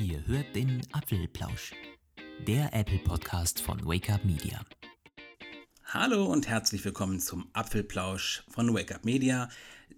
Ihr 0.00 0.24
hört 0.28 0.54
den 0.54 0.80
Apfelplausch, 0.92 1.72
der 2.46 2.72
Apple 2.72 3.00
Podcast 3.00 3.60
von 3.60 3.84
Wake 3.84 4.10
Up 4.10 4.24
Media. 4.24 4.64
Hallo 5.86 6.26
und 6.26 6.46
herzlich 6.46 6.84
willkommen 6.84 7.18
zum 7.18 7.48
Apfelplausch 7.52 8.44
von 8.48 8.72
Wake 8.72 8.94
Up 8.94 9.04
Media. 9.04 9.48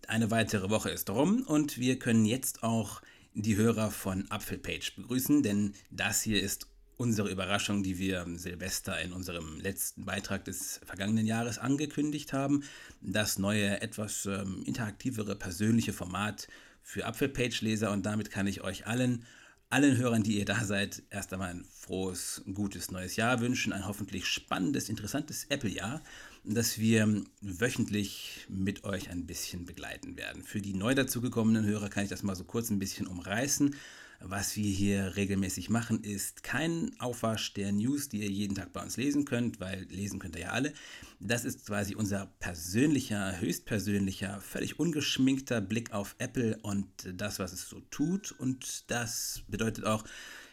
Eine 0.09 0.31
weitere 0.31 0.71
Woche 0.71 0.89
ist 0.89 1.11
rum 1.11 1.43
und 1.47 1.77
wir 1.77 1.99
können 1.99 2.25
jetzt 2.25 2.63
auch 2.63 3.03
die 3.35 3.57
Hörer 3.57 3.91
von 3.91 4.25
Apfelpage 4.31 4.97
begrüßen, 4.97 5.43
denn 5.43 5.75
das 5.91 6.23
hier 6.23 6.43
ist 6.43 6.67
unsere 6.97 7.31
Überraschung, 7.31 7.83
die 7.83 7.99
wir 7.99 8.25
Silvester 8.37 8.99
in 9.03 9.13
unserem 9.13 9.61
letzten 9.61 10.07
Beitrag 10.07 10.47
des 10.47 10.81
vergangenen 10.87 11.27
Jahres 11.27 11.59
angekündigt 11.59 12.33
haben. 12.33 12.65
Das 13.03 13.39
neue, 13.39 13.83
etwas 13.83 14.25
ähm, 14.25 14.63
interaktivere, 14.65 15.37
persönliche 15.37 15.93
Format 15.93 16.49
für 16.83 17.05
Apfelpage-Leser 17.05 17.93
und 17.93 18.07
damit 18.07 18.31
kann 18.31 18.47
ich 18.47 18.63
euch 18.63 18.87
allen, 18.87 19.27
allen 19.71 19.97
Hörern, 19.97 20.25
die 20.25 20.39
ihr 20.39 20.45
da 20.45 20.65
seid, 20.65 21.03
erst 21.11 21.33
einmal 21.33 21.51
ein 21.51 21.65
frohes, 21.73 22.43
gutes 22.55 22.91
neues 22.91 23.17
Jahr 23.17 23.41
wünschen, 23.41 23.73
ein 23.73 23.87
hoffentlich 23.87 24.27
spannendes, 24.27 24.89
interessantes 24.89 25.47
Apple-Jahr, 25.49 26.03
das 26.45 26.79
wir 26.79 27.23
wöchentlich 27.41 28.47
mit 28.49 28.83
euch 28.85 29.11
ein 29.11 29.27
bisschen 29.27 29.67
begleiten 29.67 30.17
werden. 30.17 30.43
Für 30.43 30.61
die 30.61 30.75
neu 30.75 30.95
dazugekommenen 30.95 31.65
Hörer 31.65 31.89
kann 31.89 32.03
ich 32.03 32.11
das 32.11 32.25
mal 32.25 32.35
so 32.35 32.45
kurz 32.45 32.71
ein 32.71 32.81
bisschen 32.81 33.07
umreißen. 33.07 33.77
Was 34.23 34.55
wir 34.55 34.71
hier 34.71 35.17
regelmäßig 35.17 35.71
machen, 35.71 36.05
ist 36.05 36.43
kein 36.43 36.91
Aufwasch 37.01 37.55
der 37.55 37.73
News, 37.73 38.11
die 38.11 38.19
ihr 38.21 38.29
jeden 38.29 38.55
Tag 38.55 38.71
bei 38.75 38.83
uns 38.83 38.99
lesen 38.99 39.25
könnt, 39.25 39.61
weil 39.61 39.85
lesen 39.85 40.19
könnt 40.19 40.37
ihr 40.37 40.43
ja 40.43 40.51
alle. 40.51 40.75
Das 41.21 41.47
ist 41.47 41.65
quasi 41.67 41.95
unser 41.95 42.27
persönlicher, 42.39 43.41
höchstpersönlicher, 43.41 44.43
völlig 44.43 44.79
ungeschminkter 44.79 45.63
Blick 45.63 45.93
auf 45.93 46.17
Apple 46.19 46.59
und 46.61 46.87
das, 47.15 47.39
was 47.39 47.55
es 47.55 47.67
so 47.67 47.81
tut. 47.91 48.33
Und 48.33 48.91
das 48.91 49.43
bedeutet 49.49 49.87
auch, 49.87 50.05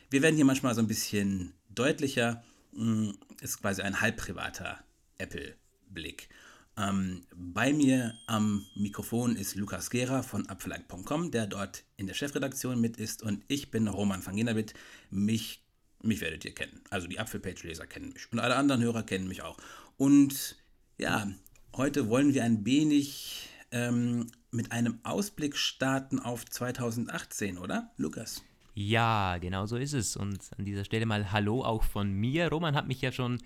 wir 0.10 0.22
werden 0.22 0.38
hier 0.38 0.46
manchmal 0.46 0.74
so 0.74 0.82
ein 0.82 0.88
bisschen 0.88 1.52
deutlicher. 1.70 2.42
Mm, 2.72 3.10
ist 3.42 3.60
quasi 3.60 3.82
ein 3.82 4.00
halb 4.00 4.16
privater 4.16 4.80
Apple-Blick. 5.18 6.30
Ähm, 6.78 7.24
bei 7.36 7.74
mir 7.74 8.14
am 8.28 8.66
Mikrofon 8.76 9.36
ist 9.36 9.56
Lukas 9.56 9.90
Gera 9.90 10.22
von 10.22 10.48
apfelike.com, 10.48 11.32
der 11.32 11.48
dort 11.48 11.84
in 11.96 12.06
der 12.06 12.14
Chefredaktion 12.14 12.80
mit 12.80 12.98
ist 12.98 13.24
und 13.24 13.44
ich 13.48 13.72
bin 13.72 13.88
Roman 13.88 14.24
van 14.24 14.36
Genabit. 14.36 14.74
Mich, 15.10 15.66
mich 16.04 16.22
werdet 16.22 16.46
ihr 16.46 16.54
kennen. 16.54 16.82
Also 16.92 17.08
die 17.08 17.20
Apfelpage-Leser 17.20 17.88
kennen 17.88 18.14
mich 18.14 18.32
und 18.32 18.40
alle 18.40 18.56
anderen 18.56 18.84
Hörer 18.84 19.04
kennen 19.04 19.28
mich 19.28 19.42
auch. 19.42 19.58
Und 19.98 20.56
ja, 21.00 21.28
heute 21.76 22.10
wollen 22.10 22.36
wir 22.36 22.44
ein 22.44 22.64
wenig 22.64 23.50
ähm, 23.72 24.28
mit 24.52 24.72
einem 24.72 25.00
Ausblick 25.04 25.58
starten 25.58 26.20
auf 26.20 26.46
2018, 26.46 27.58
oder, 27.58 27.92
Lukas? 27.98 28.44
Ja, 28.76 29.40
genau 29.40 29.66
so 29.66 29.78
ist 29.78 29.94
es. 29.94 30.16
Und 30.16 30.52
an 30.58 30.66
dieser 30.66 30.86
Stelle 30.86 31.08
mal 31.08 31.32
Hallo 31.32 31.64
auch 31.64 31.82
von 31.82 32.12
mir. 32.12 32.50
Roman 32.50 32.76
hat 32.76 32.88
mich 32.88 33.02
ja 33.02 33.12
schon 33.12 33.40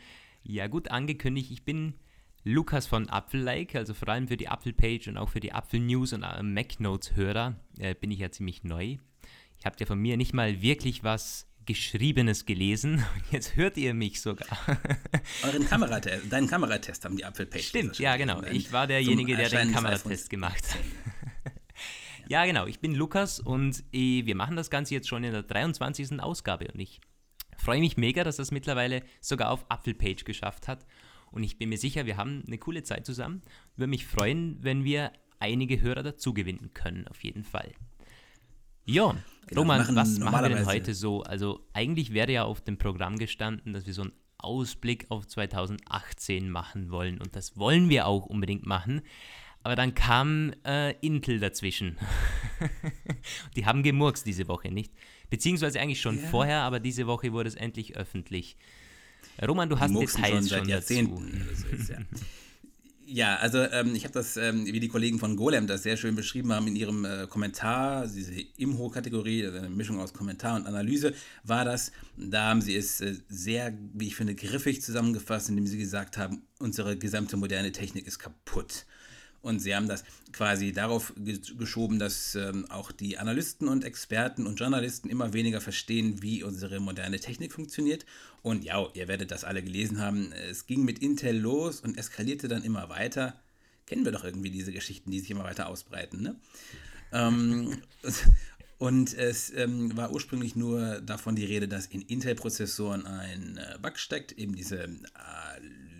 ja 0.43 0.67
gut 0.67 0.91
angekündigt. 0.91 1.51
Ich 1.51 1.63
bin 1.63 1.93
Lukas 2.43 2.87
von 2.87 3.07
Apfel-like, 3.07 3.75
also 3.75 3.93
vor 3.93 4.09
allem 4.09 4.27
für 4.27 4.37
die 4.37 4.47
Apfel-Page 4.47 5.09
und 5.09 5.17
auch 5.17 5.29
für 5.29 5.39
die 5.39 5.53
Apfel-News 5.53 6.13
und 6.13 6.23
äh, 6.23 6.41
Mac-Notes-Hörer 6.41 7.55
äh, 7.77 7.93
bin 7.93 8.09
ich 8.09 8.19
ja 8.19 8.31
ziemlich 8.31 8.63
neu. 8.63 8.97
Ich 9.59 9.65
habe 9.65 9.75
ja 9.79 9.85
von 9.85 9.99
mir 9.99 10.17
nicht 10.17 10.33
mal 10.33 10.61
wirklich 10.61 11.03
was 11.03 11.47
Geschriebenes 11.67 12.47
gelesen. 12.47 13.05
Jetzt 13.31 13.55
hört 13.55 13.77
ihr 13.77 13.93
mich 13.93 14.21
sogar. 14.21 14.47
Euren 15.43 15.67
Kameratest, 15.67 16.31
deinen 16.31 16.47
Kameratest 16.47 17.05
haben 17.05 17.15
die 17.15 17.25
Apfel-Page. 17.25 17.63
Stimmt, 17.63 17.99
ja 17.99 18.17
genau. 18.17 18.41
Ich 18.43 18.71
war 18.71 18.87
derjenige, 18.87 19.35
der 19.35 19.49
den 19.49 19.71
Kameratest 19.71 20.29
gemacht 20.31 20.63
hat. 20.73 21.53
ja 22.27 22.43
genau, 22.45 22.65
ich 22.65 22.79
bin 22.79 22.95
Lukas 22.95 23.39
und 23.39 23.83
äh, 23.93 24.25
wir 24.25 24.35
machen 24.35 24.55
das 24.55 24.71
Ganze 24.71 24.95
jetzt 24.95 25.07
schon 25.07 25.23
in 25.23 25.31
der 25.31 25.43
23. 25.43 26.19
Ausgabe 26.19 26.69
und 26.73 26.79
ich 26.79 27.01
freue 27.55 27.79
mich 27.79 27.97
mega, 27.97 28.23
dass 28.23 28.37
das 28.37 28.49
mittlerweile 28.49 29.03
sogar 29.19 29.51
auf 29.51 29.69
Apfel-Page 29.69 30.23
geschafft 30.23 30.67
hat. 30.67 30.87
Und 31.31 31.43
ich 31.43 31.57
bin 31.57 31.69
mir 31.69 31.77
sicher, 31.77 32.05
wir 32.05 32.17
haben 32.17 32.43
eine 32.45 32.57
coole 32.57 32.83
Zeit 32.83 33.05
zusammen. 33.05 33.41
Würde 33.75 33.89
mich 33.89 34.05
freuen, 34.05 34.57
wenn 34.61 34.83
wir 34.83 35.11
einige 35.39 35.81
Hörer 35.81 36.03
dazu 36.03 36.33
gewinnen 36.33 36.71
können, 36.73 37.07
auf 37.07 37.23
jeden 37.23 37.43
Fall. 37.43 37.71
Ja, 38.85 39.15
genau, 39.47 39.61
Roman, 39.61 39.79
machen 39.79 39.95
was 39.95 40.19
machen 40.19 40.43
wir 40.43 40.49
denn 40.49 40.65
heute 40.65 40.93
so? 40.93 41.23
Also 41.23 41.67
eigentlich 41.73 42.13
wäre 42.13 42.31
ja 42.31 42.43
auf 42.43 42.61
dem 42.61 42.77
Programm 42.77 43.17
gestanden, 43.17 43.73
dass 43.73 43.85
wir 43.85 43.93
so 43.93 44.03
einen 44.03 44.13
Ausblick 44.37 45.05
auf 45.09 45.27
2018 45.27 46.49
machen 46.49 46.91
wollen. 46.91 47.19
Und 47.19 47.35
das 47.35 47.57
wollen 47.57 47.89
wir 47.89 48.07
auch 48.07 48.25
unbedingt 48.25 48.65
machen. 48.65 49.01
Aber 49.63 49.75
dann 49.75 49.93
kam 49.93 50.53
äh, 50.65 50.93
Intel 51.05 51.39
dazwischen. 51.39 51.97
Die 53.55 53.65
haben 53.65 53.83
gemurkst 53.83 54.25
diese 54.25 54.47
Woche, 54.47 54.71
nicht? 54.71 54.91
Beziehungsweise 55.29 55.79
eigentlich 55.79 56.01
schon 56.01 56.19
ja. 56.19 56.27
vorher, 56.27 56.61
aber 56.61 56.79
diese 56.79 57.05
Woche 57.05 57.31
wurde 57.31 57.47
es 57.47 57.55
endlich 57.55 57.95
öffentlich. 57.95 58.57
Roman, 59.45 59.69
du 59.69 59.79
hast 59.79 59.93
Details 59.93 60.29
schon 60.29 60.43
seit 60.43 60.59
schon 60.59 60.69
Jahrzehnten. 60.69 61.47
Dazu. 61.49 61.91
ja. 61.93 61.99
Ja, 63.13 63.35
also 63.35 63.57
ähm, 63.57 63.93
ich 63.93 64.05
habe 64.05 64.13
das, 64.13 64.37
ähm, 64.37 64.65
wie 64.65 64.79
die 64.79 64.87
Kollegen 64.87 65.19
von 65.19 65.35
Golem 65.35 65.67
das 65.67 65.83
sehr 65.83 65.97
schön 65.97 66.15
beschrieben 66.15 66.53
haben 66.53 66.67
in 66.67 66.77
ihrem 66.77 67.03
äh, 67.03 67.27
Kommentar, 67.27 68.07
diese 68.07 68.31
Imho-Kategorie, 68.55 69.45
also 69.47 69.57
eine 69.57 69.69
Mischung 69.69 69.99
aus 69.99 70.13
Kommentar 70.13 70.55
und 70.55 70.65
Analyse, 70.65 71.13
war 71.43 71.65
das. 71.65 71.91
Da 72.15 72.45
haben 72.45 72.61
sie 72.61 72.73
es 72.73 73.01
äh, 73.01 73.15
sehr, 73.27 73.77
wie 73.93 74.07
ich 74.07 74.15
finde, 74.15 74.33
griffig 74.33 74.81
zusammengefasst, 74.81 75.49
indem 75.49 75.67
sie 75.67 75.77
gesagt 75.77 76.17
haben, 76.17 76.43
unsere 76.59 76.95
gesamte 76.95 77.35
moderne 77.35 77.73
Technik 77.73 78.07
ist 78.07 78.17
kaputt. 78.17 78.85
Und 79.41 79.59
sie 79.59 79.75
haben 79.75 79.87
das 79.87 80.03
quasi 80.31 80.71
darauf 80.71 81.13
geschoben, 81.57 81.97
dass 81.97 82.35
ähm, 82.35 82.69
auch 82.69 82.91
die 82.91 83.17
Analysten 83.17 83.67
und 83.67 83.83
Experten 83.83 84.45
und 84.45 84.59
Journalisten 84.59 85.09
immer 85.09 85.33
weniger 85.33 85.61
verstehen, 85.61 86.21
wie 86.21 86.43
unsere 86.43 86.79
moderne 86.79 87.19
Technik 87.19 87.51
funktioniert. 87.51 88.05
Und 88.43 88.63
ja, 88.63 88.87
ihr 88.93 89.07
werdet 89.07 89.31
das 89.31 89.43
alle 89.43 89.63
gelesen 89.63 89.99
haben. 89.99 90.31
Es 90.31 90.67
ging 90.67 90.83
mit 90.83 90.99
Intel 90.99 91.37
los 91.37 91.81
und 91.81 91.97
eskalierte 91.97 92.47
dann 92.47 92.63
immer 92.63 92.89
weiter. 92.89 93.39
Kennen 93.87 94.05
wir 94.05 94.11
doch 94.11 94.23
irgendwie 94.23 94.51
diese 94.51 94.71
Geschichten, 94.71 95.11
die 95.11 95.19
sich 95.19 95.31
immer 95.31 95.43
weiter 95.43 95.67
ausbreiten. 95.67 96.21
Ne? 96.21 96.35
ähm, 97.11 97.81
und 98.77 99.13
es 99.15 99.51
ähm, 99.53 99.95
war 99.97 100.11
ursprünglich 100.11 100.55
nur 100.55 101.01
davon 101.01 101.35
die 101.35 101.45
Rede, 101.45 101.67
dass 101.67 101.87
in 101.87 102.01
Intel-Prozessoren 102.01 103.05
ein 103.07 103.57
äh, 103.57 103.79
Bug 103.81 103.97
steckt, 103.97 104.33
eben 104.33 104.55
diese 104.55 104.83
äh, 104.83 104.87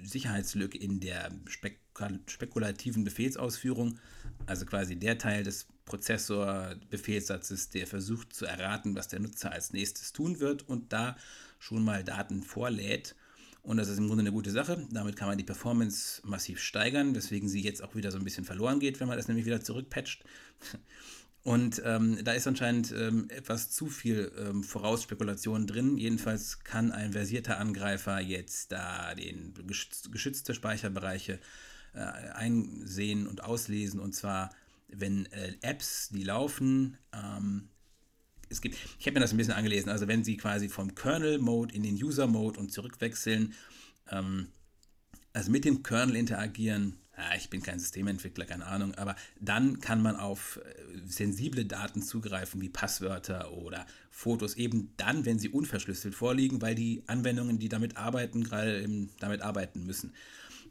Sicherheitslücke 0.03 0.77
in 0.77 0.99
der 0.99 1.31
Spek 1.47 1.79
spekulativen 2.27 3.03
Befehlsausführung, 3.03 3.99
also 4.45 4.65
quasi 4.65 4.95
der 4.95 5.17
Teil 5.17 5.43
des 5.43 5.67
Prozessor-Befehlssatzes, 5.85 7.69
der 7.69 7.87
versucht 7.87 8.33
zu 8.33 8.45
erraten, 8.45 8.95
was 8.95 9.07
der 9.07 9.19
Nutzer 9.19 9.51
als 9.51 9.73
nächstes 9.73 10.13
tun 10.13 10.39
wird 10.39 10.67
und 10.67 10.93
da 10.93 11.17
schon 11.59 11.83
mal 11.83 12.03
Daten 12.03 12.43
vorlädt. 12.43 13.15
Und 13.63 13.77
das 13.77 13.89
ist 13.89 13.99
im 13.99 14.07
Grunde 14.07 14.21
eine 14.21 14.31
gute 14.31 14.51
Sache. 14.51 14.87
Damit 14.91 15.15
kann 15.15 15.27
man 15.27 15.37
die 15.37 15.43
Performance 15.43 16.21
massiv 16.25 16.59
steigern, 16.59 17.13
weswegen 17.13 17.47
sie 17.47 17.61
jetzt 17.61 17.83
auch 17.83 17.93
wieder 17.95 18.11
so 18.11 18.17
ein 18.17 18.23
bisschen 18.23 18.45
verloren 18.45 18.79
geht, 18.79 18.99
wenn 18.99 19.07
man 19.07 19.17
das 19.17 19.27
nämlich 19.27 19.45
wieder 19.45 19.61
zurückpatcht. 19.61 20.23
Und 21.43 21.81
ähm, 21.85 22.23
da 22.23 22.33
ist 22.33 22.45
anscheinend 22.45 22.91
ähm, 22.91 23.27
etwas 23.29 23.71
zu 23.71 23.87
viel 23.87 24.31
ähm, 24.37 24.63
Vorausspekulation 24.63 25.65
drin. 25.65 25.97
Jedenfalls 25.97 26.59
kann 26.59 26.91
ein 26.91 27.13
versierter 27.13 27.57
Angreifer 27.57 28.19
jetzt 28.19 28.71
da 28.71 29.15
den 29.15 29.53
geschütz 29.65 30.11
geschützte 30.11 30.53
Speicherbereiche 30.53 31.39
äh, 31.93 31.99
einsehen 31.99 33.27
und 33.27 33.43
auslesen. 33.43 33.99
Und 33.99 34.13
zwar, 34.13 34.51
wenn 34.89 35.25
äh, 35.27 35.53
Apps, 35.61 36.09
die 36.09 36.23
laufen, 36.23 36.97
ähm, 37.13 37.69
es 38.51 38.61
gibt, 38.61 38.75
ich 38.99 39.05
habe 39.07 39.13
mir 39.13 39.21
das 39.21 39.31
ein 39.31 39.37
bisschen 39.37 39.53
angelesen, 39.53 39.89
also 39.89 40.07
wenn 40.07 40.23
sie 40.23 40.37
quasi 40.37 40.67
vom 40.67 40.93
Kernel-Mode 40.93 41.73
in 41.73 41.83
den 41.83 41.95
User-Mode 41.95 42.59
und 42.59 42.71
zurückwechseln, 42.71 43.53
ähm, 44.09 44.49
also 45.33 45.51
mit 45.51 45.63
dem 45.63 45.83
Kernel 45.83 46.17
interagieren, 46.17 46.97
ja, 47.17 47.35
ich 47.37 47.49
bin 47.49 47.61
kein 47.61 47.79
Systementwickler, 47.79 48.45
keine 48.45 48.65
Ahnung, 48.65 48.95
aber 48.95 49.15
dann 49.39 49.79
kann 49.79 50.01
man 50.01 50.15
auf 50.15 50.59
äh, 50.63 50.97
sensible 51.05 51.65
Daten 51.65 52.01
zugreifen, 52.01 52.61
wie 52.61 52.69
Passwörter 52.69 53.53
oder 53.53 53.85
Fotos, 54.09 54.55
eben 54.55 54.93
dann, 54.97 55.25
wenn 55.25 55.39
sie 55.39 55.49
unverschlüsselt 55.49 56.15
vorliegen, 56.15 56.61
weil 56.61 56.75
die 56.75 57.03
Anwendungen, 57.07 57.59
die 57.59 57.69
damit 57.69 57.97
arbeiten, 57.97 58.43
gerade 58.43 58.87
damit 59.19 59.41
arbeiten 59.41 59.85
müssen. 59.85 60.13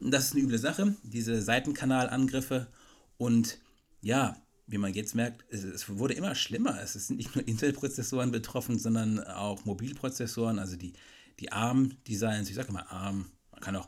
Das 0.01 0.25
ist 0.25 0.33
eine 0.33 0.41
üble 0.41 0.57
Sache, 0.57 0.95
diese 1.03 1.41
Seitenkanalangriffe 1.41 2.67
und 3.17 3.59
ja, 4.01 4.35
wie 4.65 4.77
man 4.77 4.93
jetzt 4.93 5.15
merkt, 5.15 5.45
es, 5.53 5.89
wurde 5.89 6.13
immer 6.15 6.33
schlimmer. 6.33 6.81
Es 6.81 6.93
sind 6.93 7.17
nicht 7.17 7.35
nur 7.35 7.47
Intel-Prozessoren 7.47 8.31
betroffen, 8.31 8.79
sondern 8.79 9.19
auch 9.19 9.65
Mobilprozessoren, 9.65 10.59
also 10.59 10.75
die, 10.75 10.93
die 11.39 11.51
ARM-Designs, 11.51 12.49
ich 12.49 12.55
sage 12.55 12.69
immer 12.69 12.91
ARM, 12.91 13.31
man 13.51 13.61
kann 13.61 13.75
auch 13.75 13.87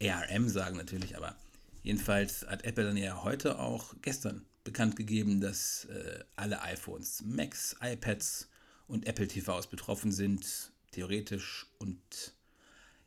ARM 0.00 0.48
sagen 0.48 0.76
natürlich, 0.76 1.16
aber 1.16 1.34
Jedenfalls 1.88 2.44
hat 2.46 2.64
Apple 2.64 2.84
dann 2.84 2.98
ja 2.98 3.22
heute 3.24 3.58
auch 3.58 3.94
gestern 4.02 4.44
bekannt 4.62 4.96
gegeben, 4.96 5.40
dass 5.40 5.86
äh, 5.86 6.22
alle 6.36 6.60
iPhones, 6.60 7.22
Macs, 7.24 7.76
iPads 7.80 8.50
und 8.86 9.06
Apple 9.06 9.26
TVs 9.26 9.68
betroffen 9.68 10.12
sind, 10.12 10.72
theoretisch. 10.90 11.66
Und 11.78 12.34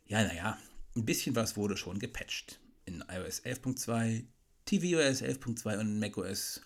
ja, 0.06 0.24
naja, 0.24 0.58
ein 0.96 1.04
bisschen 1.04 1.36
was 1.36 1.56
wurde 1.56 1.76
schon 1.76 1.98
gepatcht. 1.98 2.60
In 2.84 3.04
iOS 3.08 3.44
11.2, 3.44 4.24
tvOS 4.66 5.22
11.2 5.22 5.78
und 5.78 5.98
macOS 5.98 6.60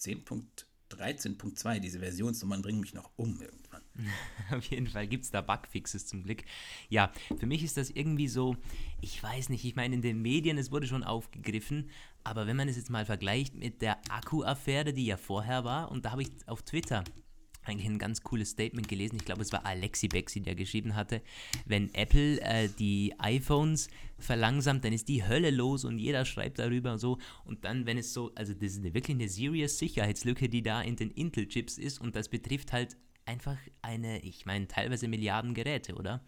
10.13.2. 0.00 1.78
Diese 1.78 2.00
Versionsnummern 2.00 2.62
bringen 2.62 2.80
mich 2.80 2.94
noch 2.94 3.10
um 3.16 3.40
irgendwann. 3.40 3.82
Auf 4.50 4.64
jeden 4.64 4.86
Fall 4.86 5.06
gibt 5.06 5.24
es 5.24 5.30
da 5.30 5.42
Bugfixes 5.42 6.06
zum 6.06 6.22
Glück. 6.22 6.42
Ja, 6.88 7.12
für 7.38 7.46
mich 7.46 7.62
ist 7.62 7.76
das 7.76 7.90
irgendwie 7.90 8.28
so, 8.28 8.56
ich 9.00 9.22
weiß 9.22 9.50
nicht, 9.50 9.64
ich 9.64 9.76
meine, 9.76 9.94
in 9.94 10.02
den 10.02 10.22
Medien, 10.22 10.58
es 10.58 10.70
wurde 10.70 10.86
schon 10.86 11.04
aufgegriffen, 11.04 11.90
aber 12.24 12.46
wenn 12.46 12.56
man 12.56 12.68
es 12.68 12.76
jetzt 12.76 12.90
mal 12.90 13.04
vergleicht 13.04 13.54
mit 13.54 13.82
der 13.82 13.98
Akku-Affäre, 14.10 14.92
die 14.92 15.06
ja 15.06 15.16
vorher 15.16 15.64
war, 15.64 15.90
und 15.90 16.04
da 16.04 16.12
habe 16.12 16.22
ich 16.22 16.30
auf 16.46 16.62
Twitter 16.62 17.04
eigentlich 17.64 17.86
ein 17.86 17.98
ganz 17.98 18.22
cooles 18.22 18.50
Statement 18.50 18.88
gelesen. 18.88 19.16
Ich 19.16 19.24
glaube, 19.24 19.42
es 19.42 19.52
war 19.52 19.66
Alexi 19.66 20.08
Bexi, 20.08 20.40
der 20.40 20.54
geschrieben 20.54 20.96
hatte, 20.96 21.22
wenn 21.66 21.92
Apple 21.94 22.40
äh, 22.40 22.68
die 22.68 23.14
iPhones 23.18 23.88
verlangsamt, 24.18 24.84
dann 24.84 24.92
ist 24.92 25.08
die 25.08 25.26
Hölle 25.26 25.50
los 25.50 25.84
und 25.84 25.98
jeder 25.98 26.24
schreibt 26.24 26.58
darüber 26.58 26.92
und 26.92 26.98
so. 26.98 27.18
Und 27.44 27.64
dann, 27.64 27.86
wenn 27.86 27.98
es 27.98 28.12
so, 28.12 28.32
also 28.34 28.54
das 28.54 28.72
ist 28.72 28.78
eine, 28.78 28.94
wirklich 28.94 29.16
eine 29.16 29.28
serious 29.28 29.78
Sicherheitslücke, 29.78 30.48
die 30.48 30.62
da 30.62 30.82
in 30.82 30.96
den 30.96 31.10
Intel-Chips 31.10 31.78
ist 31.78 32.00
und 32.00 32.16
das 32.16 32.28
betrifft 32.28 32.72
halt 32.72 32.96
einfach 33.26 33.58
eine, 33.82 34.20
ich 34.20 34.46
meine, 34.46 34.66
teilweise 34.66 35.08
Milliarden 35.08 35.54
Geräte, 35.54 35.94
oder? 35.94 36.24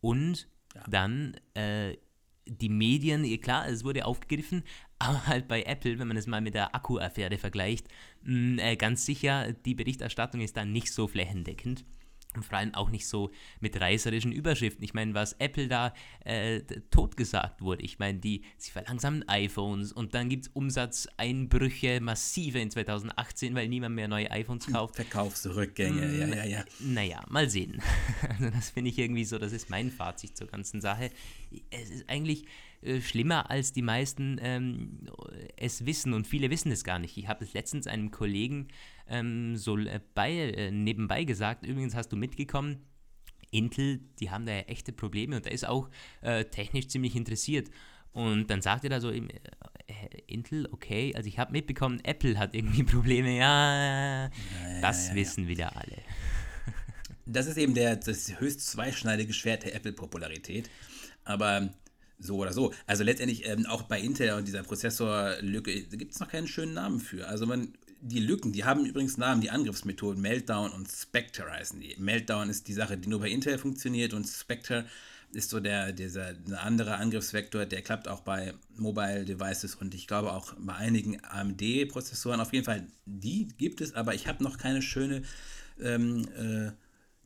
Und 0.00 0.48
ja. 0.74 0.84
dann 0.88 1.36
äh, 1.54 1.96
die 2.46 2.68
Medien, 2.68 3.24
klar, 3.40 3.68
es 3.68 3.84
wurde 3.84 4.04
aufgegriffen, 4.04 4.64
aber 5.04 5.26
halt 5.26 5.48
bei 5.48 5.62
Apple, 5.62 5.98
wenn 5.98 6.08
man 6.08 6.16
es 6.16 6.26
mal 6.26 6.40
mit 6.40 6.54
der 6.54 6.74
Akku-Affäre 6.74 7.38
vergleicht, 7.38 7.86
mh, 8.22 8.62
äh, 8.62 8.76
ganz 8.76 9.04
sicher, 9.04 9.52
die 9.52 9.74
Berichterstattung 9.74 10.40
ist 10.40 10.56
da 10.56 10.64
nicht 10.64 10.92
so 10.92 11.06
flächendeckend 11.06 11.84
und 12.36 12.44
vor 12.44 12.58
allem 12.58 12.74
auch 12.74 12.90
nicht 12.90 13.06
so 13.06 13.30
mit 13.60 13.80
reißerischen 13.80 14.32
Überschriften. 14.32 14.84
Ich 14.84 14.94
meine, 14.94 15.14
was 15.14 15.34
Apple 15.34 15.68
da 15.68 15.94
äh, 16.24 16.60
totgesagt 16.90 17.62
wurde. 17.62 17.82
Ich 17.82 17.98
meine, 17.98 18.18
die, 18.18 18.42
sie 18.56 18.70
verlangsamen 18.72 19.28
iPhones 19.28 19.92
und 19.92 20.14
dann 20.14 20.28
gibt 20.28 20.46
es 20.46 20.52
Umsatzeinbrüche 20.52 22.00
massive 22.00 22.58
in 22.58 22.70
2018, 22.70 23.54
weil 23.54 23.68
niemand 23.68 23.94
mehr 23.94 24.08
neue 24.08 24.30
iPhones 24.30 24.66
kauft. 24.66 24.96
Verkaufsrückgänge, 24.96 26.06
mm, 26.06 26.20
ja, 26.20 26.26
ja, 26.26 26.44
ja. 26.44 26.64
Naja, 26.80 27.24
mal 27.28 27.48
sehen. 27.48 27.80
Also 28.28 28.50
das 28.50 28.70
finde 28.70 28.90
ich 28.90 28.98
irgendwie 28.98 29.24
so, 29.24 29.38
das 29.38 29.52
ist 29.52 29.70
mein 29.70 29.90
Fazit 29.90 30.36
zur 30.36 30.46
ganzen 30.46 30.80
Sache. 30.80 31.10
Es 31.70 31.90
ist 31.90 32.08
eigentlich 32.08 32.46
äh, 32.84 33.00
schlimmer, 33.00 33.50
als 33.50 33.72
die 33.72 33.82
meisten 33.82 34.38
ähm, 34.40 35.08
es 35.56 35.86
wissen 35.86 36.12
und 36.12 36.26
viele 36.26 36.50
wissen 36.50 36.70
es 36.70 36.84
gar 36.84 36.98
nicht. 36.98 37.16
Ich 37.16 37.28
habe 37.28 37.44
es 37.44 37.52
letztens 37.54 37.86
einem 37.86 38.10
Kollegen 38.10 38.68
ähm, 39.08 39.56
so 39.56 39.78
äh, 39.78 40.00
bei, 40.14 40.32
äh, 40.32 40.70
nebenbei 40.70 41.24
gesagt, 41.24 41.66
übrigens 41.66 41.94
hast 41.94 42.08
du 42.08 42.16
mitgekommen, 42.16 42.84
Intel, 43.50 44.00
die 44.20 44.30
haben 44.30 44.46
da 44.46 44.52
ja 44.52 44.60
echte 44.62 44.92
Probleme 44.92 45.36
und 45.36 45.46
er 45.46 45.52
ist 45.52 45.66
auch 45.66 45.88
äh, 46.22 46.44
technisch 46.44 46.88
ziemlich 46.88 47.14
interessiert. 47.16 47.70
Und 48.12 48.48
dann 48.48 48.62
sagt 48.62 48.84
er 48.84 48.90
da 48.90 49.00
so, 49.00 49.10
äh, 49.10 49.22
Intel, 50.26 50.68
okay, 50.70 51.12
also 51.14 51.28
ich 51.28 51.38
habe 51.38 51.52
mitbekommen, 51.52 52.00
Apple 52.04 52.38
hat 52.38 52.54
irgendwie 52.54 52.82
Probleme. 52.84 53.36
Ja, 53.36 54.26
ja 54.26 54.30
das 54.80 55.08
ja, 55.08 55.14
wissen 55.14 55.48
wieder 55.48 55.76
alle. 55.76 55.98
Das 57.26 57.46
ist 57.46 57.56
eben 57.56 57.74
der, 57.74 57.96
das 57.96 58.38
höchst 58.38 58.66
zweischneidige 58.66 59.32
Schwert 59.32 59.64
der 59.64 59.74
Apple-Popularität. 59.74 60.70
Aber 61.24 61.70
so 62.18 62.36
oder 62.36 62.52
so. 62.52 62.72
Also 62.86 63.04
letztendlich 63.04 63.46
ähm, 63.46 63.66
auch 63.66 63.82
bei 63.82 64.00
Intel 64.00 64.32
und 64.34 64.46
dieser 64.46 64.62
Prozessorlücke 64.62 65.82
gibt 65.82 66.14
es 66.14 66.20
noch 66.20 66.28
keinen 66.28 66.48
schönen 66.48 66.74
Namen 66.74 67.00
für. 67.00 67.28
Also 67.28 67.46
man, 67.46 67.74
die 68.00 68.20
Lücken, 68.20 68.52
die 68.52 68.64
haben 68.64 68.86
übrigens 68.86 69.16
Namen, 69.16 69.40
die 69.40 69.50
Angriffsmethoden, 69.50 70.20
Meltdown 70.20 70.70
und 70.70 70.90
Spectre 70.90 71.50
heißen 71.50 71.80
die. 71.80 71.96
Meltdown 71.98 72.50
ist 72.50 72.68
die 72.68 72.74
Sache, 72.74 72.96
die 72.96 73.08
nur 73.08 73.20
bei 73.20 73.30
Intel 73.30 73.58
funktioniert 73.58 74.14
und 74.14 74.26
Spectre 74.26 74.86
ist 75.34 75.50
so 75.50 75.60
der, 75.60 75.92
dieser 75.92 76.28
eine 76.46 76.60
andere 76.60 76.96
Angriffsvektor, 76.96 77.66
der 77.66 77.82
klappt 77.82 78.08
auch 78.08 78.20
bei 78.20 78.54
Mobile 78.76 79.24
Devices 79.24 79.74
und 79.74 79.94
ich 79.94 80.06
glaube 80.06 80.32
auch 80.32 80.54
bei 80.58 80.74
einigen 80.74 81.22
AMD-Prozessoren. 81.24 82.40
Auf 82.40 82.52
jeden 82.52 82.64
Fall, 82.64 82.86
die 83.04 83.48
gibt 83.58 83.80
es, 83.80 83.94
aber 83.94 84.14
ich 84.14 84.28
habe 84.28 84.42
noch 84.42 84.58
keine 84.58 84.82
schöne 84.82 85.22
ähm, 85.80 86.28
äh, 86.36 86.72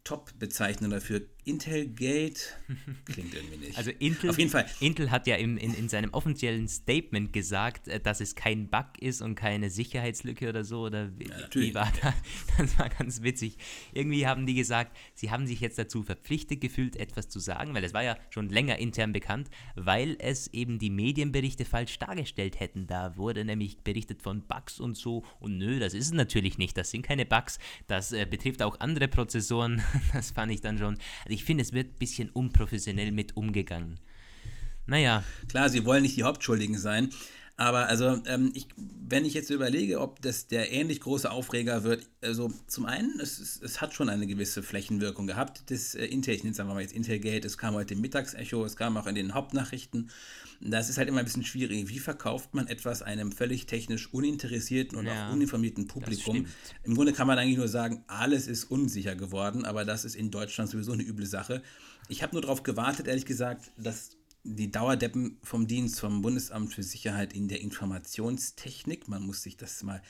Top-Bezeichnung 0.05 0.91
dafür. 0.91 1.23
Intel 1.49 1.89
Gate 1.89 2.59
klingt 3.07 3.35
irgendwie 3.35 3.57
nicht. 3.57 3.79
Also 3.79 3.91
Intel, 3.99 4.29
Auf 4.29 4.39
jeden 4.39 4.51
Fall. 4.51 4.67
Intel 4.81 5.11
hat 5.11 5.27
ja 5.27 5.37
im, 5.37 5.57
in, 5.57 5.73
in 5.73 5.89
seinem 5.89 6.13
offiziellen 6.13 6.69
Statement 6.69 7.33
gesagt, 7.33 7.89
äh, 7.89 7.99
dass 7.99 8.21
es 8.21 8.35
kein 8.35 8.69
Bug 8.69 8.87
ist 9.01 9.23
und 9.23 9.35
keine 9.35 9.71
Sicherheitslücke 9.71 10.51
oder 10.51 10.63
so. 10.65 10.83
Oder 10.83 11.11
wie, 11.19 11.29
ja, 11.29 11.49
wie 11.55 11.75
war 11.75 11.91
das? 12.03 12.15
Das 12.59 12.79
war 12.79 12.89
ganz 12.89 13.23
witzig. 13.23 13.57
Irgendwie 13.93 14.27
haben 14.27 14.45
die 14.45 14.55
gesagt, 14.55 14.97
sie 15.15 15.31
haben 15.31 15.47
sich 15.47 15.61
jetzt 15.61 15.79
dazu 15.79 16.03
verpflichtet 16.03 16.61
gefühlt, 16.61 16.97
etwas 16.97 17.29
zu 17.29 17.39
sagen, 17.39 17.73
weil 17.73 17.85
es 17.85 17.95
war 17.95 18.03
ja 18.03 18.17
schon 18.31 18.49
länger 18.49 18.79
intern 18.79 19.13
bekannt, 19.13 19.49
weil 19.75 20.17
es 20.19 20.49
eben 20.49 20.79
die 20.79 20.91
Medienberichte 20.91 21.65
falsch 21.65 21.99
dargestellt 21.99 22.61
hätten. 22.61 22.87
Da 22.87 23.17
wurde 23.17 23.45
nämlich 23.45 23.79
berichtet 23.79 24.23
von 24.23 24.43
Bugs 24.43 24.81
und 24.81 24.97
so. 24.97 25.25
Und 25.41 25.57
nö, 25.57 25.79
das 25.79 25.95
ist 25.95 26.07
es 26.07 26.13
natürlich 26.13 26.59
nicht. 26.59 26.77
Das 26.77 26.91
sind 26.91 27.03
keine 27.03 27.25
Bugs. 27.25 27.59
Das 27.87 28.13
äh, 28.13 28.27
betrifft 28.27 28.63
auch 28.63 28.81
andere 28.81 29.09
Prozessoren. 29.09 29.83
Das 30.13 30.31
fand 30.31 30.51
ich 30.51 30.61
dann 30.61 30.79
schon. 30.79 30.99
Also 31.25 31.38
ich 31.38 31.38
finde, 31.45 31.63
es 31.63 31.73
wird 31.73 31.95
ein 31.95 31.99
bisschen 31.99 32.31
unprofessionell 32.31 33.13
mit 33.13 33.37
umgegangen. 33.37 33.99
Naja. 34.87 35.23
Klar, 35.49 35.69
sie 35.69 35.85
wollen 35.85 36.03
nicht 36.03 36.17
die 36.17 36.23
Hauptschuldigen 36.23 36.79
sein. 36.79 37.11
Aber 37.61 37.89
also, 37.89 38.23
ähm, 38.27 38.53
ich, 38.55 38.69
wenn 38.77 39.25
ich 39.25 39.35
jetzt 39.35 39.51
überlege, 39.51 40.01
ob 40.01 40.23
das 40.23 40.47
der 40.47 40.71
ähnlich 40.71 41.01
große 41.01 41.29
Aufreger 41.29 41.83
wird, 41.83 42.09
also 42.23 42.53
zum 42.69 42.87
einen, 42.87 43.19
es, 43.19 43.41
es, 43.41 43.61
es 43.61 43.81
hat 43.81 43.93
schon 43.95 44.09
eine 44.09 44.29
gewisse 44.29 44.63
Flächenwirkung 44.63 45.27
gehabt. 45.27 45.69
Das 45.69 45.97
äh, 45.97 46.05
Intel, 46.05 46.35
ich 46.35 46.45
nenne 46.45 46.53
es 46.53 46.61
einfach 46.61 46.75
mal 46.75 46.83
jetzt 46.83 46.95
Intelgate, 46.95 47.45
es 47.45 47.59
kam 47.59 47.75
heute 47.75 47.95
im 47.95 48.01
Mittagsecho, 48.01 48.65
es 48.65 48.77
kam 48.77 48.97
auch 48.97 49.09
in 49.09 49.17
den 49.17 49.35
Hauptnachrichten. 49.35 50.09
Das 50.61 50.89
ist 50.89 50.99
halt 50.99 51.09
immer 51.09 51.19
ein 51.19 51.25
bisschen 51.25 51.45
schwierig. 51.45 51.89
Wie 51.89 51.99
verkauft 51.99 52.55
man 52.55 52.69
etwas 52.69 53.03
einem 53.03 53.33
völlig 53.33 53.67
technisch 53.67 54.13
uninteressierten 54.15 54.97
und 54.97 55.07
ja, 55.07 55.27
auch 55.27 55.33
uninformierten 55.33 55.89
Publikum? 55.89 56.47
Im 56.85 56.95
Grunde 56.95 57.13
kann 57.13 57.27
man 57.27 57.41
eigentlich 57.41 57.59
nur 57.59 57.69
sagen, 57.69 58.05
alles 58.07 58.47
ist 58.47 58.71
unsicher 58.71 59.17
geworden, 59.17 59.65
aber 59.65 59.85
das 59.85 60.05
ist 60.05 60.15
in 60.15 60.31
Deutschland 60.31 60.71
sowieso 60.71 60.93
eine 60.93 61.03
üble 61.03 61.27
Sache. 61.27 61.63
Ich 62.09 62.23
habe 62.23 62.35
nur 62.35 62.43
darauf 62.43 62.63
gewartet, 62.63 63.09
ehrlich 63.09 63.27
gesagt, 63.27 63.73
dass 63.77 64.18
die 64.45 64.71
Dauerdeppen 64.71 65.39
vom 65.43 65.67
Dienst 65.67 66.01
vom 66.01 66.23
Bundesamt 66.23 66.73
für 66.73 66.83
Sicherheit 66.83 67.33
in 67.33 67.49
der 67.49 67.61
Informationstechnik, 67.61 69.09
man 69.09 69.23
muss 69.23 69.43
sich 69.43 69.57
das 69.57 69.83
mal 69.83 70.03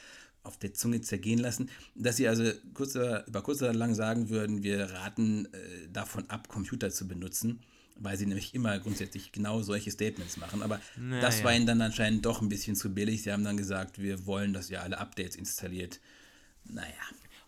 auf 0.42 0.56
der 0.56 0.72
Zunge 0.72 1.00
zergehen 1.00 1.38
lassen, 1.38 1.69
dass 1.94 2.16
sie 2.16 2.28
also 2.28 2.50
kurz, 2.75 2.94
über 2.94 3.42
kurz 3.42 3.60
oder 3.60 3.75
lang 3.75 3.94
sagen 3.94 4.30
würden, 4.30 4.62
wir 4.62 4.90
raten 4.90 5.46
äh, 5.46 5.88
davon 5.92 6.28
ab, 6.30 6.48
Computer 6.48 6.90
zu 6.90 7.06
benutzen, 7.06 7.60
weil 7.96 8.16
sie 8.16 8.26
nämlich 8.26 8.54
immer 8.54 8.78
grundsätzlich 8.78 9.32
genau 9.32 9.60
solche 9.60 9.90
Statements 9.90 10.36
machen. 10.36 10.62
Aber 10.62 10.80
naja. 10.96 11.20
das 11.20 11.44
war 11.44 11.54
ihnen 11.54 11.66
dann 11.66 11.82
anscheinend 11.82 12.25
doch 12.25 12.40
ein 12.40 12.48
bisschen 12.48 12.76
zu 12.76 12.94
billig. 12.94 13.23
Sie 13.23 13.32
haben 13.32 13.44
dann 13.44 13.56
gesagt, 13.56 13.99
wir 13.99 14.25
wollen, 14.26 14.52
dass 14.52 14.70
ihr 14.70 14.82
alle 14.82 14.99
Updates 14.99 15.37
installiert. 15.37 16.00
Naja. 16.64 16.94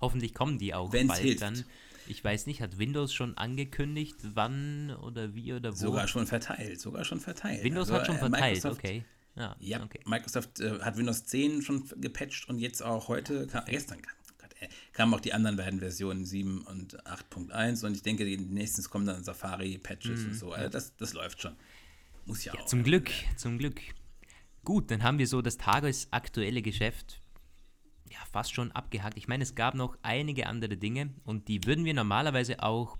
Hoffentlich 0.00 0.34
kommen 0.34 0.58
die 0.58 0.74
auch 0.74 0.92
Wenn's 0.92 1.08
bald 1.08 1.22
hilft. 1.22 1.42
dann. 1.42 1.64
Ich 2.10 2.24
weiß 2.24 2.46
nicht, 2.46 2.60
hat 2.60 2.78
Windows 2.78 3.14
schon 3.14 3.38
angekündigt, 3.38 4.16
wann 4.34 4.90
oder 5.02 5.34
wie 5.34 5.52
oder 5.52 5.72
wo? 5.72 5.76
Sogar 5.76 6.08
schon 6.08 6.26
verteilt, 6.26 6.80
sogar 6.80 7.04
schon 7.04 7.20
verteilt. 7.20 7.62
Windows 7.62 7.88
also, 7.88 8.00
hat 8.00 8.06
schon 8.06 8.16
äh, 8.16 8.18
verteilt, 8.18 8.54
Microsoft, 8.56 8.78
okay. 8.78 9.04
Ja, 9.36 9.56
ja 9.60 9.82
okay. 9.84 10.00
Microsoft 10.06 10.60
äh, 10.60 10.80
hat 10.80 10.96
Windows 10.96 11.24
10 11.24 11.62
schon 11.62 11.88
gepatcht 12.00 12.48
und 12.48 12.58
jetzt 12.58 12.82
auch 12.82 13.06
heute, 13.06 13.46
kam, 13.46 13.64
gestern 13.66 14.00
äh, 14.60 14.68
kamen 14.92 15.14
auch 15.14 15.20
die 15.20 15.32
anderen 15.32 15.56
beiden 15.56 15.78
Versionen 15.78 16.24
7 16.24 16.62
und 16.62 17.00
8.1 17.06 17.86
und 17.86 17.94
ich 17.94 18.02
denke, 18.02 18.24
die 18.24 18.36
nächsten 18.36 18.82
kommen 18.90 19.06
dann 19.06 19.22
Safari-Patches 19.22 20.20
mm, 20.20 20.26
und 20.26 20.34
so. 20.34 20.52
Also 20.52 20.68
das, 20.68 20.96
das 20.96 21.12
läuft 21.12 21.40
schon. 21.40 21.54
Muss 22.26 22.44
ja, 22.44 22.54
ja 22.54 22.60
auch. 22.60 22.66
Zum 22.66 22.82
Glück, 22.82 23.10
zum 23.36 23.56
Glück. 23.56 23.80
Gut, 24.64 24.90
dann 24.90 25.04
haben 25.04 25.18
wir 25.18 25.28
so 25.28 25.42
das 25.42 25.56
tagesaktuelle 25.56 26.60
Geschäft 26.60 27.19
ja, 28.10 28.18
fast 28.32 28.52
schon 28.52 28.72
abgehakt. 28.72 29.16
Ich 29.16 29.28
meine, 29.28 29.42
es 29.42 29.54
gab 29.54 29.74
noch 29.74 29.96
einige 30.02 30.46
andere 30.46 30.76
Dinge 30.76 31.10
und 31.24 31.48
die 31.48 31.64
würden 31.64 31.84
wir 31.84 31.94
normalerweise 31.94 32.62
auch 32.62 32.98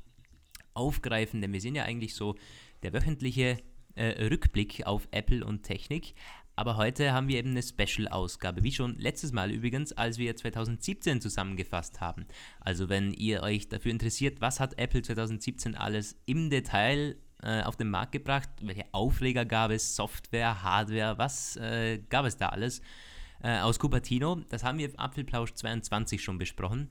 aufgreifen, 0.75 1.41
denn 1.41 1.53
wir 1.53 1.61
sind 1.61 1.75
ja 1.75 1.85
eigentlich 1.85 2.15
so 2.15 2.37
der 2.83 2.93
wöchentliche 2.93 3.59
äh, 3.97 4.25
Rückblick 4.27 4.87
auf 4.87 5.09
Apple 5.11 5.45
und 5.45 5.65
Technik. 5.65 6.15
Aber 6.57 6.77
heute 6.77 7.13
haben 7.13 7.29
wir 7.29 7.39
eben 7.39 7.51
eine 7.51 7.63
Special-Ausgabe, 7.63 8.63
wie 8.63 8.73
schon 8.73 8.97
letztes 8.97 9.33
Mal 9.33 9.51
übrigens, 9.51 9.93
als 9.93 10.19
wir 10.19 10.37
2017 10.37 11.21
zusammengefasst 11.21 12.01
haben. 12.01 12.27
Also 12.61 12.89
wenn 12.89 13.13
ihr 13.15 13.43
euch 13.43 13.69
dafür 13.69 13.91
interessiert, 13.91 14.41
was 14.41 14.61
hat 14.61 14.79
Apple 14.79 15.03
2017 15.03 15.75
alles 15.75 16.21
im 16.27 16.51
Detail 16.51 17.17
äh, 17.43 17.63
auf 17.63 17.77
den 17.77 17.89
Markt 17.89 18.13
gebracht, 18.13 18.51
welche 18.61 18.85
Aufreger 18.93 19.47
gab 19.47 19.71
es, 19.71 19.97
Software, 19.97 20.63
Hardware, 20.63 21.17
was 21.17 21.57
äh, 21.57 21.99
gab 22.11 22.27
es 22.27 22.37
da 22.37 22.51
alles, 22.51 22.83
äh, 23.43 23.59
aus 23.61 23.79
Cupertino. 23.79 24.43
Das 24.49 24.65
haben 24.65 24.79
wir 24.79 24.89
im 24.89 24.99
Apfelplausch 24.99 25.55
22 25.55 26.23
schon 26.23 26.39
besprochen. 26.39 26.91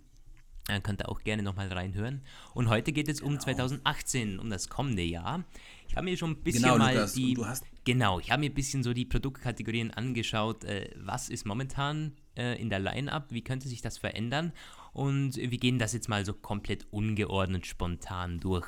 Äh, 0.70 0.82
könnt 0.82 1.02
ihr 1.02 1.10
auch 1.10 1.22
gerne 1.22 1.42
nochmal 1.42 1.72
reinhören. 1.72 2.22
Und 2.54 2.70
heute 2.70 2.92
geht 2.92 3.08
es 3.10 3.20
genau. 3.20 3.34
um 3.34 3.40
2018, 3.40 4.40
um 4.40 4.50
das 4.50 4.70
kommende 4.70 5.02
Jahr. 5.02 5.44
Ich 5.88 5.96
habe 5.96 6.06
mir 6.06 6.18
schon 6.18 6.32
ein 6.32 6.44
bisschen 6.44 6.64
genau, 6.64 6.78
mal 6.78 6.94
Lukas, 6.94 7.14
die. 7.14 7.38
genau, 7.84 8.20
ich 8.20 8.32
habe 8.32 8.42
mir 8.42 8.52
ein 8.52 8.54
bisschen 8.54 8.84
so 8.84 8.94
die 8.94 9.06
Produktkategorien 9.06 9.92
angeschaut. 9.92 10.64
Äh, 10.66 10.92
was 10.96 11.30
ist 11.30 11.46
momentan 11.46 12.14
äh, 12.38 12.62
in 12.62 12.70
der 12.70 12.80
Line-Up? 12.80 13.32
Wie 13.32 13.42
könnte 13.42 13.68
sich 13.68 13.82
das 13.82 13.98
verändern? 13.98 14.54
Und 14.94 15.38
wir 15.38 15.58
gehen 15.58 15.80
das 15.80 15.94
jetzt 15.94 16.08
mal 16.08 16.24
so 16.24 16.34
komplett 16.34 16.86
ungeordnet 16.92 17.66
spontan 17.66 18.40
durch. 18.40 18.68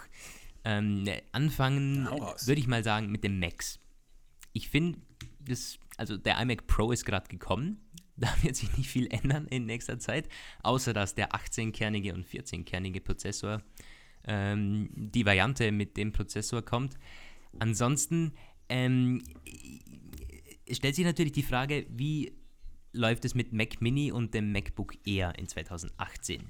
Ähm, 0.63 1.05
anfangen 1.31 2.05
würde 2.05 2.59
ich 2.59 2.67
mal 2.67 2.83
sagen 2.83 3.11
mit 3.11 3.23
dem 3.23 3.39
Max. 3.39 3.79
Ich 4.53 4.69
finde, 4.69 4.99
das 5.39 5.79
also 6.01 6.17
der 6.17 6.41
iMac 6.41 6.65
Pro 6.65 6.91
ist 6.91 7.05
gerade 7.05 7.29
gekommen. 7.29 7.79
Da 8.17 8.31
wird 8.43 8.55
sich 8.55 8.77
nicht 8.77 8.87
viel 8.87 9.07
ändern 9.07 9.47
in 9.47 9.65
nächster 9.65 9.97
Zeit, 9.97 10.29
außer 10.61 10.93
dass 10.93 11.15
der 11.15 11.31
18-kernige 11.31 12.13
und 12.13 12.27
14-kernige 12.27 13.01
Prozessor, 13.01 13.63
ähm, 14.25 14.89
die 14.93 15.25
Variante 15.25 15.71
mit 15.71 15.97
dem 15.97 16.11
Prozessor 16.11 16.61
kommt. 16.61 16.99
Ansonsten 17.57 18.33
ähm, 18.69 19.23
stellt 20.69 20.95
sich 20.95 21.05
natürlich 21.05 21.31
die 21.31 21.41
Frage, 21.41 21.87
wie 21.89 22.33
läuft 22.93 23.25
es 23.25 23.33
mit 23.33 23.53
Mac 23.53 23.81
Mini 23.81 24.11
und 24.11 24.35
dem 24.35 24.51
MacBook 24.51 24.93
Air 25.07 25.33
in 25.39 25.47
2018? 25.47 26.47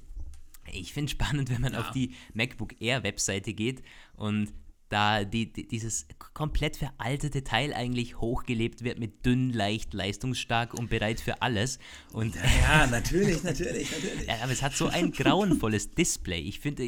Ich 0.72 0.92
finde 0.92 1.06
es 1.06 1.12
spannend, 1.12 1.48
wenn 1.48 1.62
man 1.62 1.72
ja. 1.72 1.80
auf 1.80 1.90
die 1.92 2.12
MacBook 2.34 2.80
Air 2.80 3.02
Webseite 3.02 3.54
geht 3.54 3.82
und 4.14 4.52
da 4.92 5.24
die, 5.24 5.52
die, 5.52 5.66
dieses 5.66 6.06
komplett 6.34 6.76
veraltete 6.76 7.42
Teil 7.42 7.72
eigentlich 7.72 8.20
hochgelebt 8.20 8.84
wird 8.84 8.98
mit 8.98 9.24
dünn, 9.24 9.50
leicht, 9.50 9.94
leistungsstark 9.94 10.74
und 10.74 10.90
bereit 10.90 11.20
für 11.20 11.40
alles. 11.40 11.78
Und 12.12 12.34
ja, 12.34 12.86
natürlich, 12.86 13.42
natürlich, 13.42 13.90
natürlich. 13.90 14.26
Ja, 14.28 14.36
aber 14.42 14.52
es 14.52 14.62
hat 14.62 14.74
so 14.74 14.88
ein 14.88 15.12
grauenvolles 15.12 15.92
Display. 15.92 16.40
Ich 16.40 16.60
finde, 16.60 16.84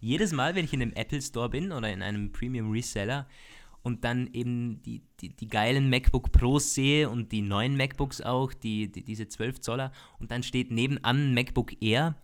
jedes 0.00 0.32
Mal, 0.32 0.54
wenn 0.54 0.64
ich 0.64 0.72
in 0.72 0.82
einem 0.82 0.92
Apple 0.94 1.22
Store 1.22 1.48
bin 1.48 1.72
oder 1.72 1.92
in 1.92 2.02
einem 2.02 2.32
Premium 2.32 2.72
Reseller 2.72 3.26
und 3.82 4.02
dann 4.04 4.30
eben 4.32 4.82
die, 4.82 5.02
die, 5.20 5.28
die 5.28 5.48
geilen 5.48 5.90
MacBook 5.90 6.32
Pros 6.32 6.74
sehe 6.74 7.08
und 7.08 7.30
die 7.30 7.42
neuen 7.42 7.76
MacBooks 7.76 8.20
auch, 8.20 8.52
die, 8.52 8.90
die 8.90 9.04
diese 9.04 9.28
12 9.28 9.60
Zoller, 9.60 9.92
und 10.18 10.30
dann 10.30 10.42
steht 10.42 10.70
nebenan 10.70 11.34
MacBook 11.34 11.80
Air 11.82 12.16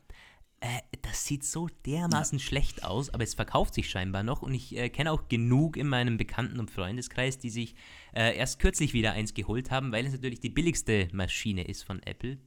äh, 0.60 0.80
das 1.02 1.24
sieht 1.24 1.44
so 1.44 1.68
dermaßen 1.86 2.38
ja. 2.38 2.44
schlecht 2.44 2.84
aus, 2.84 3.10
aber 3.10 3.24
es 3.24 3.34
verkauft 3.34 3.74
sich 3.74 3.88
scheinbar 3.88 4.22
noch 4.22 4.42
und 4.42 4.54
ich 4.54 4.76
äh, 4.76 4.90
kenne 4.90 5.10
auch 5.10 5.28
genug 5.28 5.76
in 5.76 5.88
meinem 5.88 6.16
Bekannten- 6.16 6.60
und 6.60 6.70
Freundeskreis, 6.70 7.38
die 7.38 7.50
sich 7.50 7.74
äh, 8.14 8.36
erst 8.36 8.58
kürzlich 8.58 8.92
wieder 8.92 9.12
eins 9.12 9.34
geholt 9.34 9.70
haben, 9.70 9.90
weil 9.92 10.06
es 10.06 10.12
natürlich 10.12 10.40
die 10.40 10.50
billigste 10.50 11.08
Maschine 11.12 11.64
ist 11.64 11.82
von 11.82 12.02
Apple. 12.02 12.38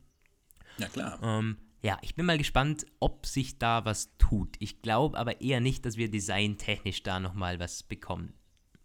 Ja, 0.77 0.87
klar. 0.87 1.19
Ähm, 1.23 1.57
ja, 1.81 1.97
ich 2.01 2.15
bin 2.15 2.25
mal 2.25 2.37
gespannt, 2.37 2.85
ob 2.99 3.25
sich 3.25 3.57
da 3.57 3.83
was 3.83 4.15
tut. 4.17 4.55
Ich 4.59 4.81
glaube 4.81 5.17
aber 5.17 5.41
eher 5.41 5.59
nicht, 5.59 5.85
dass 5.85 5.97
wir 5.97 6.09
designtechnisch 6.09 7.03
da 7.03 7.19
nochmal 7.19 7.59
was 7.59 7.83
bekommen. 7.83 8.33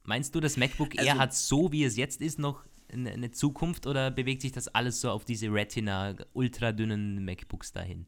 Meinst 0.02 0.34
du, 0.34 0.40
das 0.40 0.56
MacBook 0.56 0.94
Air 0.94 1.12
also, 1.12 1.20
hat 1.20 1.34
so, 1.34 1.70
wie 1.70 1.84
es 1.84 1.96
jetzt 1.96 2.20
ist, 2.22 2.38
noch 2.38 2.64
eine, 2.90 3.30
Zukunft 3.30 3.86
oder 3.86 4.10
bewegt 4.10 4.40
sich 4.40 4.52
das 4.52 4.68
alles 4.68 5.00
so 5.02 5.10
auf 5.10 5.24
diese 5.24 5.52
Retina 5.52 6.16
ultradünnen 6.32 7.24
MacBooks 7.24 7.72
dahin? 7.72 8.06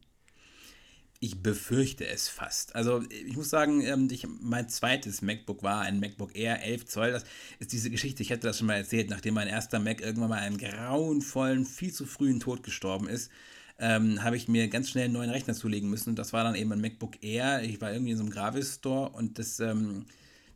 Ich 1.23 1.43
befürchte 1.43 2.07
es 2.07 2.27
fast. 2.27 2.75
Also 2.75 3.03
ich 3.09 3.37
muss 3.37 3.51
sagen, 3.51 3.81
ähm, 3.81 4.07
ich, 4.09 4.25
mein 4.41 4.67
zweites 4.69 5.21
MacBook 5.21 5.61
war 5.61 5.81
ein 5.81 5.99
MacBook 5.99 6.35
Air 6.35 6.63
11 6.63 6.87
Zoll. 6.87 7.11
Das 7.11 7.25
ist 7.59 7.71
diese 7.71 7.91
Geschichte, 7.91 8.23
ich 8.23 8.31
hätte 8.31 8.47
das 8.47 8.57
schon 8.57 8.65
mal 8.65 8.77
erzählt, 8.77 9.11
nachdem 9.11 9.35
mein 9.35 9.47
erster 9.47 9.77
Mac 9.77 10.01
irgendwann 10.01 10.31
mal 10.31 10.39
einen 10.39 10.57
grauenvollen, 10.57 11.67
viel 11.67 11.93
zu 11.93 12.07
frühen 12.07 12.39
Tod 12.39 12.63
gestorben 12.63 13.07
ist, 13.07 13.29
ähm, 13.77 14.23
habe 14.23 14.35
ich 14.35 14.47
mir 14.47 14.67
ganz 14.67 14.89
schnell 14.89 15.05
einen 15.05 15.13
neuen 15.13 15.29
Rechner 15.29 15.53
zulegen 15.53 15.91
müssen. 15.91 16.09
Und 16.09 16.15
das 16.17 16.33
war 16.33 16.43
dann 16.43 16.55
eben 16.55 16.71
ein 16.73 16.81
MacBook 16.81 17.23
Air. 17.23 17.61
Ich 17.61 17.79
war 17.81 17.93
irgendwie 17.93 18.13
in 18.13 18.17
so 18.17 18.23
einem 18.23 18.31
Gravis 18.31 18.73
Store 18.75 19.11
und 19.11 19.37
das 19.37 19.59
ähm, 19.59 20.07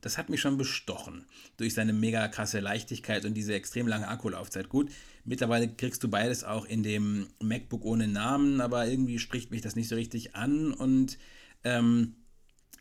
das 0.05 0.19
hat 0.19 0.29
mich 0.29 0.39
schon 0.39 0.55
bestochen 0.55 1.25
durch 1.57 1.73
seine 1.73 1.91
mega 1.91 2.27
krasse 2.27 2.59
Leichtigkeit 2.59 3.25
und 3.25 3.33
diese 3.33 3.55
extrem 3.55 3.87
lange 3.87 4.07
Akkulaufzeit. 4.07 4.69
Gut, 4.69 4.91
mittlerweile 5.25 5.67
kriegst 5.67 6.03
du 6.03 6.07
beides 6.07 6.43
auch 6.43 6.65
in 6.65 6.83
dem 6.83 7.27
MacBook 7.41 7.83
ohne 7.83 8.07
Namen, 8.07 8.61
aber 8.61 8.87
irgendwie 8.87 9.19
spricht 9.19 9.51
mich 9.51 9.61
das 9.61 9.75
nicht 9.75 9.89
so 9.89 9.95
richtig 9.95 10.35
an 10.35 10.73
und 10.73 11.17
ähm, 11.63 12.15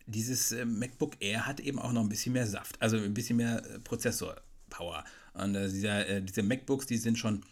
dieses 0.07 0.53
äh, 0.53 0.65
MacBook 0.65 1.17
Air 1.21 1.47
hat 1.47 1.61
eben 1.61 1.79
auch 1.79 1.93
noch 1.93 2.03
ein 2.03 2.09
bisschen 2.09 2.35
mehr 2.35 2.47
Saft, 2.47 2.81
also 2.81 2.99
ein 2.99 3.15
bisschen 3.15 3.39
mehr 3.39 3.65
äh, 3.65 3.79
Prozessor-Power. 3.81 5.05
Und 5.33 5.55
äh, 5.55 5.69
dieser, 5.69 6.07
äh, 6.07 6.23
diese 6.23 6.43
MacBooks, 6.43 6.87
die 6.87 6.99
sind 6.99 7.19
schon 7.19 7.43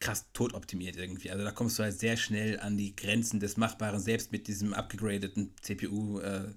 krass 0.00 0.26
totoptimiert 0.32 0.96
irgendwie. 0.96 1.30
Also 1.30 1.44
da 1.44 1.52
kommst 1.52 1.78
du 1.78 1.84
halt 1.84 1.98
sehr 1.98 2.16
schnell 2.16 2.58
an 2.58 2.76
die 2.76 2.96
Grenzen 2.96 3.38
des 3.38 3.56
Machbaren, 3.56 4.00
selbst 4.00 4.32
mit 4.32 4.48
diesem 4.48 4.74
abgegradeten 4.74 5.52
CPU. 5.62 6.18
Äh, 6.18 6.48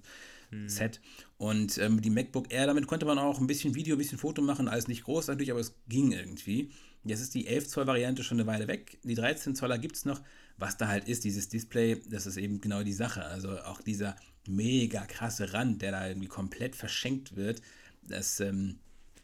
hm. 0.50 0.68
Set. 0.68 1.00
Und 1.36 1.78
ähm, 1.78 2.00
die 2.00 2.10
MacBook 2.10 2.52
Air, 2.52 2.66
damit 2.66 2.86
konnte 2.86 3.06
man 3.06 3.18
auch 3.18 3.38
ein 3.38 3.46
bisschen 3.46 3.74
Video, 3.74 3.94
ein 3.94 3.98
bisschen 3.98 4.18
Foto 4.18 4.42
machen, 4.42 4.68
alles 4.68 4.88
nicht 4.88 5.04
groß 5.04 5.28
natürlich, 5.28 5.50
aber 5.50 5.60
es 5.60 5.74
ging 5.88 6.12
irgendwie. 6.12 6.70
Jetzt 7.04 7.20
ist 7.20 7.34
die 7.34 7.46
11 7.46 7.68
Zoll 7.68 7.86
Variante 7.86 8.22
schon 8.22 8.38
eine 8.38 8.46
Weile 8.46 8.68
weg. 8.68 8.98
Die 9.02 9.14
13 9.14 9.54
Zoller 9.54 9.78
gibt 9.78 9.96
es 9.96 10.04
noch. 10.04 10.20
Was 10.56 10.76
da 10.76 10.88
halt 10.88 11.08
ist, 11.08 11.24
dieses 11.24 11.48
Display, 11.48 12.02
das 12.10 12.26
ist 12.26 12.36
eben 12.36 12.60
genau 12.60 12.82
die 12.82 12.92
Sache. 12.92 13.24
Also 13.24 13.60
auch 13.60 13.80
dieser 13.80 14.16
mega 14.46 15.06
krasse 15.06 15.52
Rand, 15.52 15.82
der 15.82 15.92
da 15.92 16.08
irgendwie 16.08 16.28
komplett 16.28 16.74
verschenkt 16.74 17.36
wird, 17.36 17.62
das 18.02 18.40
ähm, 18.40 18.78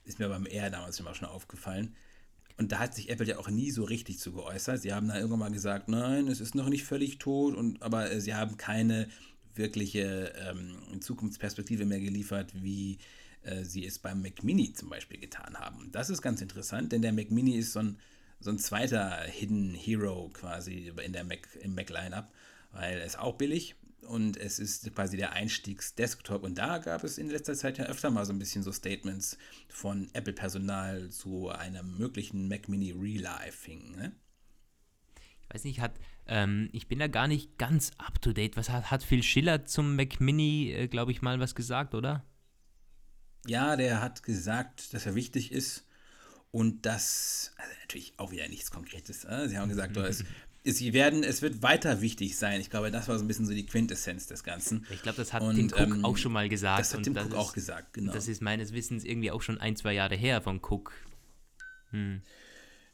ist 0.04 0.19
mir 0.19 0.28
beim 0.28 0.47
Air 0.47 0.71
damals 0.71 1.02
mal 1.02 1.14
schon 1.14 1.28
aufgefallen. 1.28 1.95
Und 2.57 2.71
da 2.71 2.78
hat 2.78 2.95
sich 2.95 3.11
Apple 3.11 3.26
ja 3.26 3.38
auch 3.38 3.50
nie 3.50 3.71
so 3.71 3.83
richtig 3.83 4.21
zu 4.21 4.33
geäußert. 4.33 4.83
Sie 4.83 4.93
haben 4.93 5.09
da 5.09 5.16
irgendwann 5.16 5.40
mal 5.40 5.50
gesagt, 5.50 5.88
nein, 5.88 6.28
es 6.28 6.40
ist 6.40 6.54
noch 6.54 6.69
nicht 6.69 6.85
völlig 6.85 7.19
tot, 7.19 7.54
und, 7.57 7.83
aber 7.83 8.12
äh, 8.12 8.21
sie 8.21 8.35
haben 8.35 8.57
keine 8.57 9.09
wirkliche 9.57 10.33
ähm, 10.37 11.00
Zukunftsperspektive 11.00 11.85
mehr 11.85 12.00
geliefert, 12.00 12.52
wie 12.54 12.99
äh, 13.44 13.64
sie 13.64 13.86
es 13.86 13.98
beim 13.98 14.22
Mac 14.22 14.42
Mini 14.42 14.72
zum 14.72 14.88
Beispiel 14.88 15.18
getan 15.18 15.56
haben. 15.58 15.90
Das 15.92 16.10
ist 16.10 16.22
ganz 16.22 16.40
interessant, 16.40 16.92
denn 16.92 17.02
der 17.02 17.12
Mac 17.12 17.30
Mini 17.30 17.56
ist 17.56 17.72
so 17.72 17.80
ein, 17.80 17.98
so 18.40 18.50
ein 18.50 18.58
zweiter 18.58 19.22
Hidden 19.22 19.74
Hero 19.74 20.30
quasi 20.32 20.92
in 21.02 21.12
der 21.12 21.24
Mac, 21.24 21.48
im 21.60 21.74
Mac-Lineup, 21.74 22.30
weil 22.72 22.98
er 22.98 23.04
ist 23.04 23.18
auch 23.18 23.36
billig 23.36 23.76
und 24.02 24.36
es 24.36 24.58
ist 24.58 24.94
quasi 24.94 25.16
der 25.16 25.32
Einstiegs-Desktop. 25.32 26.42
Und 26.42 26.58
da 26.58 26.78
gab 26.78 27.04
es 27.04 27.18
in 27.18 27.30
letzter 27.30 27.54
Zeit 27.54 27.78
ja 27.78 27.86
öfter 27.86 28.10
mal 28.10 28.26
so 28.26 28.32
ein 28.32 28.38
bisschen 28.38 28.62
so 28.62 28.72
Statements 28.72 29.38
von 29.68 30.08
Apple-Personal 30.12 31.10
zu 31.10 31.48
einem 31.48 31.96
möglichen 31.96 32.48
Mac 32.48 32.68
Mini 32.68 32.92
Reliving. 32.92 33.96
Ne? 33.96 34.12
Ich 35.40 35.54
weiß 35.54 35.64
nicht, 35.64 35.80
hat 35.80 35.92
ähm, 36.26 36.70
ich 36.72 36.88
bin 36.88 36.98
da 36.98 37.06
gar 37.06 37.28
nicht 37.28 37.58
ganz 37.58 37.92
up 37.98 38.20
to 38.20 38.32
date. 38.32 38.56
Was 38.56 38.70
hat, 38.70 38.90
hat 38.90 39.02
Phil 39.02 39.22
Schiller 39.22 39.64
zum 39.66 39.96
Mac 39.96 40.20
Mini, 40.20 40.72
äh, 40.72 40.88
glaube 40.88 41.12
ich, 41.12 41.22
mal 41.22 41.38
was 41.40 41.54
gesagt, 41.54 41.94
oder? 41.94 42.24
Ja, 43.46 43.76
der 43.76 44.00
hat 44.00 44.22
gesagt, 44.22 44.94
dass 44.94 45.06
er 45.06 45.14
wichtig 45.14 45.52
ist 45.52 45.84
und 46.50 46.86
dass, 46.86 47.52
also 47.56 47.72
natürlich 47.82 48.14
auch 48.16 48.30
wieder 48.30 48.48
nichts 48.48 48.70
Konkretes. 48.70 49.24
Äh? 49.24 49.48
Sie 49.48 49.58
haben 49.58 49.68
gesagt, 49.68 49.96
es, 49.96 50.24
sie 50.64 50.92
werden, 50.92 51.22
es 51.22 51.42
wird 51.42 51.62
weiter 51.62 52.00
wichtig 52.00 52.36
sein. 52.36 52.60
Ich 52.60 52.70
glaube, 52.70 52.90
das 52.90 53.08
war 53.08 53.18
so 53.18 53.24
ein 53.24 53.28
bisschen 53.28 53.46
so 53.46 53.52
die 53.52 53.66
Quintessenz 53.66 54.26
des 54.26 54.44
Ganzen. 54.44 54.86
Ich 54.90 55.02
glaube, 55.02 55.16
das 55.16 55.32
hat 55.32 55.42
und, 55.42 55.56
Tim 55.56 55.66
Cook 55.68 55.96
ähm, 55.96 56.04
auch 56.04 56.16
schon 56.16 56.32
mal 56.32 56.48
gesagt. 56.48 56.80
Das 56.80 56.94
hat 56.94 57.02
Tim 57.02 57.16
Cook 57.16 57.34
auch 57.34 57.52
gesagt, 57.52 57.92
genau. 57.92 58.12
Das 58.12 58.28
ist 58.28 58.40
meines 58.40 58.72
Wissens 58.72 59.04
irgendwie 59.04 59.30
auch 59.30 59.42
schon 59.42 59.60
ein, 59.60 59.76
zwei 59.76 59.92
Jahre 59.92 60.14
her 60.14 60.40
von 60.40 60.60
Cook. 60.62 60.92
Hm. 61.90 62.22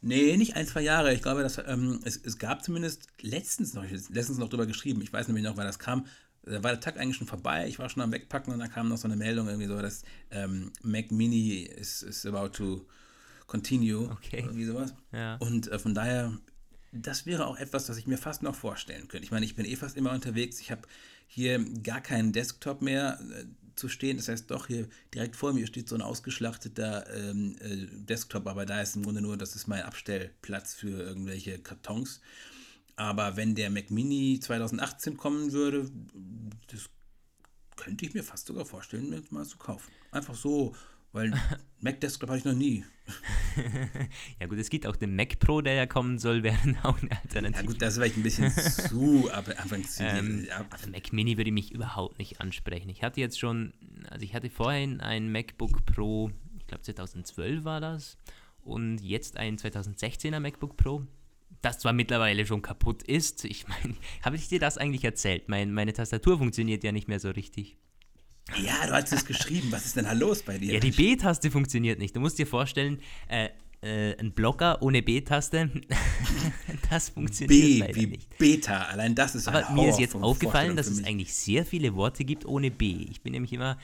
Nee, 0.03 0.37
nicht 0.37 0.57
ein, 0.57 0.67
zwei 0.67 0.81
Jahre. 0.81 1.13
Ich 1.13 1.23
glaube, 1.23 1.43
dass, 1.43 1.59
ähm, 1.59 2.01
es, 2.05 2.17
es 2.17 2.39
gab 2.39 2.65
zumindest 2.65 3.09
letztens 3.21 3.75
noch, 3.75 3.85
letztens 3.85 4.39
noch 4.39 4.49
drüber 4.49 4.67
geschrieben, 4.67 5.03
ich 5.03 5.13
weiß 5.13 5.29
nämlich 5.29 5.45
noch, 5.45 5.57
weil 5.57 5.67
das 5.67 5.79
kam, 5.79 6.07
da 6.43 6.63
war 6.63 6.71
der 6.73 6.81
Tag 6.81 6.99
eigentlich 6.99 7.17
schon 7.17 7.27
vorbei, 7.27 7.69
ich 7.69 7.79
war 7.79 7.89
schon 7.89 8.03
am 8.03 8.13
Wegpacken 8.13 8.53
und 8.53 8.61
dann 8.61 8.71
kam 8.71 8.89
noch 8.89 8.97
so 8.97 9.07
eine 9.07 9.17
Meldung 9.17 9.47
irgendwie 9.49 9.67
so, 9.67 9.81
dass 9.81 10.03
ähm, 10.31 10.73
Mac 10.83 11.11
Mini 11.11 11.63
is, 11.63 12.03
is 12.03 12.25
about 12.27 12.49
to 12.49 12.87
continue. 13.47 14.11
Okay. 14.11 14.41
Irgendwie 14.41 14.65
sowas. 14.65 14.95
Ja. 15.13 15.37
Und 15.37 15.69
äh, 15.69 15.79
von 15.79 15.95
daher, 15.95 16.33
das 16.93 17.27
wäre 17.27 17.47
auch 17.47 17.59
etwas, 17.59 17.87
das 17.87 17.99
ich 17.99 18.07
mir 18.07 18.19
fast 18.19 18.43
noch 18.43 18.55
vorstellen 18.55 19.09
könnte. 19.09 19.25
Ich 19.25 19.31
meine, 19.31 19.45
ich 19.45 19.55
bin 19.55 19.67
eh 19.67 19.77
fast 19.77 19.97
immer 19.97 20.13
unterwegs. 20.13 20.61
Ich 20.61 20.71
habe 20.71 20.83
hier 21.27 21.65
gar 21.83 22.01
keinen 22.01 22.33
Desktop 22.33 22.81
mehr. 22.83 23.21
Äh, 23.33 23.45
zu 23.81 23.89
stehen. 23.89 24.19
Das 24.19 24.29
heißt, 24.29 24.51
doch, 24.51 24.67
hier 24.67 24.87
direkt 25.13 25.35
vor 25.35 25.53
mir 25.53 25.67
steht 25.67 25.89
so 25.89 25.97
ein 25.97 26.03
ausgeschlachteter 26.03 27.13
ähm, 27.13 27.57
äh, 27.61 27.87
Desktop, 28.05 28.47
aber 28.47 28.67
da 28.67 28.83
ist 28.83 28.95
im 28.95 29.03
Grunde 29.03 29.23
nur, 29.23 29.37
das 29.37 29.57
ist 29.57 29.67
mein 29.67 29.83
Abstellplatz 29.83 30.75
für 30.75 31.03
irgendwelche 31.03 31.59
Kartons. 31.59 32.21
Aber 33.01 33.37
wenn 33.37 33.55
der 33.55 33.71
Mac 33.71 33.91
Mini 33.91 34.41
2018 34.41 35.17
kommen 35.17 35.53
würde, 35.53 35.91
das 36.67 36.91
könnte 37.77 38.05
ich 38.05 38.13
mir 38.13 38.23
fast 38.23 38.47
sogar 38.47 38.67
vorstellen, 38.67 39.09
mir 39.09 39.23
mal 39.31 39.47
zu 39.47 39.57
kaufen. 39.57 39.91
Einfach 40.11 40.35
so 40.35 40.75
weil 41.13 41.33
Mac 41.81 42.01
Desktop 42.01 42.29
habe 42.29 42.39
ich 42.39 42.45
noch 42.45 42.55
nie. 42.55 42.85
ja 44.41 44.47
gut, 44.47 44.59
es 44.59 44.71
gibt 44.71 44.87
auch 44.87 44.97
den 44.97 45.17
Mac 45.17 45.39
Pro, 45.39 45.61
der 45.61 45.75
ja 45.75 45.87
kommen 45.87 46.19
soll, 46.19 46.43
wäre 46.43 46.57
auch 46.83 47.01
eine 47.01 47.11
Alternative. 47.11 47.63
Ja 47.63 47.67
gut, 47.67 47.83
das 47.83 47.95
ist 47.95 47.99
vielleicht 47.99 48.17
ein 48.17 48.23
bisschen 48.23 48.51
zu 48.89 49.31
Anfang 49.33 49.85
zu 49.85 50.05
ähm, 50.05 50.47
also 50.71 50.91
Mac 50.91 51.13
Mini 51.13 51.37
würde 51.37 51.51
mich 51.53 51.73
überhaupt 51.73 52.19
nicht 52.19 52.41
ansprechen. 52.41 52.89
Ich 52.89 53.03
hatte 53.03 53.21
jetzt 53.21 53.39
schon, 53.39 53.73
also 54.09 54.25
ich 54.25 54.35
hatte 54.35 54.51
vorhin 54.51 55.01
ein 55.01 55.33
MacBook 55.33 55.85
Pro, 55.87 56.31
ich 56.59 56.67
glaube 56.67 56.83
2012 56.83 57.65
war 57.65 57.81
das, 57.81 58.17
und 58.63 58.99
jetzt 58.99 59.37
ein 59.37 59.57
2016er 59.57 60.39
MacBook 60.39 60.77
Pro, 60.77 61.07
das 61.63 61.79
zwar 61.79 61.93
mittlerweile 61.93 62.47
schon 62.47 62.63
kaputt 62.63 63.03
ist. 63.03 63.45
Ich 63.45 63.69
meine, 63.69 63.95
habe 64.25 64.37
ich 64.37 64.49
dir 64.49 64.61
das 64.61 64.79
eigentlich 64.79 65.05
erzählt? 65.05 65.49
Mein, 65.49 65.73
meine 65.73 65.93
Tastatur 65.93 66.39
funktioniert 66.39 66.85
ja 66.85 66.93
nicht 66.93 67.09
mehr 67.09 67.21
so 67.21 67.31
richtig. 67.31 67.77
Ja, 68.57 68.87
du 68.87 68.93
hast 68.93 69.13
es 69.13 69.25
geschrieben. 69.27 69.69
Was 69.71 69.87
ist 69.87 69.97
denn 69.97 70.07
da 70.07 70.13
los 70.13 70.43
bei 70.43 70.59
dir? 70.59 70.75
Ja, 70.75 70.81
die 70.81 70.91
B-Taste 70.91 71.51
funktioniert 71.51 71.99
nicht. 71.99 72.17
Du 72.17 72.21
musst 72.21 72.39
dir 72.39 72.47
vorstellen, 72.47 73.01
äh, 73.29 73.51
äh, 73.83 74.15
ein 74.19 74.33
Blocker 74.33 74.83
ohne 74.83 75.03
B-Taste, 75.03 75.71
das 76.91 77.09
funktioniert 77.09 77.49
B 77.49 77.79
leider 77.79 77.95
wie 77.95 78.07
nicht. 78.07 78.39
Beta, 78.39 78.83
allein 78.83 79.15
das 79.15 79.35
ist 79.35 79.49
Aber 79.49 79.71
mir 79.71 79.89
ist 79.89 79.99
jetzt 79.99 80.15
aufgefallen, 80.15 80.77
dass 80.77 80.87
es 80.87 81.03
eigentlich 81.05 81.33
sehr 81.33 81.65
viele 81.65 81.95
Worte 81.95 82.25
gibt 82.25 82.45
ohne 82.45 82.71
B. 82.71 83.07
Ich 83.11 83.23
bin 83.23 83.33
nämlich 83.33 83.53
immer. 83.53 83.79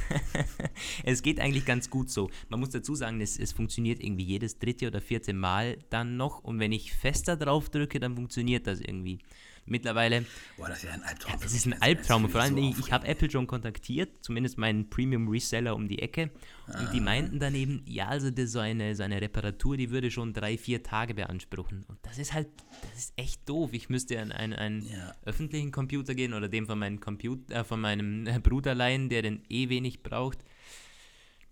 es 1.04 1.22
geht 1.22 1.38
eigentlich 1.38 1.64
ganz 1.64 1.88
gut 1.88 2.10
so. 2.10 2.30
Man 2.48 2.60
muss 2.60 2.70
dazu 2.70 2.94
sagen, 2.94 3.20
es, 3.20 3.38
es 3.38 3.52
funktioniert 3.52 4.02
irgendwie 4.02 4.24
jedes 4.24 4.58
dritte 4.58 4.88
oder 4.88 5.00
vierte 5.00 5.32
Mal 5.32 5.78
dann 5.90 6.16
noch. 6.16 6.42
Und 6.42 6.58
wenn 6.58 6.72
ich 6.72 6.92
fester 6.92 7.36
drauf 7.36 7.70
drücke, 7.70 8.00
dann 8.00 8.16
funktioniert 8.16 8.66
das 8.66 8.80
irgendwie. 8.80 9.18
Mittlerweile, 9.64 10.24
Boah, 10.56 10.68
das 10.68 10.78
ist 10.78 10.84
ja 10.84 10.90
ein 10.92 11.02
Albtraum. 11.04 11.38
für 11.38 11.46
es 11.46 11.54
ist 11.54 11.66
ein 11.66 11.70
Das- 11.70 11.80
das 11.80 11.88
Albtraum. 11.88 12.28
Vor 12.28 12.40
allem, 12.40 12.56
so 12.56 12.68
ich, 12.70 12.78
ich 12.86 12.92
habe. 12.92 13.06
Apple 13.06 13.30
schon 13.30 13.46
kontaktiert, 13.46 14.10
zumindest 14.24 14.58
meinen 14.58 14.90
Premium-Reseller 14.90 15.74
um 15.76 15.88
die 15.88 16.00
Ecke. 16.00 16.30
Und 16.66 16.92
die 16.92 16.98
Ah. 16.98 17.02
meinten 17.02 17.38
dann 17.38 17.54
eben, 17.54 17.82
ja, 17.86 18.08
also 18.08 18.30
das 18.30 18.50
so, 18.52 18.58
eine, 18.58 18.96
so 18.96 19.02
eine 19.04 19.20
Reparatur, 19.20 19.76
die 19.76 19.90
würde 19.90 20.10
schon 20.10 20.32
drei, 20.32 20.58
vier 20.58 20.82
Tage 20.82 21.14
beanspruchen. 21.14 21.84
Und 21.86 21.98
das 22.02 22.18
ist 22.18 22.32
halt, 22.32 22.48
das 22.92 22.98
ist 23.04 23.12
echt 23.16 23.48
doof. 23.48 23.70
Ich 23.72 23.88
müsste 23.88 24.20
an 24.20 24.32
einen, 24.32 24.52
einen 24.52 24.82
Ja. 24.86 25.14
öffentlichen 25.24 25.70
Computer 25.70 26.14
gehen 26.14 26.34
oder 26.34 26.48
dem 26.48 26.66
von 26.66 26.78
meinem 26.78 26.98
Computer, 27.00 27.60
äh, 27.60 27.64
von 27.64 27.80
meinem 27.80 28.24
Bruder 28.42 28.74
leihen, 28.74 29.08
der 29.08 29.22
den 29.22 29.42
eh 29.48 29.68
wenig 29.68 30.02
braucht. 30.02 30.38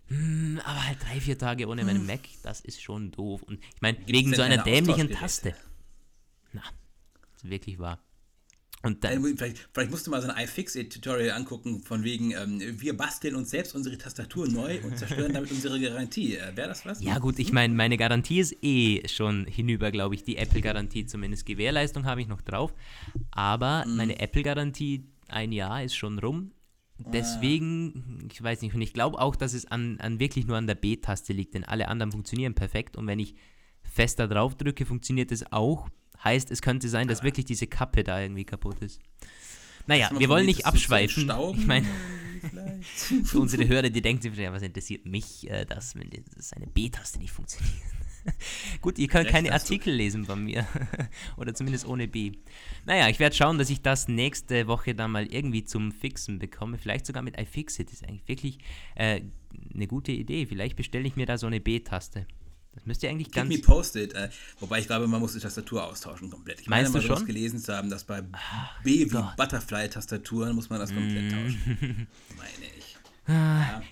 Hm, 0.09 0.61
aber 0.65 0.87
halt 0.89 0.99
drei, 1.05 1.21
vier 1.21 1.39
Tage 1.39 1.69
ohne 1.69 1.85
meinen 1.85 2.05
Mac, 2.05 2.21
das 2.43 2.61
ist 2.61 2.83
schon 2.83 3.13
doof. 3.13 3.43
Und 3.45 3.61
ich 3.75 3.81
meine, 3.81 3.97
wegen 4.07 4.35
so 4.35 4.43
einer 4.43 4.59
dämlichen? 4.65 5.11
Taste. 5.11 5.55
Na, 6.53 6.63
das 6.63 6.73
wirklich 7.49 7.79
wahr. 7.79 7.99
Und 8.83 9.05
Äh, 9.05 9.15
dann, 9.15 9.23
Vielleicht, 9.37 9.69
vielleicht 9.75 9.91
musst 9.91 10.07
du 10.07 10.11
mal 10.11 10.23
so 10.23 10.29
ein 10.29 10.43
iFixit-Tutorial 10.43 11.33
angucken, 11.37 11.83
von 11.83 12.03
wegen, 12.03 12.31
ähm, 12.31 12.61
wir 12.81 12.97
basteln 12.97 13.35
uns 13.35 13.51
selbst 13.51 13.75
unsere 13.75 13.99
Tastatur 13.99 14.49
neu 14.49 14.81
und 14.83 14.97
zerstören 14.97 15.35
damit 15.35 15.51
unsere 15.51 15.79
Garantie. 15.79 16.37
Äh, 16.37 16.57
Wäre 16.57 16.69
das 16.69 16.87
was? 16.87 17.03
ja 17.03 17.19
gut, 17.19 17.39
ich 17.39 17.53
meine, 17.53 17.75
meine 17.75 17.99
Garantie 17.99 18.41
ist 18.41 18.57
eh 18.63 19.07
schon 19.07 19.45
hinüber, 19.45 19.91
glaube 19.91 20.15
ich. 20.15 20.25
Die 20.25 20.37
Apple-Garantie 20.39 21.05
zumindest. 21.05 21.45
Gewährleistung 21.45 22.07
habe 22.07 22.23
ich 22.23 22.29
noch 22.29 22.41
drauf. 22.41 22.73
Aber 23.33 23.85
Mhm. 23.87 23.97
meine 23.97 24.19
Apple-Garantie, 24.19 25.05
ein 25.29 25.53
Jahr 25.53 25.85
ist 25.85 25.95
schon 25.95 26.19
rum. 26.19 26.53
Deswegen, 27.15 28.29
ich 28.33 28.43
weiß 28.43 28.61
nicht, 28.63 28.75
und 28.75 28.81
ich 28.83 28.93
glaube 28.93 29.19
auch, 29.19 29.37
dass 29.37 29.53
es 29.55 29.67
an, 29.67 29.99
an 30.01 30.21
wirklich 30.21 30.47
nur 30.47 30.57
an 30.57 30.67
der 30.67 30.75
B-Taste 30.75 31.33
liegt, 31.33 31.55
denn 31.55 31.65
alle 31.65 31.89
anderen 31.89 32.13
funktionieren 32.13 32.55
perfekt. 32.55 32.97
Und 32.97 33.07
wenn 33.07 33.19
ich 33.19 33.35
fester 33.83 34.29
drauf 34.29 34.55
drücke, 34.55 34.87
funktioniert 34.87 35.33
es 35.33 35.51
auch. 35.53 35.89
Heißt, 36.23 36.51
es 36.51 36.63
könnte 36.63 36.89
sein, 36.89 37.09
dass 37.09 37.23
wirklich 37.23 37.47
diese 37.47 37.67
Kappe 37.67 38.05
da 38.05 38.21
irgendwie 38.21 38.45
kaputt 38.45 38.81
ist. 38.81 39.01
Naja, 39.87 40.11
wir 40.17 40.29
wollen 40.29 40.47
nicht 40.47 40.67
abschweifen. 40.67 41.31
Ich 41.57 41.67
meine, 41.67 41.87
für 43.25 43.41
unsere 43.41 43.67
Hörer, 43.67 43.91
die 43.91 44.03
denken 44.03 44.23
sich, 44.23 44.37
ja, 44.37 44.53
was 44.53 44.63
interessiert 44.63 45.07
mich, 45.07 45.49
äh, 45.51 45.65
dass, 45.65 45.95
wenn 45.95 46.11
eine 46.11 46.67
B-Taste 46.67 47.19
nicht 47.19 47.33
funktioniert. 47.33 47.75
Gut, 48.81 48.99
ihr 48.99 49.09
könnt 49.09 49.29
keine 49.29 49.49
du. 49.49 49.55
Artikel 49.55 49.95
lesen 49.95 50.25
von 50.25 50.45
mir. 50.45 50.67
Oder 51.37 51.55
zumindest 51.55 51.87
ohne 51.87 52.09
B. 52.09 52.33
Naja, 52.85 53.09
ich 53.09 53.19
werde 53.19 53.35
schauen, 53.35 53.59
dass 53.59 53.71
ich 53.71 53.83
das 53.83 54.09
nächste 54.09 54.67
Woche 54.67 54.95
dann 54.95 55.11
mal 55.11 55.27
irgendwie 55.27 55.65
zum 55.65 55.93
Fixen 55.93 56.39
bekomme. 56.39 56.79
Vielleicht 56.79 57.07
sogar 57.07 57.23
mit 57.23 57.39
iFixit. 57.39 57.89
Das 57.89 57.95
ist 57.95 58.09
eigentlich 58.09 58.29
wirklich 58.29 58.59
äh, 58.95 59.23
eine 59.75 59.87
gute 59.87 60.13
Idee. 60.13 60.47
Vielleicht 60.47 60.77
bestelle 60.77 61.07
ich 61.07 61.17
mir 61.17 61.27
da 61.27 61.39
so 61.39 61.47
eine 61.47 61.61
B-Taste. 61.61 62.27
Das 62.73 62.87
müsste 62.87 63.09
eigentlich 63.09 63.29
Keep 63.29 63.35
ganz. 63.35 63.49
me 63.49 63.59
posted. 63.59 64.15
Äh, 64.15 64.31
wobei 64.61 64.79
ich 64.79 64.87
glaube, 64.87 65.07
man 65.07 65.21
muss 65.21 65.33
die 65.33 65.41
Tastatur 65.41 65.85
austauschen 65.85 66.31
komplett. 66.31 66.61
Ich 66.61 66.69
Meinst 66.69 66.93
meine 66.93 67.07
du 67.07 67.17
schon? 67.17 67.27
gelesen 67.27 67.59
zu 67.59 67.75
haben, 67.75 67.91
dass 67.91 68.05
bei 68.05 68.23
B 68.23 68.31
wie. 68.85 69.07
Butterfly-Tastaturen 69.37 70.55
muss 70.55 70.71
man 70.71 70.79
das 70.79 70.95
komplett 70.95 71.33
tauschen. 71.33 72.07
Meine 72.37 72.67
ich. 72.79 72.81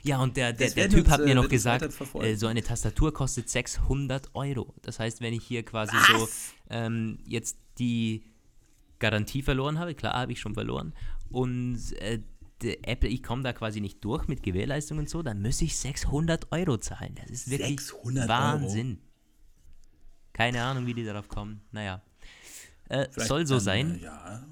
Ja, 0.03 0.21
und 0.21 0.37
der, 0.37 0.53
der, 0.53 0.71
der 0.71 0.89
Typ 0.89 1.01
uns, 1.01 1.11
hat 1.11 1.21
äh, 1.21 1.25
mir 1.25 1.35
noch 1.35 1.51
uns 1.51 1.65
weiter 1.65 1.89
gesagt, 1.89 2.15
äh, 2.25 2.35
so 2.35 2.47
eine 2.47 2.63
Tastatur 2.63 3.13
kostet 3.13 3.49
600 3.49 4.35
Euro. 4.35 4.75
Das 4.83 4.99
heißt, 4.99 5.21
wenn 5.21 5.33
ich 5.33 5.45
hier 5.45 5.65
quasi 5.65 5.97
so 6.09 6.29
ähm, 6.71 7.19
jetzt 7.25 7.57
die 7.79 8.25
Garantie 8.99 9.43
verloren 9.43 9.79
habe, 9.79 9.95
klar 9.95 10.15
habe 10.15 10.33
ich 10.33 10.41
schon 10.41 10.55
verloren, 10.55 10.93
und 11.31 11.79
äh, 12.01 12.21
Apple, 12.65 13.09
ich 13.09 13.23
komme 13.23 13.43
da 13.43 13.53
quasi 13.53 13.81
nicht 13.81 14.05
durch 14.05 14.29
mit 14.29 14.43
Gewährleistung 14.43 14.99
und 14.99 15.09
so, 15.09 15.23
dann 15.23 15.41
müsste 15.41 15.65
ich 15.65 15.77
600 15.77 16.51
Euro 16.53 16.77
zahlen. 16.79 17.15
Das 17.21 17.31
ist 17.31 17.51
wirklich 17.51 17.81
600 17.81 18.25
Euro? 18.25 18.29
Wahnsinn. 18.29 18.99
Keine 20.33 20.63
Ahnung, 20.63 20.87
wie 20.87 20.95
die 20.95 21.05
darauf 21.05 21.29
kommen. 21.29 21.61
Naja, 21.73 22.03
äh, 22.89 23.07
soll 23.17 23.47
so 23.47 23.57
dann, 23.57 23.65
sein, 23.65 24.01
Äh, 24.01 24.05
ja. 24.05 24.47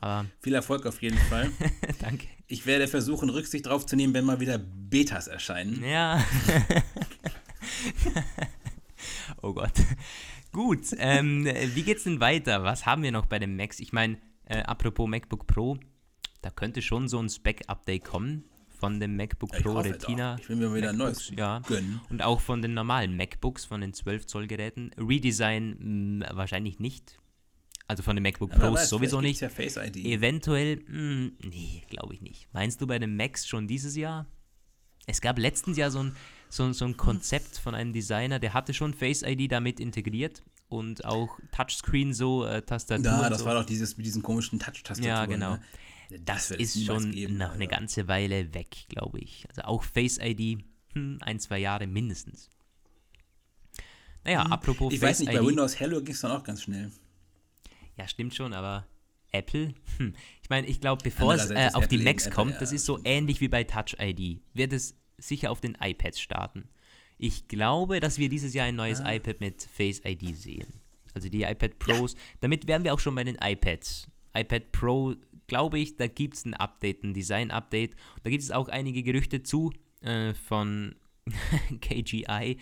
aber 0.00 0.26
Viel 0.40 0.54
Erfolg 0.54 0.86
auf 0.86 1.00
jeden 1.02 1.18
Fall. 1.18 1.50
danke. 2.00 2.26
Ich 2.46 2.66
werde 2.66 2.88
versuchen, 2.88 3.30
Rücksicht 3.30 3.66
drauf 3.66 3.86
zu 3.86 3.96
nehmen, 3.96 4.12
wenn 4.14 4.24
mal 4.24 4.40
wieder 4.40 4.58
Betas 4.58 5.28
erscheinen. 5.28 5.82
Ja. 5.82 6.22
oh 9.42 9.54
Gott. 9.54 9.72
Gut, 10.52 10.86
ähm, 10.98 11.46
wie 11.46 11.82
geht's 11.82 12.04
denn 12.04 12.20
weiter? 12.20 12.62
Was 12.62 12.86
haben 12.86 13.02
wir 13.02 13.10
noch 13.10 13.26
bei 13.26 13.38
den 13.38 13.56
Macs? 13.56 13.80
Ich 13.80 13.92
meine, 13.92 14.18
äh, 14.44 14.58
apropos 14.58 15.08
MacBook 15.08 15.46
Pro, 15.46 15.78
da 16.44 16.50
könnte 16.50 16.82
schon 16.82 17.08
so 17.08 17.18
ein 17.18 17.30
Spec-Update 17.30 18.04
kommen 18.04 18.44
von 18.68 19.00
dem 19.00 19.16
MacBook 19.16 19.50
Ich 19.56 19.62
Pro 19.62 19.76
hoffe 19.76 19.88
Retina. 19.90 20.34
doch. 20.34 20.42
Ich 20.42 20.48
will 20.50 20.56
mir 20.56 20.74
wieder 20.74 20.90
ein 20.90 20.96
MacBooks, 20.98 21.30
neues 21.30 21.38
ja. 21.38 21.60
gönnen. 21.60 22.02
Und 22.10 22.22
auch 22.22 22.40
von 22.40 22.60
den 22.60 22.74
normalen 22.74 23.16
MacBooks, 23.16 23.64
von 23.64 23.80
den 23.80 23.94
12 23.94 24.26
Zoll 24.26 24.46
Geräten. 24.46 24.90
Redesign 24.98 26.18
mh, 26.18 26.36
wahrscheinlich 26.36 26.80
nicht. 26.80 27.18
Also 27.86 28.02
von 28.02 28.14
den 28.16 28.22
MacBook 28.22 28.50
Ja, 28.50 28.58
Pros 28.58 28.80
weiß, 28.80 28.88
sowieso 28.90 29.22
nicht. 29.22 29.40
Ja 29.40 29.48
Face 29.48 29.78
ID. 29.78 29.96
Eventuell, 30.04 30.84
mh, 30.86 31.30
nee, 31.44 31.82
glaube 31.88 32.12
ich 32.12 32.20
nicht. 32.20 32.46
Meinst 32.52 32.78
du 32.82 32.86
bei 32.86 32.98
den 32.98 33.16
Macs 33.16 33.46
schon 33.46 33.66
dieses 33.66 33.96
Jahr? 33.96 34.26
Es 35.06 35.22
gab 35.22 35.38
letztens 35.38 35.78
Jahr 35.78 35.90
so 35.90 36.02
ein, 36.02 36.16
so, 36.50 36.70
so 36.72 36.84
ein 36.84 36.98
Konzept 36.98 37.56
von 37.56 37.74
einem 37.74 37.94
Designer, 37.94 38.38
der 38.38 38.52
hatte 38.52 38.74
schon 38.74 38.92
Face 38.92 39.22
ID 39.22 39.50
damit 39.50 39.80
integriert 39.80 40.42
und 40.68 41.04
auch 41.04 41.38
Touchscreen 41.52 42.12
so, 42.12 42.44
äh, 42.44 42.62
Tastatur. 42.62 43.04
Ja, 43.04 43.30
das 43.30 43.40
so. 43.40 43.44
war 43.46 43.54
doch 43.54 43.64
dieses 43.64 43.96
mit 43.96 44.04
diesen 44.04 44.22
komischen 44.22 44.58
Touch-Tastaturen. 44.58 45.04
Ja, 45.04 45.26
genau. 45.26 45.52
Ne? 45.52 45.62
Das 46.20 46.50
ist 46.50 46.84
schon 46.84 47.10
geben, 47.12 47.38
noch 47.38 47.52
eine 47.52 47.64
Alter. 47.64 47.76
ganze 47.78 48.08
Weile 48.08 48.54
weg, 48.54 48.86
glaube 48.88 49.18
ich. 49.20 49.44
Also 49.48 49.62
auch 49.62 49.82
Face 49.82 50.18
ID, 50.20 50.64
hm, 50.92 51.18
ein, 51.20 51.40
zwei 51.40 51.58
Jahre 51.58 51.86
mindestens. 51.86 52.50
Naja, 54.24 54.42
apropos 54.42 54.88
Hm. 54.88 54.94
Ich 54.94 55.00
Face 55.00 55.10
weiß 55.10 55.20
nicht, 55.20 55.32
ID. 55.32 55.40
bei 55.40 55.46
Windows 55.46 55.78
Hello 55.80 56.00
ging 56.02 56.14
es 56.14 56.20
dann 56.20 56.30
auch 56.30 56.42
ganz 56.44 56.62
schnell. 56.62 56.90
Ja, 57.96 58.08
stimmt 58.08 58.34
schon, 58.34 58.52
aber 58.52 58.86
Apple, 59.32 59.74
hm. 59.98 60.14
ich 60.42 60.48
meine, 60.50 60.66
ich 60.66 60.80
glaube, 60.80 61.02
bevor 61.02 61.34
es 61.34 61.50
äh, 61.50 61.70
auf 61.74 61.88
die 61.88 61.98
Macs 61.98 62.30
kommt, 62.30 62.52
Apple, 62.52 62.60
das 62.60 62.70
ja, 62.70 62.76
ist 62.76 62.84
so 62.86 63.00
ähnlich 63.04 63.40
wie 63.40 63.48
bei 63.48 63.64
Touch 63.64 63.96
ID, 64.00 64.40
wird 64.52 64.72
es 64.72 64.96
sicher 65.18 65.50
auf 65.50 65.60
den 65.60 65.76
iPads 65.80 66.20
starten. 66.20 66.68
Ich 67.18 67.46
glaube, 67.48 68.00
dass 68.00 68.18
wir 68.18 68.28
dieses 68.28 68.54
Jahr 68.54 68.66
ein 68.66 68.76
neues 68.76 69.00
Ah. 69.00 69.14
iPad 69.14 69.40
mit 69.40 69.62
Face 69.62 70.00
ID 70.04 70.36
sehen. 70.36 70.66
Also 71.14 71.28
die 71.28 71.42
iPad 71.42 71.78
Pros. 71.78 72.16
Damit 72.40 72.66
wären 72.66 72.82
wir 72.82 72.92
auch 72.92 72.98
schon 72.98 73.14
bei 73.14 73.22
den 73.22 73.36
iPads. 73.40 74.08
iPad 74.34 74.72
Pro, 74.72 75.14
glaube 75.46 75.78
ich, 75.78 75.96
da 75.96 76.06
gibt 76.06 76.34
es 76.34 76.44
ein 76.44 76.54
Update, 76.54 77.02
ein 77.04 77.14
Design-Update. 77.14 77.96
Da 78.22 78.30
gibt 78.30 78.42
es 78.42 78.50
auch 78.50 78.68
einige 78.68 79.02
Gerüchte 79.02 79.42
zu 79.42 79.72
äh, 80.00 80.34
von 80.34 80.96
KGI, 81.80 82.58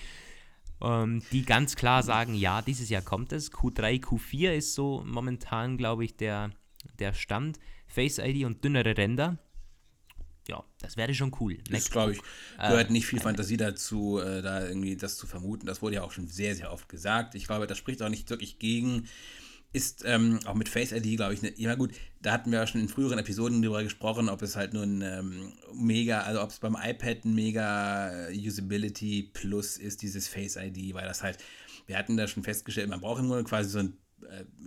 ähm, 0.82 1.22
die 1.32 1.44
ganz 1.44 1.76
klar 1.76 2.02
sagen, 2.02 2.34
ja, 2.34 2.62
dieses 2.62 2.88
Jahr 2.88 3.02
kommt 3.02 3.32
es. 3.32 3.52
Q3, 3.52 4.02
Q4 4.02 4.52
ist 4.52 4.74
so 4.74 5.02
momentan, 5.06 5.76
glaube 5.76 6.04
ich, 6.04 6.16
der, 6.16 6.50
der 6.98 7.12
Stand. 7.12 7.58
Face 7.86 8.18
ID 8.18 8.46
und 8.46 8.64
dünnere 8.64 8.96
Ränder. 8.96 9.38
Ja, 10.48 10.64
das 10.80 10.96
wäre 10.96 11.14
schon 11.14 11.30
cool. 11.40 11.58
Das, 11.70 11.90
glaube 11.90 12.12
ich, 12.12 12.18
äh, 12.58 12.68
gehört 12.68 12.90
nicht 12.90 13.06
viel 13.06 13.20
Fantasie 13.20 13.56
dazu, 13.56 14.18
äh, 14.18 14.42
da 14.42 14.66
irgendwie 14.66 14.96
das 14.96 15.16
zu 15.16 15.26
vermuten. 15.26 15.66
Das 15.66 15.82
wurde 15.82 15.96
ja 15.96 16.02
auch 16.02 16.10
schon 16.10 16.26
sehr, 16.26 16.56
sehr 16.56 16.72
oft 16.72 16.88
gesagt. 16.88 17.34
Ich 17.34 17.46
glaube, 17.46 17.66
das 17.66 17.78
spricht 17.78 18.02
auch 18.02 18.08
nicht 18.08 18.28
wirklich 18.28 18.58
gegen. 18.58 19.08
Ist 19.74 20.02
ähm, 20.04 20.38
auch 20.44 20.54
mit 20.54 20.68
Face 20.68 20.92
ID, 20.92 21.16
glaube 21.16 21.32
ich, 21.32 21.40
ne, 21.40 21.52
ja 21.56 21.74
gut, 21.76 21.92
da 22.20 22.32
hatten 22.32 22.50
wir 22.50 22.58
ja 22.58 22.66
schon 22.66 22.82
in 22.82 22.88
früheren 22.88 23.18
Episoden 23.18 23.62
darüber 23.62 23.82
gesprochen, 23.82 24.28
ob 24.28 24.42
es 24.42 24.54
halt 24.54 24.74
nur 24.74 24.82
ein 24.82 25.00
ähm, 25.00 25.52
mega, 25.74 26.20
also 26.22 26.42
ob 26.42 26.50
es 26.50 26.58
beim 26.58 26.76
iPad 26.78 27.24
ein 27.24 27.34
mega 27.34 28.28
äh, 28.28 28.36
Usability 28.48 29.30
Plus 29.32 29.78
ist, 29.78 30.02
dieses 30.02 30.28
Face 30.28 30.56
ID, 30.56 30.92
weil 30.92 31.06
das 31.06 31.22
halt, 31.22 31.38
wir 31.86 31.96
hatten 31.96 32.18
da 32.18 32.28
schon 32.28 32.42
festgestellt, 32.42 32.90
man 32.90 33.00
braucht 33.00 33.20
im 33.20 33.28
Grunde 33.28 33.44
quasi 33.44 33.70
so 33.70 33.78
ein 33.78 33.96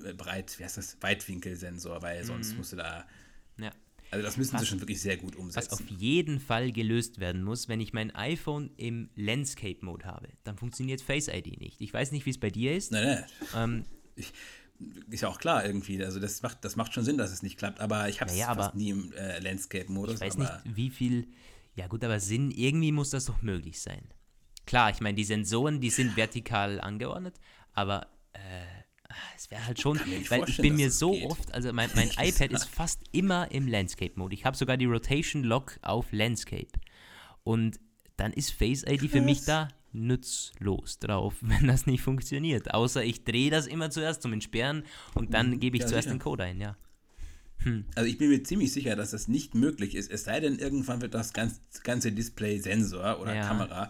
äh, 0.03 0.13
breit, 0.13 0.57
wie 0.57 0.63
heißt 0.63 0.77
das, 0.77 0.97
Weitwinkelsensor, 1.01 2.01
weil 2.01 2.23
sonst 2.25 2.57
musst 2.57 2.71
du 2.73 2.77
da, 2.77 3.05
ja. 3.59 3.71
also 4.09 4.25
das 4.25 4.37
müssen 4.37 4.53
Was- 4.53 4.61
sie 4.61 4.67
schon 4.67 4.79
wirklich 4.81 5.01
sehr 5.01 5.17
gut 5.17 5.35
Was 5.37 5.71
auf 5.71 5.79
umsetzen. 5.81 5.97
jeden 5.99 6.39
Fall 6.39 6.71
gelöst 6.71 7.19
werden 7.19 7.43
muss, 7.43 7.69
wenn 7.69 7.79
ich 7.79 7.93
mein 7.93 8.09
iPhone 8.15 8.71
im 8.75 9.11
Landscape-Mode 9.15 10.05
habe, 10.05 10.29
dann 10.43 10.57
funktioniert 10.57 11.01
Face 11.01 11.27
ID 11.27 11.59
nicht. 11.59 11.79
Ich 11.79 11.93
weiß 11.93 12.11
nicht, 12.11 12.25
wie 12.25 12.31
es 12.31 12.39
bei 12.39 12.49
dir 12.49 12.75
ist. 12.75 12.91
Nein, 12.91 13.05
nein. 13.05 13.25
Ähm, 13.55 14.25
Ist 15.09 15.21
ja 15.21 15.29
auch 15.29 15.39
klar 15.39 15.65
irgendwie. 15.65 16.03
Also 16.03 16.19
das 16.19 16.41
macht, 16.41 16.63
das 16.65 16.75
macht 16.75 16.93
schon 16.93 17.03
Sinn, 17.03 17.17
dass 17.17 17.31
es 17.31 17.41
nicht 17.41 17.57
klappt. 17.57 17.79
Aber 17.79 18.09
ich 18.09 18.21
habe 18.21 18.29
es 18.29 18.37
Naja, 18.37 18.53
fast 18.55 18.75
nie 18.75 18.89
im 18.89 19.13
äh, 19.13 19.39
Landscape-Modus. 19.39 20.15
Ich 20.15 20.21
weiß 20.21 20.37
nicht, 20.37 20.51
wie 20.65 20.89
viel. 20.89 21.27
Ja, 21.75 21.87
gut, 21.87 22.03
aber 22.03 22.19
Sinn, 22.19 22.51
irgendwie 22.51 22.91
muss 22.91 23.09
das 23.09 23.25
doch 23.25 23.41
möglich 23.41 23.81
sein. 23.81 24.07
Klar, 24.65 24.89
ich 24.89 25.01
meine, 25.01 25.15
die 25.15 25.23
Sensoren, 25.23 25.79
die 25.79 25.89
sind 25.89 26.17
vertikal 26.17 26.81
angeordnet, 26.81 27.35
aber 27.73 28.07
äh, 28.33 28.39
es 29.35 29.51
wäre 29.51 29.65
halt 29.65 29.79
schon, 29.79 29.99
nicht 30.07 30.31
weil 30.31 30.47
ich 30.47 30.57
bin 30.57 30.75
mir 30.75 30.91
so 30.91 31.11
geht. 31.11 31.29
oft, 31.29 31.53
also 31.53 31.71
mein, 31.71 31.89
mein 31.95 32.09
iPad 32.17 32.51
ist 32.51 32.65
fast 32.65 33.01
immer 33.11 33.51
im 33.51 33.67
Landscape-Mode. 33.67 34.33
Ich 34.33 34.45
habe 34.45 34.57
sogar 34.57 34.77
die 34.77 34.85
Rotation 34.85 35.43
Lock 35.43 35.77
auf 35.81 36.11
Landscape. 36.11 36.67
Und 37.43 37.79
dann 38.17 38.33
ist 38.33 38.51
Face 38.51 38.83
ID 38.83 39.09
für 39.09 39.21
mich 39.21 39.45
da 39.45 39.67
nützlos 39.95 40.99
drauf, 40.99 41.35
wenn 41.41 41.67
das 41.67 41.85
nicht 41.85 42.01
funktioniert. 42.01 42.73
Außer 42.73 43.03
ich 43.03 43.23
drehe 43.23 43.49
das 43.49 43.67
immer 43.67 43.89
zuerst 43.89 44.21
zum 44.21 44.33
Entsperren 44.33 44.83
und 45.13 45.33
dann 45.33 45.51
mhm. 45.51 45.59
gebe 45.59 45.77
ich 45.77 45.83
ja, 45.83 45.87
zuerst 45.87 46.05
sicher. 46.05 46.15
den 46.15 46.21
Code 46.21 46.43
ein, 46.43 46.59
ja. 46.59 46.77
Hm. 47.59 47.85
Also 47.95 48.09
ich 48.09 48.17
bin 48.17 48.29
mir 48.29 48.43
ziemlich 48.43 48.71
sicher, 48.73 48.95
dass 48.95 49.11
das 49.11 49.27
nicht 49.27 49.55
möglich 49.55 49.95
ist, 49.95 50.11
es 50.11 50.25
sei 50.25 50.39
denn, 50.39 50.59
irgendwann 50.59 51.01
wird 51.01 51.13
das 51.13 51.33
ganze 51.33 52.11
Display 52.11 52.59
Sensor 52.59 53.19
oder 53.19 53.33
ja. 53.33 53.47
Kamera, 53.47 53.89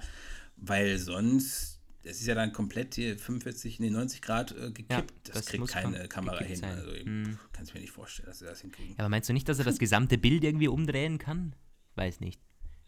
weil 0.56 0.98
sonst, 0.98 1.82
es 2.04 2.22
ist 2.22 2.28
ja 2.28 2.36
dann 2.36 2.54
komplett 2.54 2.96
hier 2.96 3.18
45, 3.18 3.80
nee, 3.80 3.90
90 3.90 4.22
Grad 4.22 4.52
äh, 4.52 4.72
gekippt, 4.72 4.92
ja, 4.92 5.04
das, 5.24 5.36
das, 5.36 5.46
kriegt 5.48 5.68
keine 5.68 6.08
Kamera 6.08 6.40
hin. 6.40 6.56
Sein. 6.56 6.78
Also 6.78 6.92
ich 6.92 7.06
hm. 7.06 7.40
kann 7.52 7.64
es 7.64 7.74
mir 7.74 7.80
nicht 7.80 7.92
vorstellen, 7.92 8.28
dass 8.28 8.40
sie 8.40 8.46
das 8.46 8.62
hinkriegen. 8.62 8.92
Ja, 8.92 9.00
aber 9.00 9.10
meinst 9.10 9.28
du 9.30 9.34
nicht, 9.34 9.50
dass 9.50 9.60
er 9.60 9.66
das 9.66 9.80
gesamte 9.80 10.18
Bild 10.18 10.44
irgendwie 10.44 10.68
umdrehen 10.68 11.18
kann? 11.18 11.56
Weiß 11.96 12.20
nicht. 12.20 12.40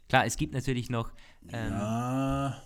Klar, 0.10 0.26
es 0.26 0.38
gibt 0.38 0.54
natürlich 0.54 0.90
noch. 0.90 1.12
Ähm, 1.50 1.72
ja. 1.72 2.64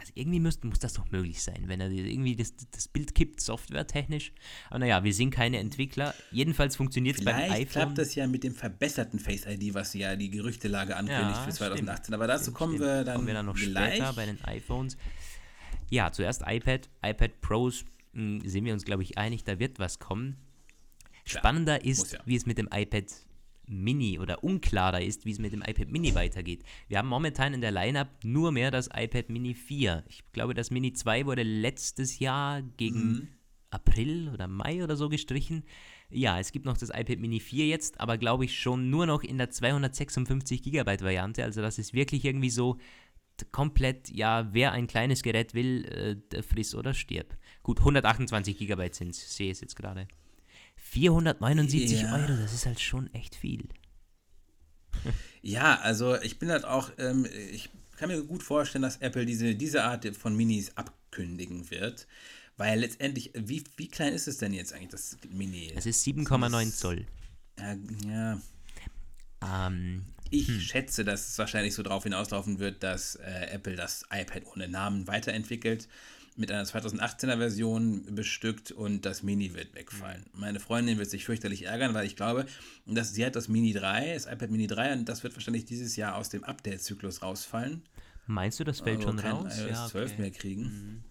Also 0.00 0.12
irgendwie 0.14 0.40
muss, 0.40 0.62
muss 0.62 0.78
das 0.78 0.94
doch 0.94 1.10
möglich 1.10 1.42
sein, 1.42 1.64
wenn 1.66 1.78
er 1.78 1.90
irgendwie 1.90 2.34
das, 2.34 2.54
das 2.70 2.88
Bild 2.88 3.14
kippt, 3.14 3.42
softwaretechnisch. 3.42 4.32
Aber 4.70 4.78
naja, 4.78 5.04
wir 5.04 5.12
sind 5.12 5.30
keine 5.30 5.58
Entwickler. 5.58 6.14
Jedenfalls 6.30 6.76
funktioniert 6.76 7.18
es 7.18 7.24
beim 7.24 7.34
iPhone. 7.34 7.50
Vielleicht 7.50 7.70
klappt 7.70 7.98
das 7.98 8.14
ja 8.14 8.26
mit 8.26 8.42
dem 8.42 8.54
verbesserten 8.54 9.18
Face 9.18 9.44
ID, 9.44 9.74
was 9.74 9.92
ja 9.92 10.16
die 10.16 10.30
Gerüchtelage 10.30 10.96
ankündigt 10.96 11.36
ja, 11.36 11.42
für 11.42 11.50
2018. 11.50 12.04
Stimmt. 12.04 12.14
Aber 12.14 12.26
dazu 12.26 12.44
stimmt, 12.44 12.56
kommen 12.56 12.80
wir 12.80 13.04
dann, 13.04 13.14
kommen 13.16 13.26
wir 13.26 13.34
dann 13.34 13.44
noch 13.44 13.56
gleich. 13.56 13.96
später 13.96 14.12
bei 14.14 14.24
den 14.24 14.42
iPhones. 14.42 14.96
Ja, 15.90 16.10
zuerst 16.12 16.44
iPad, 16.46 16.88
iPad 17.04 17.40
Pros 17.42 17.84
mh, 18.14 18.40
hm, 18.42 18.48
sind 18.48 18.64
wir 18.64 18.72
uns, 18.72 18.86
glaube 18.86 19.02
ich, 19.02 19.18
einig, 19.18 19.44
da 19.44 19.58
wird 19.58 19.78
was 19.78 19.98
kommen. 19.98 20.38
Spannender 21.26 21.84
ja, 21.84 21.90
ist, 21.90 22.14
ja. 22.14 22.20
wie 22.24 22.36
es 22.36 22.46
mit 22.46 22.56
dem 22.56 22.70
iPad 22.72 23.04
Mini 23.70 24.18
oder 24.18 24.44
unklarer 24.44 25.00
ist, 25.00 25.24
wie 25.24 25.30
es 25.30 25.38
mit 25.38 25.52
dem 25.52 25.62
iPad 25.62 25.90
Mini 25.90 26.14
weitergeht. 26.14 26.62
Wir 26.88 26.98
haben 26.98 27.08
momentan 27.08 27.54
in 27.54 27.60
der 27.60 27.70
Lineup 27.70 28.08
nur 28.24 28.52
mehr 28.52 28.70
das 28.70 28.88
iPad 28.92 29.30
Mini 29.30 29.54
4. 29.54 30.04
Ich 30.08 30.22
glaube, 30.32 30.54
das 30.54 30.70
Mini 30.70 30.92
2 30.92 31.26
wurde 31.26 31.42
letztes 31.42 32.18
Jahr 32.18 32.62
gegen 32.62 33.00
mhm. 33.00 33.28
April 33.70 34.30
oder 34.32 34.48
Mai 34.48 34.82
oder 34.82 34.96
so 34.96 35.08
gestrichen. 35.08 35.64
Ja, 36.10 36.40
es 36.40 36.50
gibt 36.52 36.66
noch 36.66 36.76
das 36.76 36.90
iPad 36.90 37.18
Mini 37.18 37.38
4 37.38 37.68
jetzt, 37.68 38.00
aber 38.00 38.18
glaube 38.18 38.44
ich 38.44 38.58
schon 38.58 38.90
nur 38.90 39.06
noch 39.06 39.22
in 39.22 39.38
der 39.38 39.50
256 39.50 40.62
GB 40.62 41.00
Variante. 41.00 41.44
Also 41.44 41.62
das 41.62 41.78
ist 41.78 41.94
wirklich 41.94 42.24
irgendwie 42.24 42.50
so 42.50 42.78
komplett, 43.52 44.10
ja, 44.10 44.48
wer 44.52 44.72
ein 44.72 44.86
kleines 44.86 45.22
Gerät 45.22 45.54
will, 45.54 45.84
äh, 45.86 46.16
der 46.30 46.42
friss 46.42 46.74
oder 46.74 46.94
stirb. 46.94 47.36
Gut, 47.62 47.78
128 47.78 48.58
GB 48.58 48.90
sind 48.92 49.10
es, 49.10 49.36
sehe 49.36 49.46
ich 49.46 49.52
es 49.52 49.60
jetzt 49.60 49.76
gerade. 49.76 50.08
479 50.90 52.02
ja. 52.02 52.14
Euro, 52.14 52.36
das 52.36 52.52
ist 52.52 52.66
halt 52.66 52.80
schon 52.80 53.12
echt 53.14 53.36
viel. 53.36 53.68
Ja, 55.42 55.80
also 55.80 56.20
ich 56.20 56.38
bin 56.38 56.50
halt 56.50 56.66
auch, 56.66 56.90
ähm, 56.98 57.26
ich 57.50 57.70
kann 57.96 58.10
mir 58.10 58.22
gut 58.22 58.42
vorstellen, 58.42 58.82
dass 58.82 58.98
Apple 58.98 59.24
diese, 59.24 59.54
diese 59.54 59.84
Art 59.84 60.06
von 60.14 60.36
Minis 60.36 60.76
abkündigen 60.76 61.70
wird. 61.70 62.06
Weil 62.58 62.80
letztendlich, 62.80 63.30
wie, 63.34 63.64
wie 63.78 63.88
klein 63.88 64.12
ist 64.12 64.28
es 64.28 64.36
denn 64.36 64.52
jetzt 64.52 64.74
eigentlich, 64.74 64.90
das 64.90 65.16
Mini? 65.30 65.72
Es 65.74 65.86
ist 65.86 66.06
7,9 66.06 66.76
Zoll. 66.76 67.06
Ja. 67.58 67.74
ja. 68.06 68.40
Ähm, 69.42 70.04
ich 70.28 70.48
hm. 70.48 70.60
schätze, 70.60 71.06
dass 71.06 71.28
es 71.28 71.38
wahrscheinlich 71.38 71.72
so 71.72 71.82
darauf 71.82 72.02
hinauslaufen 72.02 72.58
wird, 72.58 72.82
dass 72.82 73.14
äh, 73.14 73.46
Apple 73.52 73.76
das 73.76 74.04
iPad 74.12 74.44
ohne 74.54 74.68
Namen 74.68 75.08
weiterentwickelt 75.08 75.88
mit 76.40 76.50
einer 76.50 76.64
2018er 76.64 77.36
Version 77.36 78.14
bestückt 78.14 78.72
und 78.72 79.04
das 79.04 79.22
Mini 79.22 79.54
wird 79.54 79.74
wegfallen. 79.74 80.24
Mhm. 80.32 80.40
Meine 80.40 80.58
Freundin 80.60 80.98
wird 80.98 81.10
sich 81.10 81.26
fürchterlich 81.26 81.66
ärgern, 81.66 81.94
weil 81.94 82.06
ich 82.06 82.16
glaube, 82.16 82.46
dass 82.86 83.12
sie 83.12 83.24
hat 83.24 83.36
das 83.36 83.48
Mini 83.48 83.72
3, 83.74 84.14
das 84.14 84.24
iPad 84.24 84.50
Mini 84.50 84.66
3 84.66 84.94
und 84.94 85.08
das 85.08 85.22
wird 85.22 85.34
wahrscheinlich 85.34 85.66
dieses 85.66 85.96
Jahr 85.96 86.16
aus 86.16 86.30
dem 86.30 86.42
Update-Zyklus 86.42 87.22
rausfallen. 87.22 87.82
Meinst 88.26 88.58
du, 88.58 88.64
das 88.64 88.80
fällt 88.80 89.04
also 89.04 89.08
schon 89.08 89.18
raus? 89.18 89.58
iOS 89.58 89.70
ja, 89.70 89.86
12 89.86 90.12
okay. 90.12 90.20
mehr 90.20 90.30
kriegen. 90.30 90.62
Mhm. 90.62 91.04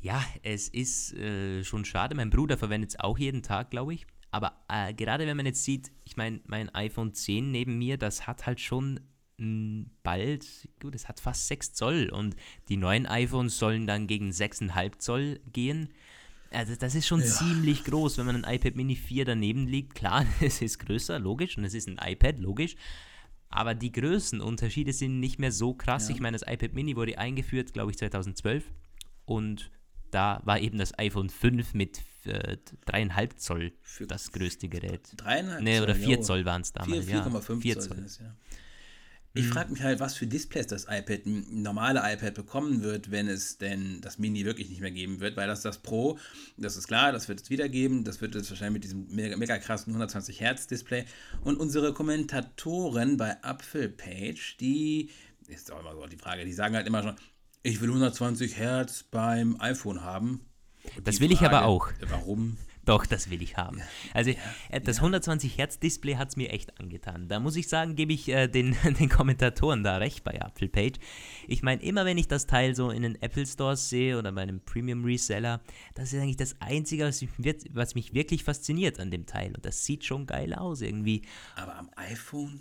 Ja, 0.00 0.20
es 0.42 0.68
ist 0.68 1.14
äh, 1.14 1.62
schon 1.62 1.84
schade. 1.84 2.16
Mein 2.16 2.30
Bruder 2.30 2.58
verwendet 2.58 2.90
es 2.90 2.98
auch 2.98 3.18
jeden 3.18 3.42
Tag, 3.42 3.70
glaube 3.70 3.94
ich. 3.94 4.04
Aber 4.32 4.64
äh, 4.68 4.92
gerade 4.94 5.26
wenn 5.26 5.36
man 5.36 5.46
jetzt 5.46 5.62
sieht, 5.62 5.92
ich 6.04 6.16
meine, 6.16 6.40
mein 6.46 6.74
iPhone 6.74 7.14
10 7.14 7.52
neben 7.52 7.78
mir, 7.78 7.98
das 7.98 8.26
hat 8.26 8.46
halt 8.46 8.58
schon 8.58 8.98
bald, 10.02 10.46
gut, 10.80 10.94
es 10.94 11.08
hat 11.08 11.20
fast 11.20 11.48
6 11.48 11.72
Zoll 11.74 12.10
und 12.10 12.36
die 12.68 12.76
neuen 12.76 13.06
iPhones 13.06 13.58
sollen 13.58 13.86
dann 13.86 14.06
gegen 14.06 14.30
6,5 14.30 14.98
Zoll 14.98 15.40
gehen. 15.52 15.88
Also 16.50 16.74
das 16.76 16.94
ist 16.94 17.06
schon 17.06 17.20
ja. 17.20 17.26
ziemlich 17.26 17.84
groß, 17.84 18.18
wenn 18.18 18.26
man 18.26 18.44
ein 18.44 18.54
iPad 18.54 18.76
Mini 18.76 18.96
4 18.96 19.24
daneben 19.24 19.66
liegt. 19.66 19.94
Klar, 19.94 20.26
es 20.40 20.60
ist 20.62 20.78
größer, 20.78 21.18
logisch, 21.18 21.56
und 21.56 21.64
es 21.64 21.74
ist 21.74 21.88
ein 21.88 21.98
iPad, 22.02 22.38
logisch. 22.38 22.76
Aber 23.48 23.74
die 23.74 23.92
Größenunterschiede 23.92 24.92
sind 24.92 25.20
nicht 25.20 25.38
mehr 25.38 25.52
so 25.52 25.74
krass. 25.74 26.08
Ja. 26.08 26.14
Ich 26.14 26.20
meine, 26.20 26.38
das 26.38 26.50
iPad 26.50 26.72
Mini 26.72 26.96
wurde 26.96 27.18
eingeführt, 27.18 27.72
glaube 27.72 27.90
ich, 27.90 27.98
2012. 27.98 28.64
Und 29.26 29.70
da 30.10 30.40
war 30.44 30.58
eben 30.58 30.78
das 30.78 30.98
iPhone 30.98 31.28
5 31.28 31.74
mit 31.74 32.00
äh, 32.24 32.56
3,5 32.86 33.36
Zoll 33.36 33.72
Für 33.82 34.06
das 34.06 34.32
größte 34.32 34.68
Gerät. 34.68 35.08
3,5 35.16 35.60
nee, 35.60 35.80
oder 35.80 35.94
4 35.94 36.22
Zoll 36.22 36.44
waren 36.44 36.62
es 36.62 36.72
damals. 36.72 37.06
4,5 37.06 37.66
ja, 37.66 37.74
Zoll. 37.74 37.88
Zoll. 37.88 37.98
Ist, 38.04 38.20
ja. 38.20 38.34
Ich 39.34 39.46
mhm. 39.46 39.52
frage 39.52 39.72
mich 39.72 39.82
halt, 39.82 39.98
was 40.00 40.14
für 40.14 40.26
Displays 40.26 40.66
das 40.66 40.86
iPad, 40.88 41.22
normale 41.24 42.00
iPad 42.04 42.34
bekommen 42.34 42.82
wird, 42.82 43.10
wenn 43.10 43.28
es 43.28 43.56
denn 43.56 44.00
das 44.02 44.18
Mini 44.18 44.44
wirklich 44.44 44.68
nicht 44.68 44.80
mehr 44.80 44.90
geben 44.90 45.20
wird, 45.20 45.36
weil 45.36 45.46
das 45.46 45.62
das 45.62 45.78
Pro, 45.78 46.18
das 46.58 46.76
ist 46.76 46.86
klar, 46.86 47.12
das 47.12 47.28
wird 47.28 47.40
es 47.40 47.48
wieder 47.48 47.68
geben, 47.68 48.04
das 48.04 48.20
wird 48.20 48.34
es 48.34 48.50
wahrscheinlich 48.50 48.74
mit 48.74 48.84
diesem 48.84 49.06
mega, 49.08 49.36
mega 49.36 49.58
krassen 49.58 49.92
120 49.92 50.40
Hertz 50.40 50.66
Display 50.66 51.06
und 51.42 51.58
unsere 51.58 51.94
Kommentatoren 51.94 53.16
bei 53.16 53.42
Apfelpage, 53.42 54.58
die, 54.58 55.10
ist 55.48 55.72
auch 55.72 55.80
immer 55.80 55.94
so 55.94 56.06
die 56.06 56.18
Frage, 56.18 56.44
die 56.44 56.52
sagen 56.52 56.74
halt 56.74 56.86
immer 56.86 57.02
schon, 57.02 57.16
ich 57.62 57.80
will 57.80 57.88
120 57.88 58.56
Hertz 58.58 59.02
beim 59.04 59.58
iPhone 59.60 60.02
haben. 60.02 60.40
Das 61.04 61.20
will 61.20 61.28
Frage, 61.28 61.34
ich 61.34 61.48
aber 61.48 61.64
auch. 61.64 61.88
Warum? 62.08 62.58
Doch, 62.84 63.06
das 63.06 63.30
will 63.30 63.42
ich 63.42 63.56
haben. 63.56 63.80
Also 64.12 64.30
ja, 64.30 64.80
das 64.80 64.96
ja. 64.96 65.02
120 65.02 65.56
Hertz 65.56 65.78
Display 65.78 66.16
hat 66.16 66.30
es 66.30 66.36
mir 66.36 66.50
echt 66.50 66.80
angetan. 66.80 67.28
Da 67.28 67.38
muss 67.38 67.54
ich 67.54 67.68
sagen, 67.68 67.94
gebe 67.94 68.12
ich 68.12 68.28
äh, 68.28 68.48
den, 68.48 68.76
den 68.98 69.08
Kommentatoren 69.08 69.84
da 69.84 69.98
recht 69.98 70.24
bei 70.24 70.32
Apple 70.32 70.68
Page. 70.68 70.98
Ich 71.46 71.62
meine, 71.62 71.80
immer 71.82 72.04
wenn 72.04 72.18
ich 72.18 72.26
das 72.26 72.46
Teil 72.46 72.74
so 72.74 72.90
in 72.90 73.02
den 73.02 73.22
Apple 73.22 73.46
Stores 73.46 73.88
sehe 73.88 74.18
oder 74.18 74.32
bei 74.32 74.42
einem 74.42 74.60
Premium 74.60 75.04
Reseller, 75.04 75.60
das 75.94 76.12
ist 76.12 76.20
eigentlich 76.20 76.36
das 76.36 76.60
Einzige, 76.60 77.04
was 77.04 77.22
mich, 77.22 77.30
was 77.72 77.94
mich 77.94 78.14
wirklich 78.14 78.42
fasziniert 78.42 78.98
an 78.98 79.10
dem 79.10 79.26
Teil. 79.26 79.54
Und 79.54 79.64
das 79.64 79.84
sieht 79.84 80.04
schon 80.04 80.26
geil 80.26 80.52
aus 80.52 80.80
irgendwie. 80.80 81.22
Aber 81.54 81.76
am 81.76 81.88
iPhone? 81.96 82.60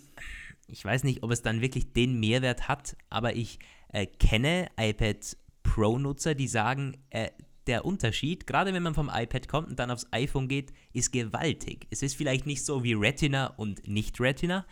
Ich 0.67 0.85
weiß 0.85 1.03
nicht, 1.03 1.23
ob 1.23 1.31
es 1.31 1.41
dann 1.41 1.61
wirklich 1.61 1.93
den 1.93 2.19
Mehrwert 2.19 2.67
hat, 2.67 2.95
aber 3.09 3.35
ich 3.35 3.59
äh, 3.89 4.05
kenne 4.05 4.69
iPad 4.79 5.35
Pro-Nutzer, 5.63 6.35
die 6.35 6.47
sagen, 6.47 6.97
äh, 7.09 7.29
der 7.67 7.85
Unterschied, 7.85 8.47
gerade 8.47 8.73
wenn 8.73 8.83
man 8.83 8.95
vom 8.95 9.09
iPad 9.13 9.47
kommt 9.47 9.69
und 9.69 9.79
dann 9.79 9.91
aufs 9.91 10.07
iPhone 10.11 10.47
geht, 10.47 10.73
ist 10.93 11.11
gewaltig. 11.11 11.87
Es 11.89 12.01
ist 12.01 12.15
vielleicht 12.15 12.45
nicht 12.45 12.65
so 12.65 12.83
wie 12.83 12.93
Retina 12.93 13.47
und 13.47 13.87
nicht 13.87 14.19
Retina, 14.19 14.65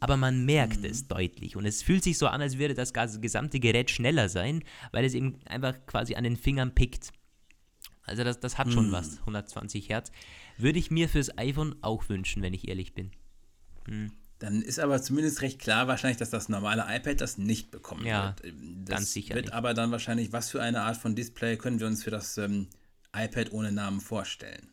aber 0.00 0.16
man 0.16 0.44
merkt 0.44 0.80
mhm. 0.80 0.86
es 0.86 1.08
deutlich 1.08 1.56
und 1.56 1.66
es 1.66 1.82
fühlt 1.82 2.04
sich 2.04 2.18
so 2.18 2.28
an, 2.28 2.40
als 2.40 2.58
würde 2.58 2.74
das 2.74 2.92
gesamte 2.92 3.58
Gerät 3.58 3.90
schneller 3.90 4.28
sein, 4.28 4.62
weil 4.92 5.04
es 5.04 5.14
eben 5.14 5.40
einfach 5.46 5.74
quasi 5.86 6.14
an 6.14 6.24
den 6.24 6.36
Fingern 6.36 6.74
pickt. 6.74 7.12
Also 8.02 8.24
das, 8.24 8.40
das 8.40 8.56
hat 8.56 8.72
schon 8.72 8.88
mhm. 8.88 8.92
was, 8.92 9.18
120 9.20 9.88
Hertz. 9.88 10.12
Würde 10.56 10.78
ich 10.78 10.90
mir 10.90 11.08
fürs 11.08 11.36
iPhone 11.36 11.76
auch 11.82 12.08
wünschen, 12.08 12.42
wenn 12.42 12.54
ich 12.54 12.68
ehrlich 12.68 12.94
bin. 12.94 13.10
Mhm. 13.86 14.12
Dann 14.38 14.62
ist 14.62 14.78
aber 14.78 15.02
zumindest 15.02 15.42
recht 15.42 15.58
klar 15.58 15.88
wahrscheinlich, 15.88 16.18
dass 16.18 16.30
das 16.30 16.48
normale 16.48 16.84
iPad 16.88 17.20
das 17.20 17.38
nicht 17.38 17.70
bekommen 17.70 18.06
ja, 18.06 18.36
wird. 18.42 18.54
Das 18.84 18.96
ganz 18.96 19.12
sicher. 19.12 19.34
Wird 19.34 19.46
nicht. 19.46 19.54
aber 19.54 19.74
dann 19.74 19.90
wahrscheinlich, 19.90 20.32
was 20.32 20.50
für 20.50 20.62
eine 20.62 20.82
Art 20.82 20.96
von 20.96 21.16
Display 21.16 21.56
können 21.56 21.80
wir 21.80 21.88
uns 21.88 22.04
für 22.04 22.10
das 22.10 22.38
ähm, 22.38 22.68
iPad 23.14 23.52
ohne 23.52 23.72
Namen 23.72 24.00
vorstellen? 24.00 24.68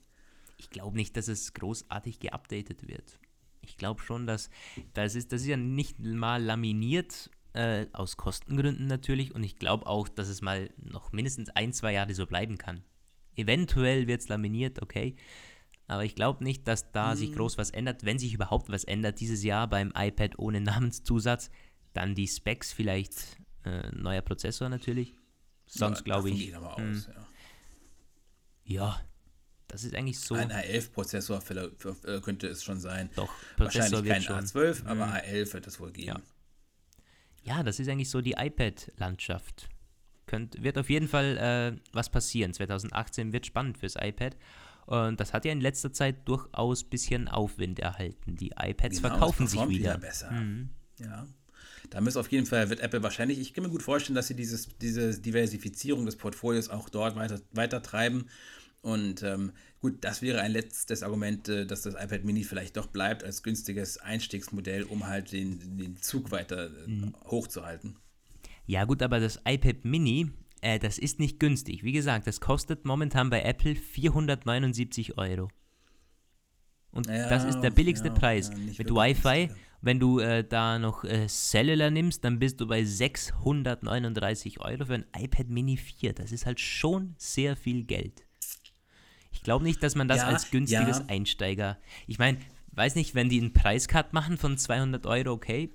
Ich 0.58 0.70
glaube 0.70 0.96
nicht, 0.96 1.18
dass 1.18 1.28
es 1.28 1.54
großartig 1.54 2.20
geupdatet 2.20 2.88
wird. 2.88 3.20
Ich 3.62 3.78
glaube 3.78 4.02
schon, 4.02 4.28
dass 4.28 4.52
das 4.94 5.16
ist, 5.16 5.32
das 5.32 5.42
ist 5.42 5.48
ja 5.48 5.58
nicht 5.58 6.00
mal 6.00 6.42
laminiert, 6.42 7.32
äh, 7.54 7.88
aus 7.94 8.18
Kostengründen 8.18 8.86
natürlich. 8.86 9.34
Und 9.34 9.44
ich 9.44 9.58
glaube 9.58 9.88
auch, 9.88 10.08
dass 10.08 10.28
es 10.28 10.42
mal 10.42 10.70
noch 10.78 11.12
mindestens 11.12 11.50
ein, 11.50 11.74
zwei 11.74 11.94
Jahre 11.94 12.14
so 12.14 12.28
bleiben 12.28 12.58
kann. 12.58 12.84
Eventuell 13.36 14.08
wird 14.08 14.22
es 14.22 14.30
laminiert, 14.30 14.82
okay. 14.82 15.16
Aber 15.88 16.04
ich 16.04 16.16
glaube 16.16 16.44
nicht, 16.44 16.68
dass 16.68 16.92
da 16.92 17.12
mhm. 17.12 17.18
sich 17.18 17.34
groß 17.34 17.58
was 17.58 17.70
ändert. 17.70 18.06
Wenn 18.06 18.18
sich 18.18 18.34
überhaupt 18.34 18.70
was 18.70 18.84
ändert 18.84 19.20
dieses 19.20 19.44
Jahr 19.44 19.68
beim 19.68 19.94
iPad 19.96 20.40
ohne 20.40 20.62
Namenszusatz, 20.62 21.52
dann 21.94 22.16
die 22.16 22.28
Specs 22.28 22.74
vielleicht. 22.74 23.38
Äh, 23.64 23.90
neuer 23.96 24.22
Prozessor 24.22 24.70
natürlich. 24.70 25.16
Sonst 25.66 26.00
ja, 26.00 26.04
glaube 26.04 26.30
ich. 26.30 26.56
Aber 26.56 26.78
hm. 26.78 26.92
aus, 26.92 27.10
ja. 28.64 28.76
ja. 28.76 29.02
das 29.68 29.84
ist 29.84 29.96
eigentlich 29.96 30.20
so. 30.20 30.36
Ein 30.36 30.52
A11-Prozessor 30.52 31.42
äh, 31.50 32.22
könnte 32.22 32.48
es 32.48 32.64
schon 32.64 32.80
sein. 32.80 33.10
Doch, 33.16 33.30
Prozessor 33.58 34.06
Wahrscheinlich 34.06 34.28
kein 34.28 34.46
A12, 34.46 34.84
mhm. 34.84 34.88
aber 34.88 35.06
A11 35.06 35.54
wird 35.54 35.68
es 35.68 35.80
wohl 35.80 35.92
geben. 35.92 36.22
Ja. 37.44 37.58
ja, 37.58 37.64
das 37.64 37.80
ist 37.80 37.90
eigentlich 37.90 38.10
so 38.10 38.22
die 38.22 38.34
iPad-Landschaft. 38.34 39.70
wird 40.58 40.78
auf 40.78 40.90
jeden 40.90 41.08
Fall 41.08 41.38
äh, 41.38 41.82
was 41.92 42.10
passieren. 42.10 42.54
2018 42.54 43.34
wird 43.34 43.48
spannend 43.48 43.80
fürs 43.80 43.96
iPad. 43.96 44.36
Und 44.86 45.20
das 45.20 45.34
hat 45.34 45.46
ja 45.46 45.52
in 45.52 45.62
letzter 45.62 45.92
Zeit 45.92 46.28
durchaus 46.28 46.84
ein 46.84 46.90
bisschen 46.90 47.28
Aufwind 47.28 47.80
erhalten. 47.80 48.36
Die 48.36 48.52
iPads 48.52 48.98
genau, 48.98 49.10
verkaufen 49.10 49.48
sich 49.48 49.60
wieder. 49.62 49.70
wieder 49.70 49.98
besser. 49.98 50.32
Mhm. 50.32 50.70
Ja. 51.00 51.28
Da 51.90 52.02
müsste 52.02 52.20
auf 52.20 52.32
jeden 52.32 52.46
Fall, 52.46 52.70
wird 52.70 52.80
Apple 52.80 53.04
wahrscheinlich, 53.04 53.40
ich 53.40 53.54
kann 53.54 53.64
mir 53.64 53.70
gut 53.70 53.84
vorstellen, 53.84 54.16
dass 54.16 54.28
sie 54.28 54.36
dieses, 54.36 54.70
diese 54.78 55.20
Diversifizierung 55.20 56.06
des 56.06 56.16
Portfolios 56.16 56.70
auch 56.70 56.90
dort 56.90 57.16
weiter, 57.16 57.40
weiter 57.52 57.82
treiben. 57.82 58.26
Und 58.82 59.24
ähm, 59.24 59.52
gut, 59.80 59.98
das 60.02 60.22
wäre 60.22 60.42
ein 60.42 60.52
letztes 60.52 61.02
Argument, 61.02 61.50
äh, 61.50 61.66
dass 61.66 61.82
das 61.82 61.96
iPad 61.96 62.24
Mini 62.24 62.44
vielleicht 62.44 62.78
doch 62.78 62.88
bleibt 62.88 63.24
als 63.24 63.42
günstiges 63.42 63.98
Einstiegsmodell, 63.98 64.84
um 64.84 65.08
halt 65.08 65.32
den, 65.32 65.78
den 65.78 65.98
Zug 65.98 66.30
weiter 66.30 66.68
äh, 66.68 66.88
mhm. 66.88 67.16
hochzuhalten. 67.26 67.98
Ja 68.68 68.86
gut, 68.86 69.02
aber 69.02 69.20
das 69.20 69.40
iPad 69.46 69.86
Mini, 69.86 70.32
äh, 70.62 70.80
das 70.80 70.98
ist 70.98 71.20
nicht 71.20 71.40
günstig. 71.40 71.84
Wie 71.84 71.92
gesagt, 71.92 72.28
das 72.28 72.42
kostet 72.42 72.86
momentan 72.86 73.30
bei 73.30 73.42
Apple 73.42 73.76
479 73.76 75.18
Euro. 75.18 75.50
Und 76.92 77.08
ja, 77.08 77.28
das 77.28 77.44
ist 77.44 77.60
der 77.60 77.72
billigste 77.72 78.08
ja, 78.08 78.14
Preis. 78.14 78.50
Ja, 78.50 78.74
Mit 78.78 78.90
Wi-Fi, 78.90 79.50
wenn 79.82 80.00
du 80.00 80.20
äh, 80.20 80.44
da 80.48 80.80
noch 80.80 81.04
äh, 81.04 81.28
Cellular 81.28 81.92
nimmst, 81.92 82.24
dann 82.24 82.40
bist 82.40 82.62
du 82.62 82.68
bei 82.68 82.84
639 82.84 84.62
Euro 84.62 84.86
für 84.86 84.94
ein 84.96 85.06
iPad 85.16 85.50
Mini 85.50 85.78
4. 85.78 86.14
Das 86.14 86.32
ist 86.32 86.46
halt 86.46 86.60
schon 86.60 87.16
sehr 87.18 87.56
viel 87.56 87.84
Geld. 87.84 88.26
Ich 89.32 89.44
glaube 89.44 89.66
nicht, 89.66 89.84
dass 89.84 89.96
man 89.96 90.08
das 90.08 90.22
als 90.22 90.50
günstiges 90.50 91.10
Einsteiger. 91.10 91.78
Ich 92.08 92.18
meine, 92.18 92.38
weiß 92.72 92.96
nicht, 92.96 93.14
wenn 93.14 93.28
die 93.28 93.42
einen 93.42 93.54
Preiscut 93.54 94.14
machen 94.14 94.38
von 94.38 94.58
200 94.58 95.06
Euro, 95.06 95.34
okay, 95.34 95.74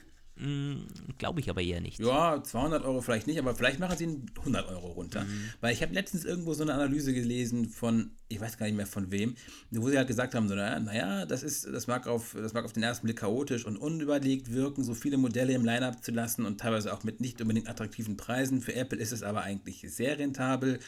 Glaube 1.19 1.41
ich 1.41 1.51
aber 1.51 1.61
eher 1.61 1.81
nicht. 1.81 2.01
Ja, 2.01 2.43
200 2.43 2.85
Euro 2.85 3.03
vielleicht 3.03 3.27
nicht, 3.27 3.39
aber 3.39 3.55
vielleicht 3.55 3.79
machen 3.79 3.97
sie 3.99 4.23
100 4.39 4.69
Euro 4.69 4.89
runter. 4.93 5.25
Mhm. 5.25 5.51
Weil 5.61 5.73
ich 5.75 5.83
habe 5.83 5.93
letztens 5.93 6.25
irgendwo 6.25 6.55
so 6.55 6.63
eine 6.63 6.73
Analyse 6.73 7.13
gelesen 7.13 7.69
von, 7.69 8.13
ich 8.29 8.41
weiß 8.41 8.57
gar 8.57 8.67
nicht 8.67 8.77
mehr 8.77 8.87
von 8.87 9.11
wem, 9.11 9.35
wo 9.71 9.91
sie 9.91 9.99
halt 9.99 10.09
gesagt 10.09 10.35
haben, 10.35 10.49
so, 10.49 10.55
naja, 10.55 11.27
das 11.27 11.43
ist, 11.43 11.67
das 11.67 11.87
mag 11.87 12.07
auf, 12.07 12.35
das 12.35 12.55
mag 12.55 12.65
auf 12.65 12.73
den 12.73 12.83
ersten 12.83 13.07
Blick 13.07 13.19
chaotisch 13.19 13.67
und 13.67 13.77
unüberlegt 13.77 14.53
wirken, 14.53 14.83
so 14.83 14.95
viele 14.95 15.19
Modelle 15.19 15.53
im 15.53 15.65
Line-Up 15.65 16.03
zu 16.03 16.11
lassen 16.11 16.47
und 16.47 16.59
teilweise 16.59 16.95
auch 16.95 17.05
mit 17.05 17.21
nicht 17.21 17.41
unbedingt 17.43 17.69
attraktiven 17.69 18.17
Preisen. 18.17 18.63
Für 18.63 18.75
Apple 18.75 18.99
ist 18.99 19.13
es 19.13 19.23
aber 19.23 19.43
eigentlich 19.43 19.85
sehr 19.89 20.19
rentabel, 20.19 20.79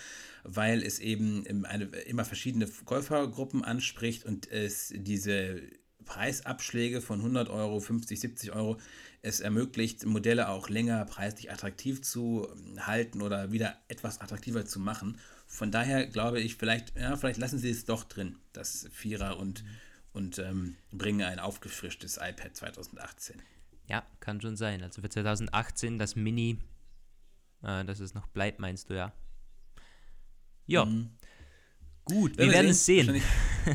weil 0.45 0.83
es 0.83 0.99
eben 0.99 1.45
eine, 1.67 1.85
immer 2.07 2.25
verschiedene 2.25 2.67
Käufergruppen 2.85 3.65
anspricht 3.65 4.25
und 4.25 4.51
es 4.51 4.93
diese 4.97 5.61
Preisabschläge 6.05 7.01
von 7.01 7.21
100 7.21 7.49
Euro, 7.49 7.81
50, 7.81 8.19
70 8.21 8.53
Euro 8.53 8.79
es 9.23 9.41
ermöglicht, 9.41 10.05
Modelle 10.05 10.49
auch 10.49 10.69
länger 10.69 11.05
preislich 11.05 11.51
attraktiv 11.51 12.03
zu 12.03 12.49
ähm, 12.53 12.87
halten 12.87 13.23
oder 13.23 13.53
wieder 13.53 13.77
etwas 13.89 14.21
attraktiver 14.21 14.67
zu 14.67 14.81
machen. 14.81 15.19
Von 15.47 15.71
daher 15.71 16.07
glaube 16.07 16.41
ich, 16.41 16.57
vielleicht, 16.57 16.99
ja, 16.99 17.17
vielleicht 17.17 17.39
lassen 17.39 17.59
sie 17.59 17.71
es 17.71 17.85
doch 17.85 18.05
drin, 18.05 18.39
das 18.53 18.89
Vierer 18.93 19.39
und, 19.39 19.63
mhm. 19.63 19.69
und 20.13 20.39
ähm, 20.39 20.77
bringen 20.91 21.23
ein 21.23 21.39
aufgefrischtes 21.39 22.17
iPad 22.17 22.57
2018. 22.57 23.41
Ja, 23.87 24.05
kann 24.21 24.41
schon 24.41 24.57
sein. 24.57 24.83
Also 24.83 25.03
für 25.03 25.09
2018 25.09 25.99
das 25.99 26.17
Mini, 26.17 26.59
äh, 27.63 27.85
dass 27.85 28.01
es 28.01 28.15
noch 28.15 28.27
bleibt, 28.27 28.59
meinst 28.59 28.91
du 28.91 28.95
ja? 28.95 29.13
Ja. 30.67 30.85
Mhm. 30.85 31.11
Gut, 32.05 32.37
wir, 32.37 32.47
wir 32.47 32.53
werden 32.55 32.71
es 32.71 32.85
sehen. 32.85 33.23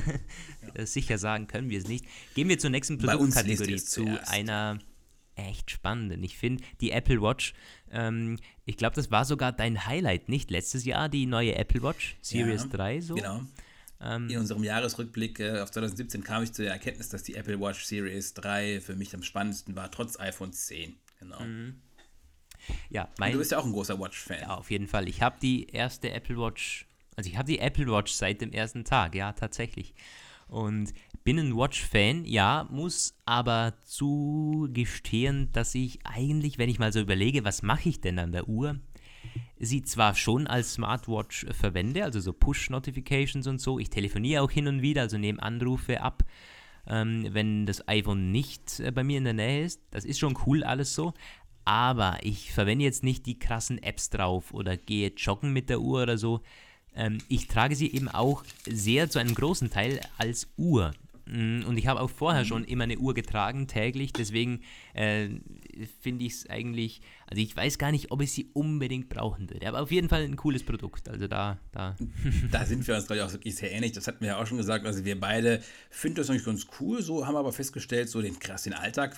ja. 0.77 0.85
Sicher 0.85 1.17
sagen 1.17 1.47
können 1.47 1.69
wir 1.69 1.79
es 1.79 1.87
nicht. 1.87 2.05
Gehen 2.35 2.49
wir 2.49 2.59
zur 2.59 2.69
nächsten 2.69 2.97
Produktkategorie, 2.97 3.77
zu 3.77 4.05
einer 4.27 4.79
echt 5.37 5.71
spannend. 5.71 6.13
Und 6.13 6.23
ich 6.23 6.37
finde, 6.37 6.63
die 6.81 6.91
Apple 6.91 7.21
Watch, 7.21 7.53
ähm, 7.91 8.39
ich 8.65 8.77
glaube, 8.77 8.95
das 8.95 9.11
war 9.11 9.25
sogar 9.25 9.51
dein 9.51 9.85
Highlight, 9.85 10.29
nicht? 10.29 10.51
Letztes 10.51 10.85
Jahr 10.85 11.09
die 11.09 11.25
neue 11.25 11.55
Apple 11.55 11.83
Watch 11.83 12.17
Series 12.21 12.63
ja, 12.63 12.69
3 12.69 13.01
so. 13.01 13.15
Genau. 13.15 13.41
Ähm, 14.01 14.29
In 14.29 14.39
unserem 14.39 14.63
Jahresrückblick 14.63 15.39
äh, 15.39 15.59
auf 15.59 15.71
2017 15.71 16.23
kam 16.23 16.43
ich 16.43 16.53
zu 16.53 16.63
der 16.63 16.73
Erkenntnis, 16.73 17.09
dass 17.09 17.23
die 17.23 17.35
Apple 17.35 17.59
Watch 17.59 17.83
Series 17.85 18.33
3 18.33 18.81
für 18.81 18.95
mich 18.95 19.13
am 19.15 19.23
spannendsten 19.23 19.75
war, 19.75 19.89
trotz 19.89 20.19
iPhone 20.19 20.53
10. 20.53 20.95
Genau. 21.19 21.39
Mhm. 21.41 21.81
Ja, 22.89 23.09
mein, 23.17 23.31
du 23.31 23.39
bist 23.39 23.51
ja 23.51 23.59
auch 23.59 23.65
ein 23.65 23.71
großer 23.71 23.99
Watch-Fan. 23.99 24.41
Ja, 24.41 24.55
auf 24.55 24.71
jeden 24.71 24.87
Fall. 24.87 25.07
Ich 25.07 25.21
habe 25.21 25.37
die 25.41 25.67
erste 25.67 26.11
Apple 26.11 26.37
Watch, 26.37 26.85
also 27.15 27.29
ich 27.29 27.37
habe 27.37 27.47
die 27.47 27.59
Apple 27.59 27.87
Watch 27.87 28.11
seit 28.11 28.41
dem 28.41 28.51
ersten 28.51 28.83
Tag, 28.83 29.15
ja, 29.15 29.31
tatsächlich. 29.33 29.93
Und 30.47 30.93
bin 31.23 31.39
ein 31.39 31.57
Watch-Fan, 31.57 32.23
ja, 32.25 32.67
muss 32.71 33.13
aber 33.25 33.73
zugestehen, 33.83 35.51
dass 35.51 35.75
ich 35.75 35.99
eigentlich, 36.05 36.57
wenn 36.57 36.69
ich 36.69 36.79
mal 36.79 36.93
so 36.93 37.01
überlege, 37.01 37.43
was 37.43 37.63
mache 37.63 37.89
ich 37.89 37.99
denn 37.99 38.17
an 38.17 38.31
der 38.31 38.47
Uhr, 38.47 38.79
sie 39.59 39.81
zwar 39.81 40.15
schon 40.15 40.47
als 40.47 40.73
Smartwatch 40.73 41.45
verwende, 41.51 42.03
also 42.03 42.19
so 42.19 42.31
Push-Notifications 42.31 43.47
und 43.47 43.59
so. 43.59 43.79
Ich 43.79 43.89
telefoniere 43.89 44.41
auch 44.41 44.51
hin 44.51 44.67
und 44.67 44.81
wieder, 44.81 45.01
also 45.01 45.17
nehme 45.17 45.41
Anrufe 45.41 46.01
ab, 46.01 46.23
ähm, 46.87 47.27
wenn 47.31 47.65
das 47.65 47.87
iPhone 47.87 48.31
nicht 48.31 48.79
äh, 48.79 48.91
bei 48.91 49.03
mir 49.03 49.17
in 49.17 49.25
der 49.25 49.33
Nähe 49.33 49.65
ist. 49.65 49.81
Das 49.91 50.05
ist 50.05 50.19
schon 50.19 50.37
cool 50.45 50.63
alles 50.63 50.95
so. 50.95 51.13
Aber 51.65 52.19
ich 52.21 52.53
verwende 52.53 52.85
jetzt 52.85 53.03
nicht 53.03 53.25
die 53.25 53.39
krassen 53.39 53.83
Apps 53.83 54.09
drauf 54.09 54.53
oder 54.53 54.77
gehe 54.77 55.11
joggen 55.17 55.51
mit 55.51 55.69
der 55.69 55.81
Uhr 55.81 56.03
oder 56.03 56.17
so. 56.17 56.41
Ähm, 56.97 57.19
ich 57.29 57.47
trage 57.47 57.75
sie 57.75 57.93
eben 57.93 58.09
auch 58.09 58.43
sehr 58.67 59.09
zu 59.09 59.19
einem 59.19 59.35
großen 59.35 59.69
Teil 59.69 60.01
als 60.17 60.47
Uhr. 60.57 60.93
Mm, 61.27 61.61
und 61.65 61.77
ich 61.77 61.87
habe 61.87 62.01
auch 62.01 62.09
vorher 62.09 62.43
mhm. 62.43 62.47
schon 62.47 62.63
immer 62.65 62.85
eine 62.85 62.97
Uhr 62.97 63.13
getragen, 63.13 63.67
täglich. 63.67 64.11
Deswegen 64.13 64.61
äh, 64.97 65.29
finde 66.01 66.25
ich 66.25 66.33
es 66.33 66.49
eigentlich, 66.49 67.01
also 67.27 67.41
ich 67.41 67.55
weiß 67.55 67.77
gar 67.77 67.91
nicht, 67.91 68.11
ob 68.11 68.21
ich 68.21 68.31
sie 68.31 68.49
unbedingt 68.53 69.09
brauchen 69.09 69.49
würde. 69.49 69.67
Aber 69.67 69.81
auf 69.81 69.91
jeden 69.91 70.09
Fall 70.09 70.23
ein 70.23 70.35
cooles 70.35 70.63
Produkt. 70.63 71.07
Also 71.07 71.27
da, 71.27 71.59
da. 71.71 71.95
Da 72.51 72.65
sind 72.65 72.87
wir 72.87 72.95
uns, 72.95 73.05
glaube 73.07 73.19
ich, 73.19 73.23
auch 73.23 73.31
wirklich 73.31 73.55
sehr 73.55 73.71
ähnlich. 73.71 73.91
Das 73.91 74.07
hatten 74.07 74.21
wir 74.21 74.29
ja 74.29 74.41
auch 74.41 74.47
schon 74.47 74.57
gesagt. 74.57 74.85
Also 74.85 75.05
wir 75.05 75.19
beide 75.19 75.61
finden 75.89 76.17
das 76.17 76.29
eigentlich 76.29 76.45
ganz 76.45 76.65
cool. 76.79 77.01
So 77.01 77.25
haben 77.25 77.35
wir 77.35 77.39
aber 77.39 77.51
festgestellt, 77.51 78.09
so 78.09 78.21
den 78.21 78.39
krass, 78.39 78.63
den 78.63 78.73
Alltag, 78.73 79.17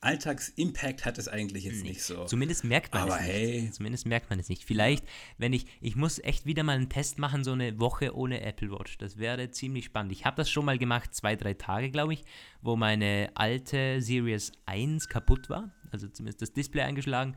Alltagsimpact 0.00 1.04
hat 1.04 1.18
es 1.18 1.28
eigentlich 1.28 1.64
jetzt 1.64 1.84
nicht 1.84 2.02
so. 2.02 2.24
Zumindest 2.24 2.64
merkt 2.64 2.92
man 2.94 3.04
aber 3.04 3.20
es 3.20 3.26
hey. 3.26 3.62
nicht. 3.62 3.74
Zumindest 3.74 4.06
merkt 4.06 4.30
man 4.30 4.40
es 4.40 4.48
nicht. 4.48 4.64
Vielleicht, 4.64 5.04
wenn 5.38 5.52
ich, 5.52 5.66
ich 5.80 5.94
muss 5.96 6.18
echt 6.18 6.46
wieder 6.46 6.62
mal 6.62 6.76
einen 6.76 6.88
Test 6.88 7.18
machen, 7.18 7.44
so 7.44 7.52
eine 7.52 7.78
Woche 7.78 8.16
ohne 8.16 8.40
Apple 8.40 8.70
Watch. 8.72 8.98
Das 8.98 9.18
wäre 9.18 9.50
ziemlich 9.50 9.84
spannend. 9.84 10.12
Ich 10.12 10.24
habe 10.24 10.36
das 10.36 10.50
schon 10.50 10.64
mal 10.64 10.78
gemacht, 10.78 11.14
zwei, 11.14 11.36
drei 11.36 11.54
Tage, 11.54 11.90
glaube 11.90 12.14
ich, 12.14 12.24
wo 12.62 12.76
meine 12.76 13.30
alte 13.34 14.00
Series 14.00 14.52
1 14.66 15.08
kaputt 15.08 15.19
war. 15.50 15.70
Also 15.90 16.08
zumindest 16.08 16.42
das 16.42 16.52
Display 16.52 16.82
eingeschlagen. 16.82 17.36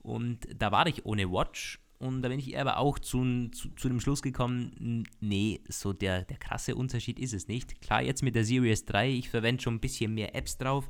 Und 0.00 0.48
da 0.56 0.72
war 0.72 0.86
ich 0.86 1.04
ohne 1.04 1.30
Watch. 1.30 1.80
Und 1.98 2.22
da 2.22 2.28
bin 2.28 2.38
ich 2.38 2.56
aber 2.58 2.78
auch 2.78 2.98
zu, 2.98 3.48
zu, 3.48 3.70
zu, 3.70 3.88
dem 3.88 4.00
Schluss 4.00 4.22
gekommen, 4.22 5.04
nee, 5.20 5.60
so 5.68 5.92
der, 5.92 6.24
der 6.24 6.36
krasse 6.36 6.76
Unterschied 6.76 7.18
ist 7.18 7.34
es 7.34 7.48
nicht. 7.48 7.80
Klar, 7.80 8.02
jetzt 8.02 8.22
mit 8.22 8.36
der 8.36 8.44
Series 8.44 8.84
3, 8.84 9.10
ich 9.10 9.28
verwende 9.28 9.62
schon 9.62 9.74
ein 9.74 9.80
bisschen 9.80 10.14
mehr 10.14 10.36
Apps 10.36 10.58
drauf 10.58 10.88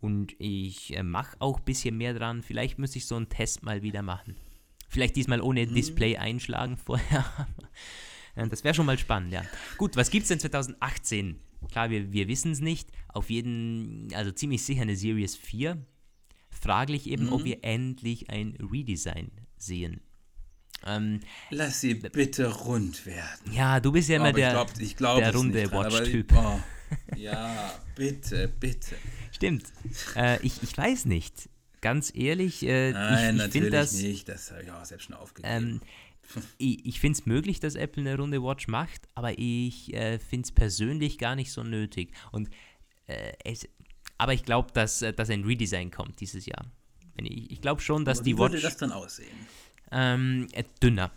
und 0.00 0.34
ich 0.38 0.96
äh, 0.96 1.02
mache 1.02 1.36
auch 1.40 1.58
ein 1.58 1.64
bisschen 1.64 1.96
mehr 1.96 2.14
dran. 2.14 2.42
Vielleicht 2.42 2.78
müsste 2.78 2.98
ich 2.98 3.06
so 3.06 3.16
einen 3.16 3.28
Test 3.28 3.64
mal 3.64 3.82
wieder 3.82 4.02
machen. 4.02 4.36
Vielleicht 4.88 5.16
diesmal 5.16 5.40
ohne 5.40 5.66
mhm. 5.66 5.74
Display 5.74 6.18
einschlagen 6.18 6.76
vorher. 6.84 7.24
das 8.36 8.62
wäre 8.62 8.74
schon 8.74 8.86
mal 8.86 8.98
spannend, 8.98 9.32
ja. 9.32 9.42
Gut, 9.76 9.96
was 9.96 10.10
gibt 10.10 10.22
es 10.22 10.28
denn 10.28 10.38
2018? 10.38 11.40
Klar, 11.70 11.90
wir, 11.90 12.12
wir 12.12 12.28
wissen 12.28 12.52
es 12.52 12.60
nicht. 12.60 12.90
Auf 13.08 13.30
jeden, 13.30 14.08
also 14.14 14.30
ziemlich 14.30 14.62
sicher 14.62 14.82
eine 14.82 14.96
Series 14.96 15.36
4 15.36 15.84
fraglich 16.50 17.08
eben, 17.08 17.26
mhm. 17.26 17.32
ob 17.32 17.44
wir 17.44 17.58
endlich 17.62 18.30
ein 18.30 18.56
Redesign 18.72 19.30
sehen. 19.56 20.00
Ähm, 20.86 21.20
Lass 21.50 21.80
sie 21.80 21.94
bitte 21.94 22.46
rund 22.46 23.06
werden. 23.06 23.52
Ja, 23.52 23.80
du 23.80 23.92
bist 23.92 24.08
ja 24.08 24.16
immer 24.16 24.32
der, 24.32 24.50
glaub, 24.50 24.72
glaub 24.96 25.18
der 25.18 25.34
runde 25.34 25.70
Watch-Typ. 25.70 26.32
Oh, 26.36 26.60
ja, 27.16 27.74
bitte, 27.94 28.48
bitte. 28.48 28.94
Stimmt. 29.32 29.64
Äh, 30.16 30.40
ich, 30.42 30.62
ich 30.62 30.76
weiß 30.76 31.06
nicht. 31.06 31.48
Ganz 31.80 32.12
ehrlich, 32.14 32.62
äh, 32.62 32.92
Nein, 32.92 33.36
ich, 33.36 33.44
ich 33.44 33.52
finde 33.52 33.70
das. 33.70 33.92
nicht. 33.92 34.28
Das 34.28 34.50
habe 34.50 34.62
ich 34.62 34.70
auch 34.70 34.84
selbst 34.84 35.04
schon 35.04 35.16
aufgegeben. 35.16 35.54
Ähm, 35.54 35.80
ich, 36.58 36.84
ich 36.86 37.00
finde 37.00 37.18
es 37.18 37.26
möglich, 37.26 37.60
dass 37.60 37.74
Apple 37.74 38.02
eine 38.02 38.16
runde 38.16 38.42
Watch 38.42 38.68
macht, 38.68 39.08
aber 39.14 39.38
ich 39.38 39.92
äh, 39.94 40.18
finde 40.18 40.44
es 40.44 40.52
persönlich 40.52 41.18
gar 41.18 41.36
nicht 41.36 41.52
so 41.52 41.62
nötig. 41.62 42.12
Und 42.32 42.50
äh, 43.06 43.32
es, 43.44 43.68
aber 44.18 44.32
ich 44.32 44.44
glaube, 44.44 44.70
dass, 44.72 45.02
äh, 45.02 45.12
dass 45.12 45.30
ein 45.30 45.44
Redesign 45.44 45.90
kommt 45.90 46.20
dieses 46.20 46.46
Jahr. 46.46 46.64
Ich, 47.16 47.50
ich 47.52 47.60
glaube 47.60 47.80
schon, 47.80 48.04
dass 48.04 48.18
Aber 48.18 48.24
die 48.24 48.38
Watch. 48.38 48.52
Wie 48.52 48.54
würde 48.54 48.62
das 48.62 48.76
dann 48.76 48.92
aussehen? 48.92 49.36
Ähm, 49.92 50.48
äh, 50.52 50.64
dünner. 50.82 51.10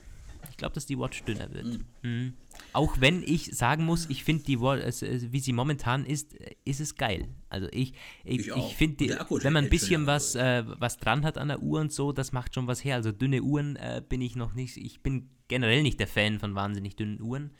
Ich 0.49 0.57
glaube, 0.57 0.75
dass 0.75 0.85
die 0.85 0.97
Watch 0.97 1.23
dünner 1.23 1.51
wird. 1.53 1.65
Mhm. 1.65 1.85
Mhm. 2.01 2.33
Auch 2.73 2.99
wenn 2.99 3.23
ich 3.23 3.55
sagen 3.55 3.85
muss, 3.85 4.09
ich 4.09 4.23
finde 4.23 4.43
die 4.43 4.55
äh, 4.55 5.31
wie 5.31 5.39
sie 5.39 5.53
momentan 5.53 6.05
ist, 6.05 6.35
ist 6.65 6.79
es 6.79 6.95
geil. 6.95 7.27
Also 7.49 7.67
ich, 7.71 7.93
ich, 8.23 8.47
ich, 8.47 8.55
ich 8.55 8.75
finde, 8.75 9.25
wenn 9.29 9.53
man 9.53 9.65
ein 9.65 9.69
bisschen 9.69 10.05
was, 10.05 10.35
äh, 10.35 10.63
was 10.65 10.97
dran 10.97 11.23
hat 11.23 11.37
an 11.37 11.47
der 11.47 11.61
Uhr 11.61 11.79
und 11.79 11.91
so, 11.91 12.11
das 12.11 12.31
macht 12.31 12.55
schon 12.55 12.67
was 12.67 12.83
her. 12.83 12.95
Also 12.95 13.11
dünne 13.11 13.41
Uhren 13.41 13.75
äh, 13.77 14.01
bin 14.07 14.21
ich 14.21 14.35
noch 14.35 14.53
nicht, 14.53 14.77
ich 14.77 15.01
bin 15.01 15.29
generell 15.47 15.81
nicht 15.81 15.99
der 15.99 16.07
Fan 16.07 16.39
von 16.39 16.55
wahnsinnig 16.55 16.95
dünnen 16.95 17.21
Uhren. 17.21 17.51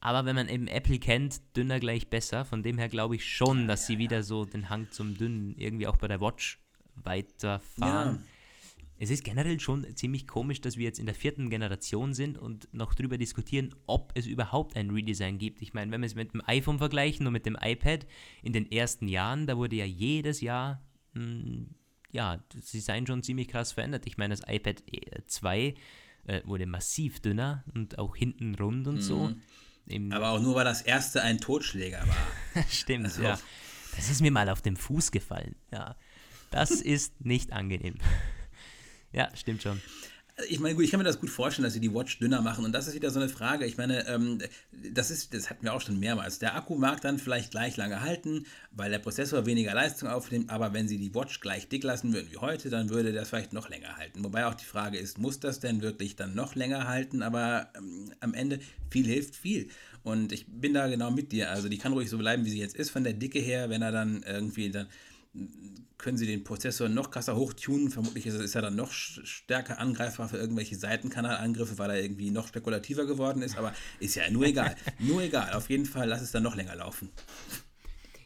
Aber 0.00 0.24
wenn 0.24 0.34
man 0.34 0.48
eben 0.48 0.66
Apple 0.66 0.98
kennt, 0.98 1.40
dünner 1.56 1.78
gleich 1.78 2.08
besser. 2.08 2.44
Von 2.44 2.62
dem 2.62 2.78
her 2.78 2.88
glaube 2.88 3.16
ich 3.16 3.24
schon, 3.24 3.68
dass 3.68 3.86
sie 3.86 3.98
wieder 3.98 4.22
so 4.22 4.46
den 4.46 4.70
Hang 4.70 4.90
zum 4.90 5.16
Dünnen 5.16 5.54
irgendwie 5.58 5.86
auch 5.86 5.96
bei 5.96 6.08
der 6.08 6.20
Watch 6.20 6.58
weiterfahren. 6.94 8.24
Es 9.02 9.08
ist 9.08 9.24
generell 9.24 9.58
schon 9.60 9.96
ziemlich 9.96 10.28
komisch, 10.28 10.60
dass 10.60 10.76
wir 10.76 10.84
jetzt 10.84 10.98
in 10.98 11.06
der 11.06 11.14
vierten 11.14 11.48
Generation 11.48 12.12
sind 12.12 12.36
und 12.36 12.68
noch 12.74 12.92
darüber 12.92 13.16
diskutieren, 13.16 13.74
ob 13.86 14.12
es 14.14 14.26
überhaupt 14.26 14.76
ein 14.76 14.90
Redesign 14.90 15.38
gibt. 15.38 15.62
Ich 15.62 15.72
meine, 15.72 15.90
wenn 15.90 16.02
wir 16.02 16.06
es 16.06 16.14
mit 16.14 16.34
dem 16.34 16.42
iPhone 16.46 16.76
vergleichen 16.76 17.26
und 17.26 17.32
mit 17.32 17.46
dem 17.46 17.56
iPad 17.58 18.06
in 18.42 18.52
den 18.52 18.70
ersten 18.70 19.08
Jahren, 19.08 19.46
da 19.46 19.56
wurde 19.56 19.76
ja 19.76 19.86
jedes 19.86 20.42
Jahr 20.42 20.82
mh, 21.14 21.22
hm, 21.22 21.74
ja, 22.12 22.44
sie 22.62 22.80
seien 22.80 23.06
schon 23.06 23.22
ziemlich 23.22 23.48
krass 23.48 23.72
verändert. 23.72 24.06
Ich 24.06 24.18
meine, 24.18 24.36
das 24.36 24.46
iPad 24.46 24.82
2 25.26 25.74
äh, 26.26 26.42
wurde 26.44 26.66
massiv 26.66 27.20
dünner 27.20 27.64
und 27.74 27.98
auch 27.98 28.14
hinten 28.14 28.54
rund 28.54 28.86
und 28.86 28.96
mhm. 28.96 29.00
so. 29.00 29.32
Im 29.86 30.12
Aber 30.12 30.32
auch 30.32 30.40
nur, 30.40 30.56
weil 30.56 30.64
das 30.64 30.82
erste 30.82 31.22
ein 31.22 31.38
Totschläger 31.38 32.04
war. 32.06 32.64
Stimmt, 32.68 33.06
also. 33.06 33.22
ja. 33.22 33.38
Das 33.96 34.10
ist 34.10 34.20
mir 34.20 34.30
mal 34.30 34.50
auf 34.50 34.60
den 34.60 34.76
Fuß 34.76 35.10
gefallen. 35.10 35.56
Ja, 35.72 35.96
das 36.50 36.70
ist 36.70 37.24
nicht 37.24 37.54
angenehm. 37.54 37.94
Ja, 39.12 39.28
stimmt 39.34 39.62
schon 39.62 39.80
ich 40.48 40.60
meine, 40.60 40.74
gut, 40.74 40.84
ich 40.84 40.90
kann 40.90 40.98
mir 40.98 41.04
das 41.04 41.20
gut 41.20 41.30
vorstellen, 41.30 41.64
dass 41.64 41.74
sie 41.74 41.80
die 41.80 41.92
Watch 41.92 42.18
dünner 42.18 42.40
machen. 42.40 42.64
Und 42.64 42.72
das 42.72 42.86
ist 42.86 42.94
wieder 42.94 43.10
so 43.10 43.20
eine 43.20 43.28
Frage. 43.28 43.66
Ich 43.66 43.76
meine, 43.76 44.06
ähm, 44.08 44.38
das 44.72 45.10
ist, 45.10 45.34
das 45.34 45.50
hatten 45.50 45.64
wir 45.64 45.74
auch 45.74 45.80
schon 45.80 45.98
mehrmals. 45.98 46.38
Der 46.38 46.56
Akku 46.56 46.76
mag 46.76 47.00
dann 47.00 47.18
vielleicht 47.18 47.50
gleich 47.50 47.76
lange 47.76 48.00
halten, 48.00 48.46
weil 48.70 48.90
der 48.90 48.98
Prozessor 48.98 49.46
weniger 49.46 49.74
Leistung 49.74 50.08
aufnimmt. 50.08 50.50
Aber 50.50 50.72
wenn 50.72 50.88
sie 50.88 50.98
die 50.98 51.14
Watch 51.14 51.40
gleich 51.40 51.68
dick 51.68 51.84
lassen 51.84 52.12
würden 52.12 52.30
wie 52.30 52.38
heute, 52.38 52.70
dann 52.70 52.90
würde 52.90 53.12
das 53.12 53.28
vielleicht 53.28 53.52
noch 53.52 53.68
länger 53.68 53.96
halten. 53.96 54.24
Wobei 54.24 54.46
auch 54.46 54.54
die 54.54 54.64
Frage 54.64 54.98
ist, 54.98 55.18
muss 55.18 55.40
das 55.40 55.60
denn 55.60 55.82
wirklich 55.82 56.16
dann 56.16 56.34
noch 56.34 56.54
länger 56.54 56.86
halten? 56.86 57.22
Aber 57.22 57.68
ähm, 57.76 58.12
am 58.20 58.34
Ende 58.34 58.60
viel 58.90 59.06
hilft 59.06 59.36
viel. 59.36 59.68
Und 60.02 60.32
ich 60.32 60.46
bin 60.48 60.74
da 60.74 60.88
genau 60.88 61.10
mit 61.10 61.32
dir. 61.32 61.50
Also 61.50 61.68
die 61.68 61.78
kann 61.78 61.92
ruhig 61.92 62.08
so 62.08 62.18
bleiben, 62.18 62.44
wie 62.44 62.50
sie 62.50 62.60
jetzt 62.60 62.76
ist 62.76 62.90
von 62.90 63.04
der 63.04 63.12
Dicke 63.12 63.38
her, 63.38 63.68
wenn 63.68 63.82
er 63.82 63.92
dann 63.92 64.22
irgendwie 64.22 64.70
dann 64.70 64.88
können 66.00 66.16
sie 66.16 66.26
den 66.26 66.44
Prozessor 66.44 66.88
noch 66.88 67.10
krasser 67.10 67.36
hochtunen. 67.36 67.90
Vermutlich 67.90 68.26
ist, 68.26 68.34
ist 68.34 68.54
er 68.54 68.62
dann 68.62 68.76
noch 68.76 68.90
stärker 68.92 69.78
angreifbar 69.78 70.28
für 70.28 70.38
irgendwelche 70.38 70.76
Seitenkanalangriffe, 70.76 71.78
weil 71.78 71.90
er 71.90 72.02
irgendwie 72.02 72.30
noch 72.30 72.48
spekulativer 72.48 73.06
geworden 73.06 73.42
ist. 73.42 73.56
Aber 73.56 73.72
ist 74.00 74.14
ja 74.14 74.28
nur 74.30 74.44
egal. 74.44 74.76
nur 74.98 75.22
egal. 75.22 75.52
Auf 75.52 75.70
jeden 75.70 75.86
Fall 75.86 76.08
lass 76.08 76.22
es 76.22 76.32
dann 76.32 76.42
noch 76.42 76.56
länger 76.56 76.76
laufen. 76.76 77.10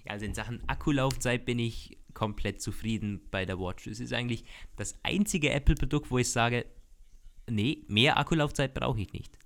Ja, 0.04 0.12
also 0.12 0.24
in 0.24 0.34
Sachen 0.34 0.60
Akkulaufzeit 0.66 1.44
bin 1.44 1.58
ich 1.58 1.98
komplett 2.14 2.62
zufrieden 2.62 3.20
bei 3.30 3.44
der 3.44 3.58
Watch. 3.58 3.86
Es 3.86 4.00
ist 4.00 4.12
eigentlich 4.12 4.44
das 4.76 4.94
einzige 5.02 5.50
Apple-Produkt, 5.50 6.10
wo 6.10 6.18
ich 6.18 6.30
sage, 6.30 6.66
nee, 7.50 7.84
mehr 7.88 8.18
Akkulaufzeit 8.18 8.72
brauche 8.74 9.00
ich 9.00 9.12
nicht. 9.12 9.38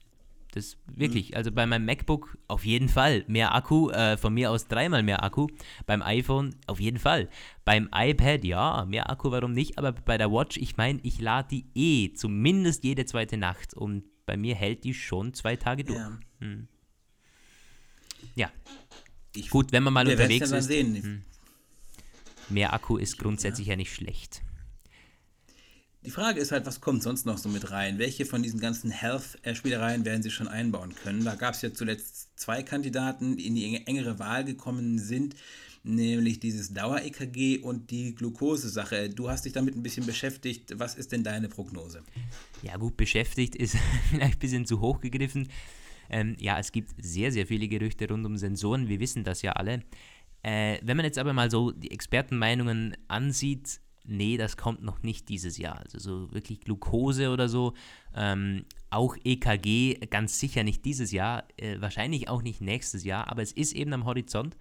Das 0.53 0.79
wirklich, 0.87 1.31
mhm. 1.31 1.37
also 1.37 1.53
bei 1.53 1.67
meinem 1.67 1.85
MacBook 1.85 2.39
auf 2.49 2.65
jeden 2.65 2.89
Fall 2.89 3.25
mehr 3.29 3.55
Akku, 3.55 3.91
äh, 3.91 4.17
von 4.17 4.33
mir 4.33 4.51
aus 4.51 4.67
dreimal 4.67 5.03
mehr 5.03 5.23
Akku. 5.23 5.47
Beim 5.87 6.03
iPhone 6.03 6.55
auf 6.67 6.81
jeden 6.81 6.99
Fall. 6.99 7.29
Beim 7.65 7.89
iPad, 7.95 8.45
ja, 8.45 8.85
mehr 8.87 9.11
Akku, 9.11 9.31
warum 9.31 9.53
nicht? 9.53 9.77
Aber 9.77 9.93
bei 9.93 10.17
der 10.17 10.33
Watch, 10.33 10.57
ich 10.57 10.77
meine, 10.77 11.01
ich 11.03 11.21
lade 11.21 11.49
die 11.51 11.67
eh 11.75 12.15
zumindest 12.15 12.85
jede 12.85 13.05
zweite 13.05 13.37
Nacht 13.37 13.75
und 13.75 14.05
bei 14.25 14.37
mir 14.37 14.55
hält 14.55 14.85
die 14.85 14.95
schon 14.95 15.35
zwei 15.35 15.57
Tage 15.57 15.85
durch. 15.85 15.99
Ja. 15.99 16.19
Hm. 16.41 16.69
ja. 18.35 18.51
Gut, 19.51 19.73
wenn 19.73 19.83
man 19.83 19.93
mal 19.93 20.09
unterwegs 20.09 20.51
ist. 20.51 20.71
Hm. 20.71 21.23
Mehr 22.49 22.73
Akku 22.73 22.97
ist 22.97 23.19
grundsätzlich 23.19 23.67
ja, 23.67 23.73
ja 23.73 23.77
nicht 23.77 23.95
schlecht. 23.95 24.43
Die 26.05 26.11
Frage 26.11 26.41
ist 26.41 26.53
halt, 26.53 26.65
was 26.65 26.81
kommt 26.81 27.03
sonst 27.03 27.27
noch 27.27 27.39
so 27.39 27.49
mit 27.49 27.73
rein? 27.73 27.99
Welche 27.99 28.25
von 28.25 28.43
diesen 28.43 28.61
ganzen 28.61 28.91
Health-Spielereien 28.91 30.05
werden 30.05 30.23
sie 30.23 30.31
schon 30.31 30.47
einbauen 30.47 30.95
können? 30.95 31.25
Da 31.25 31.35
gab 31.35 31.55
es 31.55 31.63
ja 31.63 31.73
zuletzt 31.73 32.39
zwei 32.39 32.63
Kandidaten, 32.63 33.37
die 33.37 33.49
in 33.49 33.57
die 33.57 33.87
engere 33.87 34.21
Wahl 34.21 34.45
gekommen 34.45 35.01
sind, 35.01 35.35
nämlich 35.83 36.39
dieses 36.39 36.73
Dauer-EKG 36.73 37.59
und 37.59 37.91
die 37.91 38.15
Glukosesache. 38.15 39.11
Du 39.11 39.29
hast 39.29 39.45
dich 39.45 39.53
damit 39.53 39.75
ein 39.75 39.83
bisschen 39.83 40.07
beschäftigt. 40.07 40.79
Was 40.79 40.95
ist 40.95 41.11
denn 41.11 41.25
deine 41.25 41.49
Prognose? 41.49 42.05
Ja, 42.63 42.77
gut, 42.77 42.97
beschäftigt 42.97 43.57
ist 43.57 43.77
vielleicht 44.11 44.35
ein 44.35 44.39
bisschen 44.39 44.67
zu 44.67 44.81
hoch 44.81 45.01
gegriffen. 45.01 45.49
Ähm, 46.11 46.37
ja, 46.39 46.61
es 46.61 46.71
gibt 46.71 46.93
sehr, 47.03 47.33
sehr 47.33 47.47
viele 47.47 47.67
Gerüchte 47.67 48.09
rund 48.09 48.25
um 48.25 48.37
Sensoren. 48.37 48.89
Wir 48.89 49.01
wissen 49.01 49.25
das 49.25 49.43
ja 49.43 49.53
alle. 49.53 49.83
Äh, 50.43 50.79
wenn 50.83 50.97
man 50.97 51.05
jetzt 51.05 51.19
aber 51.19 51.33
mal 51.33 51.51
so 51.51 51.73
die 51.73 51.91
Expertenmeinungen 51.91 52.97
ansieht, 53.09 53.81
nee, 54.09 54.37
das 54.37 54.57
kommt 54.57 54.83
noch 54.83 55.03
nicht 55.03 55.29
dieses 55.29 55.59
Jahr. 55.59 55.81
Also 55.81 55.99
so 55.99 56.33
wirklich 56.33 56.61
Glucose 56.61 57.31
oder 57.31 57.49
so, 57.49 57.75
ähm, 58.15 58.65
auch 58.91 59.17
EKG 59.23 60.07
ganz 60.11 60.39
sicher 60.41 60.65
nicht 60.65 60.85
dieses 60.85 61.13
Jahr, 61.13 61.45
äh, 61.57 61.81
wahrscheinlich 61.81 62.29
auch 62.29 62.43
nicht 62.43 62.61
nächstes 62.61 63.05
Jahr, 63.05 63.31
aber 63.31 63.43
es 63.43 63.53
ist 63.53 63.75
eben 63.75 63.93
am 63.93 64.05
Horizont 64.05 64.57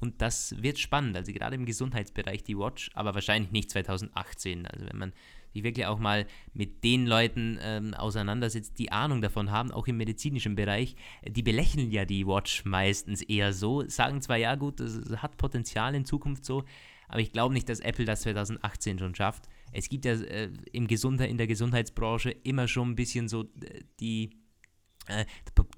und 0.00 0.22
das 0.22 0.54
wird 0.62 0.78
spannend. 0.78 1.16
Also 1.16 1.32
gerade 1.32 1.56
im 1.56 1.66
Gesundheitsbereich 1.66 2.42
die 2.42 2.58
Watch, 2.58 2.90
aber 2.94 3.14
wahrscheinlich 3.14 3.52
nicht 3.52 3.70
2018. 3.70 4.66
Also 4.66 4.86
wenn 4.86 4.98
man 4.98 5.12
sich 5.52 5.62
wirklich 5.62 5.86
auch 5.86 5.98
mal 5.98 6.26
mit 6.54 6.84
den 6.84 7.06
Leuten 7.06 7.58
ähm, 7.62 7.94
auseinandersetzt, 7.94 8.78
die 8.78 8.92
Ahnung 8.92 9.20
davon 9.20 9.50
haben, 9.50 9.70
auch 9.72 9.86
im 9.86 9.96
medizinischen 9.96 10.54
Bereich, 10.54 10.96
die 11.26 11.42
belächeln 11.42 11.90
ja 11.90 12.04
die 12.04 12.26
Watch 12.26 12.64
meistens 12.64 13.22
eher 13.22 13.52
so, 13.52 13.86
sagen 13.88 14.22
zwar, 14.22 14.36
ja 14.36 14.54
gut, 14.54 14.80
das 14.80 15.00
hat 15.16 15.36
Potenzial 15.36 15.94
in 15.94 16.04
Zukunft 16.04 16.44
so, 16.44 16.64
aber 17.10 17.20
ich 17.20 17.32
glaube 17.32 17.52
nicht, 17.52 17.68
dass 17.68 17.80
Apple 17.80 18.04
das 18.04 18.22
2018 18.22 19.00
schon 19.00 19.14
schafft. 19.16 19.48
Es 19.72 19.88
gibt 19.88 20.04
ja 20.04 20.12
äh, 20.12 20.50
im 20.72 20.86
Gesundheit, 20.86 21.28
in 21.28 21.38
der 21.38 21.48
Gesundheitsbranche 21.48 22.30
immer 22.30 22.68
schon 22.68 22.90
ein 22.90 22.94
bisschen 22.94 23.28
so 23.28 23.42
äh, 23.42 23.82
die, 23.98 24.30
äh, 25.06 25.24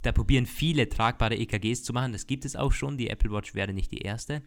da 0.03 0.13
probieren 0.13 0.45
viele 0.45 0.91
tragbare 0.91 1.37
EKGs 1.37 1.85
zu 1.85 1.95
machen. 1.95 2.13
Das 2.13 2.27
gibt 2.27 2.45
es 2.45 2.55
auch 2.55 2.73
schon. 2.73 2.99
Die 2.99 3.09
Apple 3.09 3.31
Watch 3.31 3.55
wäre 3.55 3.73
nicht 3.73 3.93
die 3.93 4.03
erste. 4.03 4.43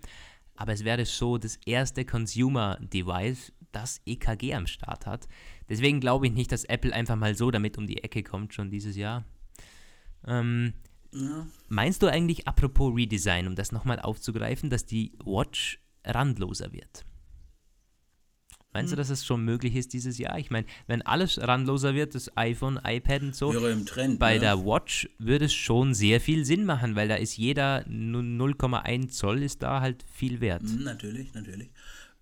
Aber 0.56 0.74
es 0.74 0.84
wäre 0.84 1.06
so 1.06 1.40
das 1.40 1.58
erste 1.66 2.06
Consumer-Device, 2.06 3.52
das 3.72 4.02
EKG 4.06 4.54
am 4.54 4.68
Start 4.68 5.08
hat. 5.08 5.28
Deswegen 5.68 6.00
glaube 6.00 6.28
ich 6.28 6.34
nicht, 6.34 6.52
dass 6.52 6.66
Apple 6.66 6.94
einfach 6.94 7.16
mal 7.16 7.36
so 7.36 7.50
damit 7.50 7.80
um 7.80 7.88
die 7.88 8.04
Ecke 8.04 8.22
kommt, 8.22 8.54
schon 8.54 8.70
dieses 8.70 8.96
Jahr. 8.96 9.26
Ähm, 10.28 10.74
ja. 11.12 11.48
Meinst 11.68 12.04
du 12.04 12.08
eigentlich, 12.08 12.48
apropos 12.48 12.96
Redesign, 12.96 13.48
um 13.48 13.56
das 13.56 13.72
nochmal 13.72 14.00
aufzugreifen, 14.00 14.70
dass 14.70 14.86
die 14.86 15.14
Watch 15.26 15.80
randloser 16.06 16.72
wird. 16.72 17.06
Meinst 18.76 18.92
du, 18.92 18.96
hm. 18.96 18.98
dass 18.98 19.10
es 19.10 19.26
schon 19.26 19.46
möglich 19.46 19.74
ist 19.78 19.94
dieses 19.94 20.18
Jahr? 20.18 20.38
Ich 20.38 20.52
meine, 20.52 20.68
wenn 20.86 21.02
alles 21.02 21.40
randloser 21.40 21.96
wird, 21.96 22.14
das 22.14 22.36
iPhone, 22.36 22.78
iPad 22.84 23.22
und 23.22 23.34
so, 23.34 23.54
Trend, 23.86 24.20
bei 24.20 24.34
ne? 24.34 24.42
der 24.42 24.66
Watch 24.66 25.08
würde 25.18 25.46
es 25.46 25.54
schon 25.54 25.94
sehr 25.94 26.20
viel 26.20 26.44
Sinn 26.44 26.66
machen, 26.66 26.98
weil 26.98 27.08
da 27.08 27.16
ist 27.16 27.38
jeder 27.38 27.88
0,1 27.88 29.12
Zoll 29.12 29.44
ist 29.44 29.64
da 29.64 29.80
halt 29.80 30.04
viel 30.14 30.42
wert. 30.42 30.64
Hm, 30.64 30.84
natürlich, 30.84 31.34
natürlich. 31.34 31.70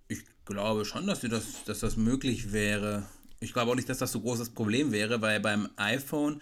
Ich 0.08 0.20
glaube 0.46 0.86
schon, 0.86 1.08
dass 1.08 1.22
das, 1.22 1.64
dass 1.66 1.80
das 1.80 1.98
möglich 1.98 2.52
wäre. 2.52 3.08
Ich 3.40 3.52
glaube 3.52 3.72
auch 3.72 3.76
nicht, 3.76 3.90
dass 3.90 3.98
das 3.98 4.12
so 4.12 4.22
großes 4.22 4.52
Problem 4.52 4.92
wäre, 4.92 5.22
weil 5.22 5.40
beim 5.40 5.70
iPhone 5.78 6.40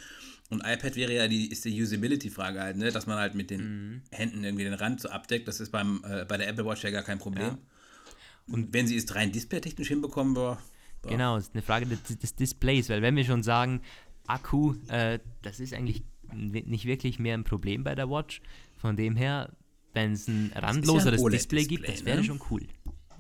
und 0.52 0.60
iPad 0.66 0.98
wäre 0.98 1.14
ja 1.14 1.28
die, 1.30 1.48
ist 1.48 1.64
die 1.64 1.82
Usability-Frage 1.82 2.60
halt, 2.60 2.78
ne? 2.78 2.92
dass 2.92 3.08
man 3.08 3.18
halt 3.18 3.36
mit 3.36 3.50
den 3.50 3.62
mhm. 3.62 4.02
Händen 4.12 4.44
irgendwie 4.44 4.66
den 4.66 4.74
Rand 4.74 5.00
so 5.00 5.10
abdeckt. 5.10 5.48
Das 5.48 5.62
ist 5.62 5.72
beim, 5.72 6.04
äh, 6.06 6.26
bei 6.26 6.36
der 6.36 6.50
Apple 6.50 6.66
Watch 6.66 6.84
ja 6.84 6.92
gar 6.92 7.04
kein 7.04 7.20
Problem. 7.20 7.48
Ja. 7.48 7.58
Und 8.48 8.74
wenn 8.74 8.86
sie 8.86 8.98
es 8.98 9.16
rein 9.16 9.32
displaytechnisch 9.32 9.88
hinbekommen, 9.88 10.34
boah. 10.34 10.62
Genau, 11.04 11.38
es 11.38 11.46
ist 11.46 11.56
eine 11.56 11.64
Frage 11.64 11.86
des, 11.86 12.04
des, 12.04 12.36
Displays, 12.36 12.90
weil 12.90 13.02
wenn 13.02 13.16
wir 13.16 13.24
schon 13.24 13.44
sagen, 13.44 13.82
Akku, 14.28 14.76
äh, 14.90 15.20
das 15.42 15.60
ist 15.62 15.74
eigentlich 15.74 16.04
nicht 16.34 16.86
wirklich 16.86 17.18
mehr 17.18 17.34
ein 17.34 17.46
Problem 17.46 17.84
bei 17.84 17.96
der 17.96 18.10
Watch. 18.10 18.42
Von 18.78 18.98
dem 18.98 19.16
her, 19.16 19.54
wenn 19.94 20.12
es 20.12 20.28
ein 20.28 20.52
randloseres 20.54 21.22
ja 21.22 21.28
ein 21.28 21.32
Display, 21.32 21.60
Display 21.60 21.78
gibt, 21.78 21.88
das 21.88 22.06
wäre 22.06 22.18
ne? 22.18 22.24
schon 22.26 22.42
cool. 22.50 22.68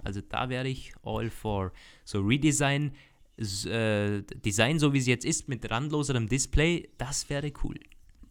Also 0.04 0.20
da 0.22 0.50
wäre 0.50 0.67
ich 0.67 0.94
all 1.04 1.30
for. 1.30 1.72
So 2.04 2.20
Redesign 2.20 2.91
äh, 3.38 4.22
Design, 4.46 4.80
so 4.80 4.94
wie 4.94 5.00
es 5.00 5.08
jetzt 5.08 5.26
ist, 5.26 5.48
mit 5.48 5.70
randloserem 5.70 6.28
Display, 6.28 6.89
das 6.98 7.30
wäre 7.30 7.52
cool. 7.63 7.80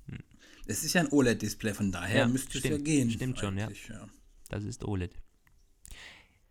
Hm. 0.06 0.18
Es 0.66 0.84
ist 0.84 0.94
ja 0.94 1.02
ein 1.02 1.08
OLED-Display, 1.10 1.74
von 1.74 1.90
daher 1.92 2.18
ja, 2.18 2.28
müsste 2.28 2.58
stimmt, 2.58 2.64
es 2.64 2.70
ja 2.70 2.84
gehen. 2.84 3.10
Stimmt 3.10 3.38
schon, 3.38 3.58
ja. 3.58 3.68
ja. 3.88 4.08
Das 4.48 4.64
ist 4.64 4.84
OLED. 4.84 5.14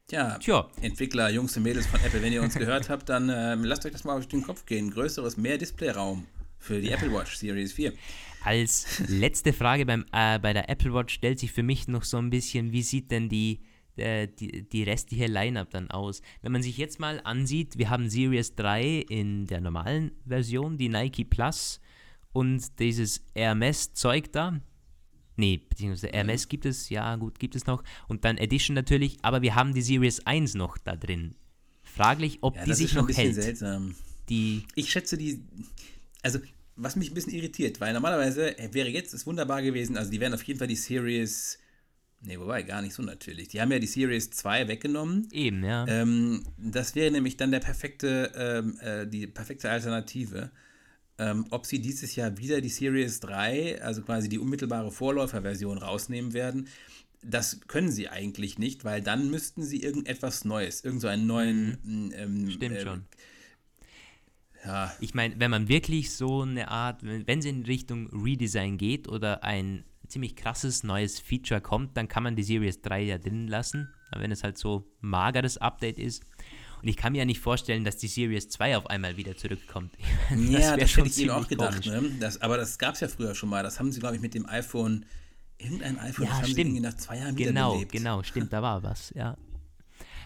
Tja, 0.08 0.40
Tja, 0.40 0.68
Entwickler, 0.82 1.30
Jungs 1.30 1.56
und 1.56 1.64
Mädels 1.64 1.86
von 1.86 2.00
Apple, 2.00 2.22
wenn 2.24 2.34
ihr 2.34 2.42
uns 2.42 2.56
gehört 2.56 2.90
habt, 2.90 3.10
dann 3.10 3.30
äh, 3.30 3.54
lasst 3.56 3.86
euch 3.86 3.92
das 3.92 4.04
mal 4.04 4.18
auf 4.18 4.28
den 4.28 4.42
Kopf 4.42 4.66
gehen. 4.66 4.90
Größeres, 4.90 5.38
mehr 5.38 5.60
Displayraum 5.60 6.26
für 6.58 6.82
die 6.82 6.90
Apple 6.90 7.14
Watch 7.14 7.36
Series 7.36 7.74
4. 7.74 7.94
Als 8.44 9.02
letzte 9.08 9.54
Frage 9.54 9.86
beim, 9.86 10.06
äh, 10.12 10.40
bei 10.40 10.54
der 10.54 10.68
Apple 10.68 10.94
Watch 10.94 11.14
stellt 11.14 11.40
sich 11.40 11.52
für 11.52 11.62
mich 11.62 11.88
noch 11.88 12.04
so 12.04 12.18
ein 12.18 12.32
bisschen, 12.32 12.72
wie 12.72 12.82
sieht 12.82 13.12
denn 13.12 13.30
die 13.30 13.60
äh, 14.00 14.28
die, 14.28 14.68
die 14.68 14.84
restliche 14.84 15.28
Line-Up 15.28 15.70
dann 15.72 15.92
aus. 15.92 16.22
Wenn 16.42 16.52
man 16.52 16.64
sich 16.64 16.78
jetzt 16.78 17.00
mal 17.00 17.22
ansieht, 17.24 17.78
wir 17.78 17.90
haben 17.90 18.10
Series 18.10 18.56
3 18.56 19.06
in 19.10 19.46
der 19.46 19.62
normalen 19.62 20.12
Version, 20.26 20.78
die 20.78 20.90
Nike 20.90 21.26
Plus 21.26 21.80
und 22.32 22.80
dieses 22.80 23.24
Hermes-Zeug 23.36 24.32
da. 24.32 24.60
Nee, 25.36 25.62
beziehungsweise 25.70 26.12
Hermes 26.12 26.50
gibt 26.50 26.66
es, 26.66 26.90
ja 26.90 27.16
gut, 27.16 27.40
gibt 27.40 27.56
es 27.56 27.66
noch. 27.66 27.84
Und 28.08 28.26
dann 28.26 28.38
Edition 28.38 28.76
natürlich, 28.76 29.18
aber 29.22 29.42
wir 29.42 29.56
haben 29.56 29.74
die 29.74 29.82
Series 29.82 30.26
1 30.26 30.56
noch 30.56 30.78
da 30.78 30.96
drin. 30.96 31.36
Fraglich, 31.84 32.40
ob 32.42 32.56
ja, 32.58 32.66
die 32.66 32.74
sich 32.74 32.94
noch 32.94 33.08
hält. 33.08 33.38
Das 33.38 33.46
ist 33.46 33.64
ein 33.64 33.64
bisschen 33.64 33.94
seltsam. 33.94 33.96
Die 34.30 34.64
ich 34.76 34.92
schätze 34.92 35.18
die, 35.18 35.42
also 36.22 36.40
was 36.76 36.96
mich 36.96 37.12
ein 37.12 37.14
bisschen 37.14 37.34
irritiert, 37.34 37.82
weil 37.82 37.94
normalerweise 37.94 38.56
wäre 38.72 38.90
jetzt 38.90 39.14
es 39.14 39.26
wunderbar 39.26 39.62
gewesen, 39.62 39.98
also 39.98 40.12
die 40.12 40.20
wären 40.20 40.34
auf 40.34 40.44
jeden 40.44 40.60
Fall 40.60 40.68
die 40.68 40.76
Series 40.76 41.60
Nee, 42.22 42.38
wobei, 42.38 42.64
gar 42.64 42.82
nicht 42.82 42.94
so 42.94 43.02
natürlich. 43.02 43.48
Die 43.48 43.62
haben 43.62 43.72
ja 43.72 43.80
die 43.80 43.88
Series 43.88 44.30
2 44.32 44.68
weggenommen. 44.68 45.28
Eben, 45.32 45.64
ja. 45.64 45.88
Ähm, 45.88 46.44
das 46.58 46.96
wäre 46.96 47.12
nämlich 47.12 47.38
dann 47.38 47.52
der 47.52 47.62
perfekte, 47.62 48.32
ähm, 48.36 48.78
äh, 48.82 49.08
die 49.08 49.28
perfekte 49.28 49.70
Alternative. 49.70 50.52
Ähm, 51.18 51.46
ob 51.50 51.66
sie 51.66 51.80
dieses 51.80 52.16
Jahr 52.16 52.38
wieder 52.38 52.62
die 52.62 52.70
Series 52.70 53.20
3, 53.22 53.82
also 53.82 54.02
quasi 54.02 54.30
die 54.30 54.40
unmittelbare 54.40 54.92
Vorläuferversion, 54.92 55.78
rausnehmen 55.78 56.34
werden, 56.34 56.68
das 57.22 57.60
können 57.68 57.92
sie 57.92 58.08
eigentlich 58.08 58.58
nicht, 58.58 58.86
weil 58.86 59.02
dann 59.02 59.30
müssten 59.30 59.64
sie 59.64 59.82
irgendetwas 59.82 60.46
Neues, 60.46 60.84
irgend 60.84 61.02
so 61.02 61.08
einen 61.08 61.28
neuen. 61.28 61.78
Mhm. 61.84 62.14
Ähm, 62.16 62.52
Stimmt 62.52 62.78
äh, 62.78 62.82
schon. 62.82 63.06
Ja. 64.66 64.94
Ich 65.00 65.14
meine, 65.14 65.40
wenn 65.40 65.52
man 65.52 65.68
wirklich 65.68 66.12
so 66.12 66.42
eine 66.42 66.70
Art, 66.70 67.02
wenn 67.04 67.42
sie 67.42 67.50
in 67.50 67.64
Richtung 67.64 68.08
Redesign 68.08 68.78
geht 68.78 69.08
oder 69.08 69.44
ein 69.44 69.86
ziemlich 70.10 70.36
krasses 70.36 70.84
neues 70.84 71.20
Feature 71.20 71.62
kommt, 71.62 71.96
dann 71.96 72.08
kann 72.08 72.24
man 72.24 72.36
die 72.36 72.44
Series 72.44 72.82
3 72.82 73.02
ja 73.02 73.18
drin 73.18 73.48
lassen, 73.48 73.90
wenn 74.16 74.32
es 74.32 74.44
halt 74.44 74.58
so 74.58 74.92
mageres 75.02 75.58
Update 75.58 76.00
ist. 76.00 76.24
Und 76.82 76.88
ich 76.88 76.96
kann 76.96 77.12
mir 77.12 77.20
ja 77.20 77.26
nicht 77.26 77.40
vorstellen, 77.40 77.84
dass 77.84 77.98
die 77.98 78.08
Series 78.08 78.50
2 78.50 78.78
auf 78.78 78.88
einmal 78.88 79.18
wieder 79.18 79.36
zurückkommt. 79.36 79.94
das 80.30 80.40
ja, 80.40 80.78
das 80.78 80.96
hätte 80.96 81.08
ich 81.08 81.20
eben 81.20 81.32
auch 81.32 81.48
gedacht. 81.48 81.86
Ne? 81.86 82.04
Das, 82.20 82.42
aber 82.42 82.58
das 82.58 82.78
gab 82.78 82.96
es 82.96 83.02
ja 83.02 83.08
früher 83.08 83.36
schon 83.36 83.50
mal. 83.50 83.64
Das 83.64 83.80
haben 83.80 83.92
sie, 83.92 84.00
glaube 84.00 84.16
ich, 84.16 84.22
mit 84.22 84.34
dem 84.34 84.48
iPhone, 84.48 85.06
irgendein 85.58 86.00
iPhone, 86.00 86.26
ja, 86.26 86.32
das 86.32 86.42
haben 86.42 86.52
stimmt. 86.52 86.74
sie 86.76 86.80
nach 86.80 86.96
zwei 86.96 87.18
Jahren 87.18 87.36
genau, 87.36 87.72
wiederbelebt. 87.72 87.92
Genau, 87.92 88.16
genau, 88.16 88.24
stimmt, 88.24 88.54
da 88.54 88.62
war 88.62 88.84
was, 88.84 89.14
ja. 89.16 89.38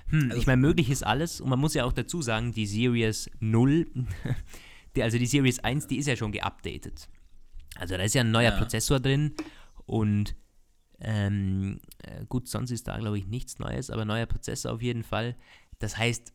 Hm, 0.10 0.24
also, 0.26 0.38
ich 0.38 0.46
meine, 0.46 0.62
möglich 0.62 0.90
ist 0.90 1.02
alles 1.02 1.40
und 1.40 1.50
man 1.50 1.58
muss 1.58 1.76
ja 1.76 1.86
auch 1.86 1.94
dazu 1.94 2.22
sagen, 2.22 2.52
die 2.52 2.66
Series 2.66 3.30
0, 3.40 3.88
die, 4.98 5.02
also 5.02 5.18
die 5.18 5.26
Series 5.26 5.60
1, 5.60 5.88
die 5.88 5.98
ist 5.98 6.08
ja 6.08 6.18
schon 6.18 6.34
geupdatet. 6.34 7.08
Also 7.76 7.96
da 7.96 8.04
ist 8.04 8.14
ja 8.14 8.22
ein 8.22 8.30
neuer 8.30 8.52
ja. 8.52 8.58
Prozessor 8.58 9.00
drin 9.00 9.34
und 9.86 10.36
ähm, 11.00 11.80
äh, 12.00 12.26
gut, 12.26 12.48
sonst 12.48 12.72
ist 12.72 12.88
da 12.88 12.98
glaube 12.98 13.18
ich 13.18 13.28
nichts 13.28 13.60
Neues, 13.60 13.90
aber 13.90 14.06
neuer 14.06 14.26
Prozessor 14.26 14.74
auf 14.74 14.82
jeden 14.82 15.04
Fall. 15.04 15.36
Das 15.80 15.98
heißt, 15.98 16.34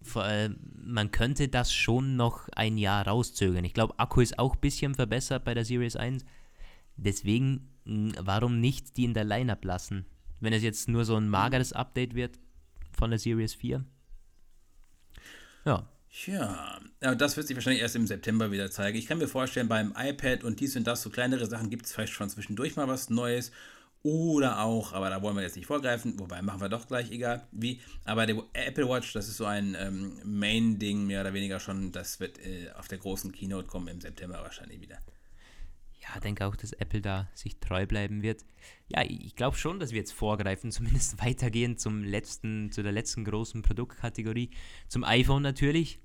man 0.74 1.10
könnte 1.10 1.48
das 1.48 1.72
schon 1.72 2.16
noch 2.16 2.50
ein 2.50 2.76
Jahr 2.76 3.06
rauszögern. 3.06 3.64
Ich 3.64 3.72
glaube, 3.72 3.98
Akku 3.98 4.20
ist 4.20 4.38
auch 4.38 4.54
ein 4.54 4.60
bisschen 4.60 4.94
verbessert 4.94 5.44
bei 5.44 5.54
der 5.54 5.64
Series 5.64 5.96
1. 5.96 6.26
Deswegen, 6.96 7.70
hm, 7.86 8.12
warum 8.20 8.60
nicht 8.60 8.98
die 8.98 9.04
in 9.04 9.14
der 9.14 9.24
Lineup 9.24 9.64
lassen? 9.64 10.04
Wenn 10.40 10.52
es 10.52 10.62
jetzt 10.62 10.88
nur 10.88 11.06
so 11.06 11.16
ein 11.16 11.30
mageres 11.30 11.72
Update 11.72 12.14
wird 12.14 12.38
von 12.92 13.08
der 13.08 13.18
Series 13.18 13.54
4. 13.54 13.84
Ja. 15.64 15.88
Ja, 16.26 16.80
das 17.00 17.36
wird 17.36 17.46
sich 17.46 17.56
wahrscheinlich 17.56 17.82
erst 17.82 17.96
im 17.96 18.06
September 18.06 18.50
wieder 18.50 18.70
zeigen. 18.70 18.98
Ich 18.98 19.06
kann 19.06 19.18
mir 19.18 19.28
vorstellen, 19.28 19.68
beim 19.68 19.94
iPad 19.96 20.42
und 20.42 20.60
dies 20.60 20.74
und 20.76 20.86
das, 20.86 21.02
so 21.02 21.10
kleinere 21.10 21.46
Sachen, 21.46 21.70
gibt 21.70 21.86
es 21.86 21.92
vielleicht 21.92 22.12
schon 22.12 22.28
zwischendurch 22.28 22.76
mal 22.76 22.88
was 22.88 23.10
Neues. 23.10 23.52
Oder 24.02 24.60
auch, 24.60 24.92
aber 24.92 25.10
da 25.10 25.22
wollen 25.22 25.34
wir 25.34 25.42
jetzt 25.42 25.56
nicht 25.56 25.66
vorgreifen, 25.66 26.18
wobei 26.20 26.40
machen 26.40 26.60
wir 26.60 26.68
doch 26.68 26.86
gleich, 26.86 27.10
egal 27.10 27.46
wie. 27.50 27.80
Aber 28.04 28.26
der 28.26 28.42
Apple 28.52 28.88
Watch, 28.88 29.12
das 29.12 29.28
ist 29.28 29.36
so 29.36 29.44
ein 29.44 29.76
ähm, 29.78 30.20
Main-Ding, 30.24 31.06
mehr 31.06 31.20
oder 31.20 31.34
weniger 31.34 31.58
schon. 31.58 31.90
Das 31.90 32.20
wird 32.20 32.38
äh, 32.38 32.70
auf 32.78 32.86
der 32.86 32.98
großen 32.98 33.32
Keynote 33.32 33.66
kommen 33.66 33.88
im 33.88 34.00
September 34.00 34.40
wahrscheinlich 34.40 34.80
wieder. 34.80 34.98
Ja, 36.00 36.20
denke 36.20 36.46
auch, 36.46 36.54
dass 36.54 36.72
Apple 36.72 37.00
da 37.00 37.28
sich 37.34 37.58
treu 37.58 37.86
bleiben 37.86 38.22
wird. 38.22 38.44
Ja, 38.86 39.02
ich 39.02 39.34
glaube 39.34 39.56
schon, 39.56 39.80
dass 39.80 39.90
wir 39.90 39.98
jetzt 39.98 40.12
vorgreifen, 40.12 40.70
zumindest 40.72 41.22
weitergehen 41.22 41.76
zum 41.76 42.04
letzten, 42.04 42.70
zu 42.70 42.82
der 42.82 42.92
letzten 42.92 43.24
großen 43.24 43.62
Produktkategorie, 43.62 44.50
zum 44.88 45.02
iPhone 45.04 45.42
natürlich. 45.42 45.98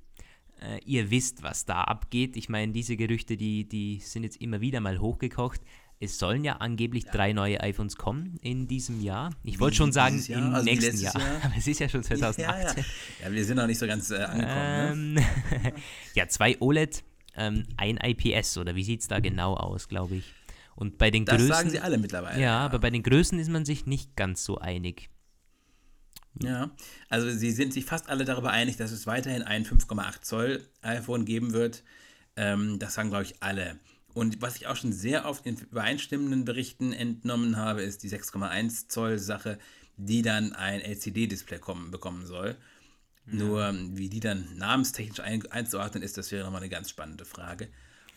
Äh, 0.64 0.80
ihr 0.86 1.12
wisst, 1.12 1.44
was 1.44 1.66
da 1.66 1.82
abgeht. 1.82 2.38
Ich 2.38 2.48
meine, 2.48 2.72
diese 2.72 2.96
Gerüchte, 2.96 3.36
die, 3.36 3.68
die 3.68 4.00
sind 4.00 4.24
jetzt 4.24 4.42
immer 4.42 4.62
wieder 4.62 4.80
mal 4.80 5.00
hochgekocht. 5.00 5.62
Es 6.00 6.18
sollen 6.20 6.44
ja 6.44 6.58
angeblich 6.58 7.06
ja. 7.06 7.12
drei 7.12 7.34
neue 7.34 7.62
iPhones 7.62 7.96
kommen 7.96 8.38
in 8.42 8.68
diesem 8.68 9.02
Jahr. 9.02 9.32
Ich 9.44 9.60
wollte 9.60 9.78
schon 9.78 9.92
sagen, 9.92 10.22
Jahr, 10.26 10.40
im 10.40 10.54
also 10.54 10.66
nächsten 10.66 11.00
Jahr. 11.00 11.18
Jahr. 11.18 11.44
Aber 11.44 11.54
es 11.58 11.68
ist 11.68 11.80
ja 11.80 11.90
schon 11.90 12.04
2018. 12.04 12.44
Ja, 12.44 12.62
ja. 12.62 12.76
ja 13.24 13.32
wir 13.32 13.46
sind 13.46 13.58
noch 13.58 13.68
nicht 13.68 13.80
so 13.80 13.88
ganz 13.88 14.10
äh, 14.12 14.18
angekommen. 14.18 15.14
Ne? 15.14 15.22
Ähm, 15.22 15.64
ne? 15.64 15.74
ja, 16.14 16.28
zwei 16.28 16.58
OLED, 16.60 17.04
ähm, 17.36 17.66
ein 17.78 17.98
IPS, 17.98 18.58
oder 18.58 18.76
wie 18.76 18.84
sieht 18.84 19.02
es 19.02 19.08
da 19.08 19.20
genau 19.20 19.56
aus, 19.56 19.88
glaube 19.88 20.16
ich. 20.16 20.34
Und 20.76 20.98
bei 20.98 21.12
den 21.12 21.26
das 21.26 21.36
Größen. 21.36 21.50
Das 21.50 21.58
sagen 21.58 21.70
sie 21.70 21.80
alle 21.80 21.98
mittlerweile. 21.98 22.42
Ja, 22.42 22.60
aber 22.60 22.80
bei 22.80 22.90
den 22.90 23.04
Größen 23.04 23.38
ist 23.38 23.50
man 23.50 23.66
sich 23.66 23.86
nicht 23.86 24.16
ganz 24.16 24.44
so 24.44 24.58
einig. 24.58 25.10
Ja, 26.42 26.72
also 27.10 27.30
sie 27.30 27.52
sind 27.52 27.74
sich 27.74 27.86
fast 27.86 28.10
alle 28.10 28.26
darüber 28.26 28.50
einig, 28.50 28.78
dass 28.78 28.92
es 28.92 29.06
weiterhin 29.06 29.44
ein 29.44 29.66
5,8 29.66 30.22
Zoll 30.22 30.68
iPhone 30.82 31.26
geben 31.26 31.54
wird. 31.54 31.84
Ähm, 32.36 32.80
das 32.80 32.96
sagen, 32.96 33.10
glaube 33.10 33.26
ich, 33.26 33.36
alle. 33.42 33.80
Und 34.14 34.42
was 34.42 34.56
ich 34.56 34.68
auch 34.68 34.76
schon 34.76 34.94
sehr 34.94 35.26
oft 35.26 35.46
in 35.46 35.58
übereinstimmenden 35.58 36.46
Berichten 36.46 36.94
entnommen 36.94 37.58
habe, 37.58 37.82
ist 37.82 38.04
die 38.04 38.10
6,1 38.10 38.88
Zoll 38.88 39.20
Sache, 39.20 39.60
die 39.98 40.22
dann 40.22 40.54
ein 40.54 40.82
LCD-Display 40.82 41.60
bekommen 41.92 42.26
soll. 42.26 42.56
Ja. 43.28 43.34
Nur 43.34 43.74
wie 43.94 44.10
die 44.10 44.20
dann 44.20 44.58
namenstechnisch 44.58 45.20
ein, 45.20 45.46
einzuordnen 45.52 46.04
ist, 46.04 46.18
das 46.18 46.32
wäre 46.32 46.44
nochmal 46.44 46.62
eine 46.62 46.70
ganz 46.70 46.90
spannende 46.90 47.26
Frage. 47.26 47.70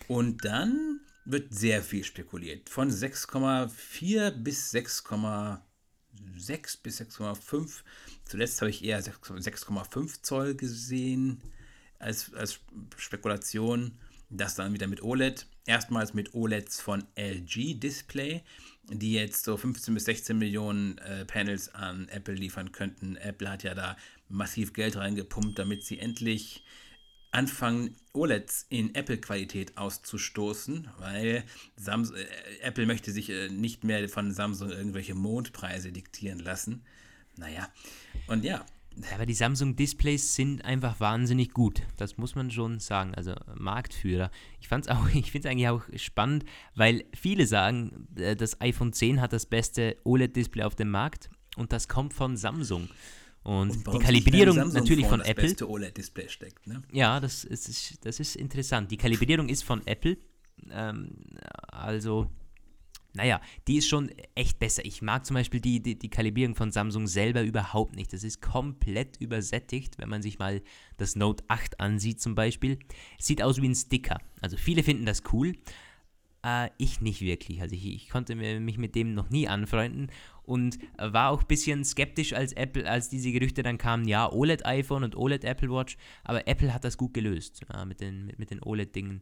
Und 0.07 0.43
dann 0.45 1.01
wird 1.25 1.53
sehr 1.53 1.81
viel 1.81 2.03
spekuliert. 2.03 2.69
Von 2.69 2.89
6,4 2.89 4.31
bis 4.31 4.71
6,6 6.37 6.77
bis 6.83 7.01
6,5. 7.01 7.81
Zuletzt 8.25 8.61
habe 8.61 8.69
ich 8.69 8.83
eher 8.83 9.03
6,5 9.03 10.21
Zoll 10.21 10.55
gesehen 10.55 11.41
als, 11.99 12.33
als 12.33 12.59
Spekulation. 12.97 13.97
Das 14.29 14.55
dann 14.55 14.73
wieder 14.73 14.87
mit 14.87 15.01
OLED. 15.01 15.47
Erstmals 15.65 16.13
mit 16.13 16.33
OLEDs 16.33 16.81
von 16.81 17.05
LG 17.15 17.79
Display, 17.79 18.43
die 18.89 19.13
jetzt 19.13 19.45
so 19.45 19.55
15 19.55 19.93
bis 19.93 20.05
16 20.05 20.37
Millionen 20.37 20.97
äh, 20.97 21.25
Panels 21.25 21.73
an 21.73 22.09
Apple 22.09 22.33
liefern 22.33 22.71
könnten. 22.71 23.15
Apple 23.17 23.49
hat 23.49 23.63
ja 23.63 23.73
da 23.73 23.95
massiv 24.29 24.73
Geld 24.73 24.97
reingepumpt, 24.97 25.57
damit 25.57 25.83
sie 25.83 25.99
endlich 25.99 26.63
anfangen, 27.31 27.95
OLEDs 28.13 28.65
in 28.69 28.95
Apple-Qualität 28.95 29.77
auszustoßen, 29.77 30.89
weil 30.99 31.43
Samsung, 31.75 32.15
äh, 32.15 32.25
Apple 32.61 32.85
möchte 32.85 33.11
sich 33.11 33.29
äh, 33.29 33.49
nicht 33.49 33.83
mehr 33.83 34.07
von 34.09 34.31
Samsung 34.31 34.69
irgendwelche 34.69 35.15
Mondpreise 35.15 35.91
diktieren 35.91 36.39
lassen. 36.39 36.83
Naja, 37.35 37.71
und 38.27 38.43
ja, 38.43 38.65
aber 39.13 39.25
die 39.25 39.33
Samsung-Displays 39.33 40.35
sind 40.35 40.65
einfach 40.65 40.99
wahnsinnig 40.99 41.53
gut. 41.53 41.83
Das 41.97 42.17
muss 42.17 42.35
man 42.35 42.49
schon 42.49 42.79
sagen. 42.79 43.13
Also 43.15 43.35
Marktführer. 43.55 44.31
Ich 44.59 44.69
ich 45.13 45.31
finde 45.31 45.47
es 45.47 45.51
eigentlich 45.51 45.67
auch 45.69 45.83
spannend, 45.95 46.45
weil 46.75 47.05
viele 47.13 47.45
sagen, 47.45 48.07
äh, 48.15 48.35
das 48.35 48.59
iPhone 48.61 48.93
10 48.93 49.21
hat 49.21 49.33
das 49.33 49.45
beste 49.45 49.97
OLED-Display 50.03 50.63
auf 50.63 50.75
dem 50.75 50.89
Markt 50.89 51.29
und 51.55 51.71
das 51.71 51.87
kommt 51.87 52.13
von 52.13 52.37
Samsung. 52.37 52.89
Und, 53.47 53.87
und 53.87 53.93
die 53.93 53.99
Kalibrierung 53.99 54.57
natürlich 54.73 55.07
von 55.07 55.19
das 55.19 55.29
Apple. 55.29 55.43
Beste 55.45 55.69
OLED-Display 55.69 56.27
steckt, 56.27 56.67
ne? 56.67 56.83
Ja, 56.91 57.21
das 57.21 57.45
ist, 57.45 58.05
das 58.05 58.19
ist 58.19 58.35
interessant. 58.35 58.91
Die 58.91 58.97
Kalibrierung 58.97 59.47
ist 59.47 59.63
von 59.63 59.87
Apple. 59.87 60.17
Ähm, 60.69 61.11
also 61.69 62.29
naja, 63.13 63.39
die 63.69 63.77
ist 63.77 63.87
schon 63.87 64.11
echt 64.35 64.59
besser. 64.59 64.83
Ich 64.83 65.01
mag 65.01 65.25
zum 65.25 65.35
Beispiel 65.35 65.61
die, 65.61 65.81
die, 65.81 65.97
die, 65.97 66.09
Kalibrierung 66.09 66.55
von 66.55 66.73
Samsung 66.73 67.07
selber 67.07 67.41
überhaupt 67.41 67.95
nicht. 67.95 68.11
Das 68.11 68.25
ist 68.25 68.41
komplett 68.41 69.15
übersättigt, 69.21 69.97
wenn 69.97 70.09
man 70.09 70.21
sich 70.21 70.39
mal 70.39 70.61
das 70.97 71.15
Note 71.15 71.45
8 71.47 71.79
ansieht 71.79 72.19
zum 72.19 72.35
Beispiel. 72.35 72.77
sieht 73.17 73.41
aus 73.41 73.61
wie 73.61 73.69
ein 73.69 73.75
Sticker. 73.75 74.17
Also 74.41 74.57
viele 74.57 74.83
finden 74.83 75.05
das 75.05 75.23
cool. 75.31 75.53
Äh, 76.43 76.69
ich 76.77 76.99
nicht 76.99 77.21
wirklich. 77.21 77.61
Also 77.61 77.75
ich, 77.75 77.85
ich 77.85 78.09
konnte 78.09 78.35
mich 78.35 78.77
mit 78.77 78.93
dem 78.93 79.13
noch 79.13 79.29
nie 79.29 79.47
anfreunden 79.47 80.11
und 80.47 80.79
war 80.97 81.29
auch 81.29 81.41
ein 81.41 81.47
bisschen 81.47 81.83
skeptisch 81.83 82.33
als 82.33 82.53
Apple, 82.53 82.89
als 82.89 83.09
diese 83.09 83.31
Gerüchte 83.31 83.63
dann 83.63 83.77
kamen, 83.77 84.07
ja, 84.07 84.31
OLED 84.31 84.65
iPhone 84.65 85.03
und 85.03 85.15
OLED 85.15 85.43
Apple 85.43 85.69
Watch. 85.69 85.97
Aber 86.23 86.47
Apple 86.47 86.73
hat 86.73 86.83
das 86.83 86.97
gut 86.97 87.13
gelöst 87.13 87.61
ja, 87.71 87.85
mit 87.85 87.99
den, 87.99 88.25
mit, 88.25 88.39
mit 88.39 88.49
den 88.49 88.63
OLED-Dingen. 88.63 89.21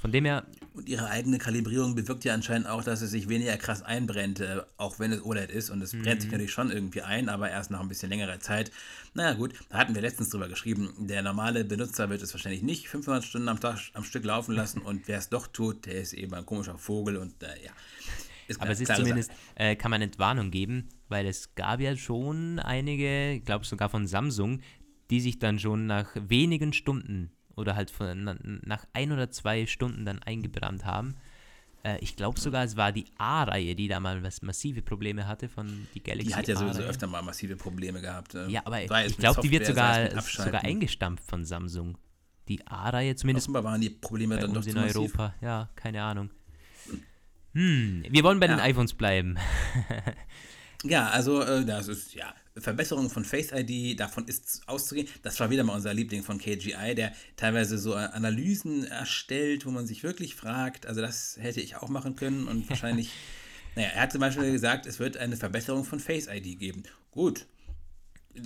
Von 0.00 0.12
dem 0.12 0.24
her. 0.26 0.46
Und 0.74 0.88
ihre 0.88 1.10
eigene 1.10 1.38
Kalibrierung 1.38 1.96
bewirkt 1.96 2.24
ja 2.24 2.32
anscheinend 2.32 2.68
auch, 2.68 2.84
dass 2.84 3.02
es 3.02 3.10
sich 3.10 3.28
weniger 3.28 3.56
krass 3.56 3.82
einbrennt, 3.82 4.38
äh, 4.38 4.62
auch 4.76 5.00
wenn 5.00 5.10
es 5.10 5.24
OLED 5.24 5.50
ist. 5.50 5.70
Und 5.70 5.82
es 5.82 5.92
mhm. 5.92 6.02
brennt 6.02 6.22
sich 6.22 6.30
natürlich 6.30 6.52
schon 6.52 6.70
irgendwie 6.70 7.02
ein, 7.02 7.28
aber 7.28 7.50
erst 7.50 7.72
nach 7.72 7.80
ein 7.80 7.88
bisschen 7.88 8.08
längerer 8.08 8.38
Zeit. 8.38 8.70
Naja, 9.14 9.32
gut, 9.32 9.54
da 9.70 9.78
hatten 9.78 9.96
wir 9.96 10.02
letztens 10.02 10.30
drüber 10.30 10.48
geschrieben. 10.48 10.94
Der 10.98 11.22
normale 11.22 11.64
Benutzer 11.64 12.08
wird 12.10 12.22
es 12.22 12.32
wahrscheinlich 12.32 12.62
nicht 12.62 12.88
500 12.88 13.24
Stunden 13.24 13.48
am 13.48 13.58
Tag 13.58 13.80
am 13.92 14.04
Stück 14.04 14.24
laufen 14.24 14.54
lassen. 14.54 14.80
und 14.80 15.08
wer 15.08 15.18
es 15.18 15.30
doch 15.30 15.48
tut, 15.48 15.86
der 15.86 16.00
ist 16.00 16.12
eben 16.12 16.32
ein 16.32 16.46
komischer 16.46 16.78
Vogel 16.78 17.16
und 17.16 17.42
äh, 17.42 17.64
ja. 17.64 17.72
Aber 18.58 18.70
es 18.70 18.80
ist 18.80 18.94
zumindest, 18.94 19.30
äh, 19.54 19.76
kann 19.76 19.90
man 19.90 20.02
Entwarnung 20.02 20.50
geben, 20.50 20.88
weil 21.08 21.26
es 21.26 21.54
gab 21.54 21.80
ja 21.80 21.96
schon 21.96 22.58
einige, 22.58 23.32
ich 23.32 23.44
glaube 23.44 23.64
sogar 23.64 23.88
von 23.88 24.06
Samsung, 24.06 24.60
die 25.10 25.20
sich 25.20 25.38
dann 25.38 25.58
schon 25.58 25.86
nach 25.86 26.10
wenigen 26.14 26.72
Stunden 26.72 27.30
oder 27.56 27.76
halt 27.76 27.90
von, 27.90 28.60
nach 28.64 28.84
ein 28.92 29.12
oder 29.12 29.30
zwei 29.30 29.66
Stunden 29.66 30.04
dann 30.04 30.22
eingebrannt 30.22 30.84
haben. 30.84 31.16
Äh, 31.82 31.98
ich 32.00 32.16
glaube 32.16 32.38
sogar, 32.38 32.64
es 32.64 32.76
war 32.76 32.92
die 32.92 33.06
A-Reihe, 33.18 33.74
die 33.74 33.88
da 33.88 34.00
mal 34.00 34.22
was 34.22 34.42
massive 34.42 34.82
Probleme 34.82 35.26
hatte 35.26 35.48
von 35.48 35.86
die 35.94 36.02
Galaxy. 36.02 36.28
Die 36.28 36.34
hat 36.34 36.48
ja 36.48 36.56
sowieso 36.56 36.82
öfter 36.82 37.06
mal 37.06 37.22
massive 37.22 37.56
Probleme 37.56 38.00
gehabt. 38.00 38.34
Äh. 38.34 38.48
Ja, 38.48 38.62
aber 38.64 38.82
ich 39.06 39.16
glaube, 39.16 39.40
die 39.40 39.50
wird 39.50 39.66
sogar, 39.66 40.20
sogar 40.22 40.64
eingestampft 40.64 41.24
von 41.24 41.44
Samsung. 41.44 41.98
Die 42.48 42.66
A-Reihe 42.66 43.14
zumindest. 43.14 43.46
Offenbar 43.46 43.64
waren 43.64 43.80
die 43.80 43.90
Probleme 43.90 44.38
dann 44.38 44.54
doch 44.54 44.66
in 44.66 44.78
Europa. 44.78 45.34
Ja, 45.40 45.68
keine 45.74 46.02
Ahnung. 46.02 46.30
Hm, 47.54 48.04
wir 48.08 48.22
wollen 48.24 48.40
bei 48.40 48.46
ja. 48.46 48.56
den 48.56 48.60
iPhones 48.60 48.94
bleiben. 48.94 49.36
ja, 50.84 51.08
also 51.08 51.42
äh, 51.42 51.64
das 51.64 51.88
ist 51.88 52.14
ja 52.14 52.34
Verbesserung 52.56 53.10
von 53.10 53.24
Face 53.24 53.52
ID, 53.52 53.98
davon 53.98 54.26
ist 54.26 54.62
auszugehen. 54.66 55.08
Das 55.22 55.38
war 55.40 55.50
wieder 55.50 55.64
mal 55.64 55.74
unser 55.74 55.94
Liebling 55.94 56.22
von 56.22 56.38
KGI, 56.38 56.94
der 56.94 57.12
teilweise 57.36 57.78
so 57.78 57.94
Analysen 57.94 58.84
erstellt, 58.84 59.66
wo 59.66 59.70
man 59.70 59.86
sich 59.86 60.02
wirklich 60.02 60.34
fragt, 60.34 60.86
also 60.86 61.00
das 61.00 61.36
hätte 61.40 61.60
ich 61.60 61.76
auch 61.76 61.88
machen 61.88 62.16
können 62.16 62.48
und 62.48 62.68
wahrscheinlich 62.70 63.10
Naja, 63.78 63.90
er 63.94 64.02
hat 64.02 64.12
zum 64.12 64.20
Beispiel 64.20 64.50
gesagt, 64.50 64.86
es 64.86 64.98
wird 64.98 65.16
eine 65.16 65.36
Verbesserung 65.36 65.84
von 65.84 66.00
Face 66.00 66.26
ID 66.26 66.58
geben. 66.58 66.82
Gut. 67.10 67.46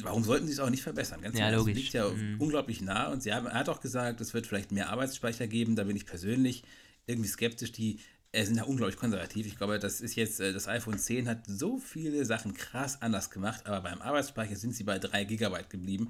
Warum 0.02 0.24
sollten 0.24 0.46
sie 0.46 0.52
es 0.52 0.60
auch 0.60 0.70
nicht 0.70 0.82
verbessern? 0.82 1.20
Ganz 1.20 1.38
ja, 1.38 1.50
logisch. 1.50 1.74
Das 1.74 1.82
liegt 1.82 1.94
ja 1.94 2.08
mhm. 2.08 2.36
unglaublich 2.38 2.80
nah. 2.80 3.08
Und 3.08 3.22
sie 3.22 3.32
haben, 3.32 3.46
er 3.46 3.54
hat 3.54 3.68
auch 3.68 3.80
gesagt, 3.80 4.20
es 4.20 4.32
wird 4.32 4.46
vielleicht 4.46 4.72
mehr 4.72 4.88
Arbeitsspeicher 4.90 5.46
geben. 5.46 5.76
Da 5.76 5.84
bin 5.84 5.96
ich 5.96 6.06
persönlich 6.06 6.64
irgendwie 7.06 7.28
skeptisch. 7.28 7.72
Die 7.72 7.98
äh, 8.32 8.44
sind 8.44 8.56
ja 8.56 8.64
unglaublich 8.64 8.96
konservativ. 8.96 9.46
Ich 9.46 9.56
glaube, 9.56 9.78
das 9.78 10.00
ist 10.00 10.16
jetzt, 10.16 10.40
äh, 10.40 10.52
das 10.52 10.66
iPhone 10.66 10.98
10 10.98 11.28
hat 11.28 11.44
so 11.46 11.78
viele 11.78 12.24
Sachen 12.24 12.54
krass 12.54 13.00
anders 13.00 13.30
gemacht, 13.30 13.66
aber 13.66 13.82
beim 13.82 14.00
Arbeitsspeicher 14.00 14.56
sind 14.56 14.74
sie 14.74 14.84
bei 14.84 14.98
3 14.98 15.24
GB 15.24 15.64
geblieben. 15.68 16.08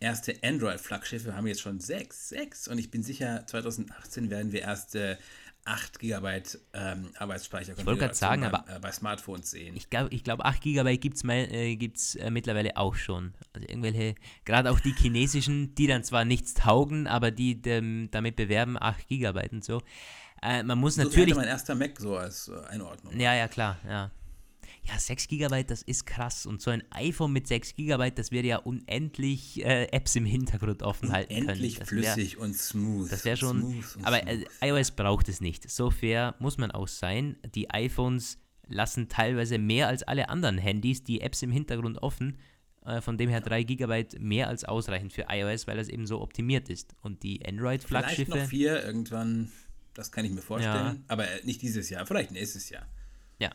Erste 0.00 0.36
Android-Flaggschiffe 0.42 1.34
haben 1.34 1.46
jetzt 1.46 1.62
schon 1.62 1.80
6, 1.80 2.28
6 2.28 2.68
und 2.68 2.78
ich 2.78 2.90
bin 2.90 3.02
sicher, 3.02 3.46
2018 3.46 4.28
werden 4.28 4.52
wir 4.52 4.60
erst 4.62 4.94
äh, 4.94 5.16
8 5.64 5.98
GB 5.98 6.42
ähm, 6.74 7.10
Arbeitsspeicher 7.18 7.72
ich 7.78 7.86
wollte 7.86 8.00
gerade 8.00 8.14
sagen, 8.14 8.42
beim, 8.42 8.54
aber 8.54 8.76
äh, 8.76 8.78
bei 8.80 8.92
Smartphones 8.92 9.50
sehen. 9.50 9.74
Ich 9.76 9.88
glaube, 9.88 10.14
ich 10.14 10.22
glaub, 10.22 10.44
8 10.44 10.60
GB 10.60 10.98
gibt 10.98 11.16
es 11.16 11.24
äh, 11.24 11.76
gibt's, 11.76 12.16
äh, 12.16 12.30
mittlerweile 12.30 12.76
auch 12.76 12.96
schon. 12.96 13.32
Also 13.54 13.66
irgendwelche, 13.66 14.14
gerade 14.44 14.70
auch 14.70 14.80
die 14.80 14.92
chinesischen, 14.92 15.74
die 15.74 15.86
dann 15.86 16.04
zwar 16.04 16.26
nichts 16.26 16.52
taugen, 16.52 17.06
aber 17.06 17.30
die 17.30 17.62
dem, 17.62 18.10
damit 18.10 18.36
bewerben 18.36 18.76
8 18.78 19.08
GB 19.08 19.48
und 19.52 19.64
so. 19.64 19.80
Äh, 20.44 20.62
man 20.62 20.78
muss 20.78 20.96
so 20.96 21.02
natürlich. 21.02 21.34
mein 21.34 21.48
erster 21.48 21.74
Mac 21.74 21.98
so 21.98 22.16
als 22.16 22.48
äh, 22.48 22.66
Einordnung. 22.68 23.18
Ja, 23.18 23.34
ja, 23.34 23.48
klar, 23.48 23.78
ja. 23.88 24.10
Ja, 24.86 24.98
6 24.98 25.28
GB, 25.28 25.64
das 25.64 25.80
ist 25.80 26.04
krass. 26.04 26.44
Und 26.44 26.60
so 26.60 26.70
ein 26.70 26.82
iPhone 26.90 27.32
mit 27.32 27.48
6 27.48 27.74
GB, 27.74 28.10
das 28.10 28.30
würde 28.30 28.48
ja 28.48 28.58
unendlich 28.58 29.64
äh, 29.64 29.86
Apps 29.86 30.14
im 30.14 30.26
Hintergrund 30.26 30.82
offen 30.82 31.10
halten 31.10 31.32
können. 31.32 31.46
Unendlich 31.46 31.78
flüssig 31.78 32.36
und 32.36 32.54
smooth. 32.54 33.10
Das 33.10 33.24
wäre 33.24 33.38
schon. 33.38 33.82
Aber 34.02 34.26
äh, 34.26 34.44
iOS 34.60 34.90
braucht 34.90 35.30
es 35.30 35.40
nicht. 35.40 35.70
So 35.70 35.90
fair 35.90 36.34
muss 36.38 36.58
man 36.58 36.70
auch 36.70 36.88
sein. 36.88 37.36
Die 37.54 37.70
iPhones 37.70 38.36
lassen 38.68 39.08
teilweise 39.08 39.56
mehr 39.56 39.88
als 39.88 40.02
alle 40.02 40.28
anderen 40.28 40.58
Handys 40.58 41.02
die 41.02 41.22
Apps 41.22 41.40
im 41.40 41.50
Hintergrund 41.50 42.02
offen. 42.02 42.38
Äh, 42.84 43.00
von 43.00 43.16
dem 43.16 43.30
her 43.30 43.40
3 43.40 43.62
GB 43.62 44.18
mehr 44.18 44.48
als 44.48 44.64
ausreichend 44.64 45.14
für 45.14 45.26
iOS, 45.30 45.66
weil 45.66 45.78
das 45.78 45.88
eben 45.88 46.06
so 46.06 46.20
optimiert 46.20 46.68
ist. 46.68 46.94
Und 47.00 47.22
die 47.22 47.44
Android-Flaggschiffe. 47.46 48.32
Vielleicht 48.32 48.44
noch 48.44 48.50
4 48.50 48.84
irgendwann 48.84 49.50
das 49.94 50.12
kann 50.12 50.24
ich 50.24 50.32
mir 50.32 50.42
vorstellen. 50.42 50.96
Ja. 50.96 51.04
Aber 51.08 51.26
nicht 51.44 51.62
dieses 51.62 51.88
Jahr, 51.90 52.06
vielleicht 52.06 52.30
nächstes 52.30 52.68
Jahr. 52.68 52.86
Ja, 53.38 53.50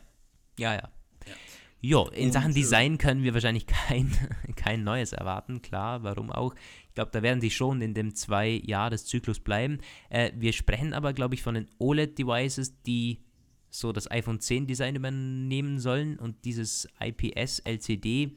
ja, 0.58 0.74
ja. 0.74 0.90
ja. 1.26 1.34
Jo, 1.82 2.08
in 2.08 2.26
Und, 2.26 2.32
Sachen 2.32 2.50
äh, 2.50 2.54
Design 2.54 2.98
können 2.98 3.22
wir 3.22 3.32
wahrscheinlich 3.32 3.66
kein, 3.66 4.12
kein 4.56 4.84
Neues 4.84 5.12
erwarten, 5.12 5.62
klar, 5.62 6.02
warum 6.02 6.30
auch. 6.30 6.54
Ich 6.88 6.94
glaube, 6.94 7.10
da 7.12 7.22
werden 7.22 7.40
sie 7.40 7.50
schon 7.50 7.80
in 7.80 7.94
dem 7.94 8.14
zwei 8.14 8.60
Jahreszyklus 8.64 9.40
bleiben. 9.40 9.78
Äh, 10.10 10.32
wir 10.36 10.52
sprechen 10.52 10.92
aber, 10.92 11.12
glaube 11.12 11.34
ich, 11.34 11.42
von 11.42 11.54
den 11.54 11.68
OLED-Devices, 11.78 12.82
die 12.82 13.24
so 13.70 13.92
das 13.92 14.10
iPhone 14.10 14.40
10 14.40 14.66
Design 14.66 14.96
übernehmen 14.96 15.78
sollen 15.78 16.18
und 16.18 16.44
dieses 16.44 16.88
IPS 17.00 17.60
LCD 17.60 18.36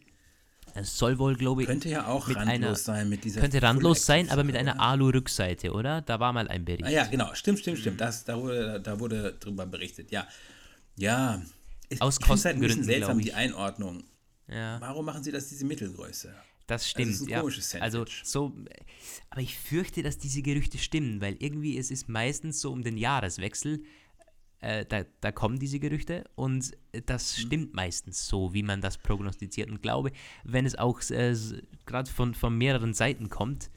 es 0.75 0.97
soll 0.97 1.19
wohl, 1.19 1.35
glaube 1.35 1.61
ich. 1.61 1.67
Könnte 1.67 1.89
ja 1.89 2.07
auch 2.07 2.27
randlos 2.29 2.47
einer, 2.47 2.75
sein 2.75 3.09
mit 3.09 3.23
dieser. 3.23 3.41
Könnte 3.41 3.61
randlos 3.61 4.05
sein, 4.05 4.29
aber 4.29 4.43
mit 4.43 4.55
einer 4.55 4.79
Alu-Rückseite, 4.79 5.71
oder? 5.71 6.01
Da 6.01 6.19
war 6.19 6.33
mal 6.33 6.47
ein 6.47 6.65
Bericht. 6.65 6.85
Ah, 6.85 6.89
ja, 6.89 7.05
genau. 7.05 7.33
Stimmt, 7.33 7.59
stimmt, 7.59 7.79
stimmt. 7.79 8.01
Das, 8.01 8.23
da, 8.25 8.39
wurde, 8.39 8.81
da 8.81 8.99
wurde 8.99 9.33
drüber 9.39 9.65
berichtet. 9.65 10.11
Ja. 10.11 10.27
Ja. 10.97 11.41
Aus 11.99 12.19
Kostengründen. 12.19 12.69
Halt 12.69 12.79
ein 12.79 12.85
seltsam, 12.85 13.19
die 13.19 13.33
Einordnung. 13.33 14.03
Ja. 14.47 14.81
Warum 14.81 15.05
machen 15.05 15.23
sie 15.23 15.31
das 15.31 15.47
diese 15.47 15.65
Mittelgröße? 15.65 16.33
Das 16.67 16.89
stimmt, 16.89 17.13
das 17.13 17.21
ist 17.21 17.31
ein 17.31 17.39
komisches 17.39 17.73
ja. 17.73 17.81
Also 17.81 18.05
so, 18.23 18.53
aber 19.29 19.41
ich 19.41 19.57
fürchte, 19.57 20.01
dass 20.01 20.17
diese 20.17 20.41
Gerüchte 20.41 20.77
stimmen, 20.77 21.19
weil 21.19 21.35
irgendwie 21.39 21.77
es 21.77 21.91
ist 21.91 22.07
meistens 22.07 22.61
so 22.61 22.71
um 22.71 22.83
den 22.83 22.97
Jahreswechsel 22.97 23.83
äh, 24.63 24.85
da, 24.85 25.03
da, 25.21 25.31
kommen 25.31 25.59
diese 25.59 25.79
Gerüchte 25.79 26.23
und 26.35 26.71
das 27.05 27.37
mhm. 27.37 27.41
stimmt 27.41 27.73
meistens 27.73 28.27
so, 28.27 28.53
wie 28.53 28.63
man 28.63 28.81
das 28.81 28.97
prognostiziert. 28.97 29.69
Und 29.69 29.81
glaube, 29.81 30.11
wenn 30.43 30.65
es 30.65 30.75
auch 30.75 31.01
äh, 31.09 31.35
gerade 31.85 32.09
von, 32.09 32.33
von 32.33 32.57
mehreren 32.57 32.93
Seiten 32.93 33.29
kommt, 33.29 33.69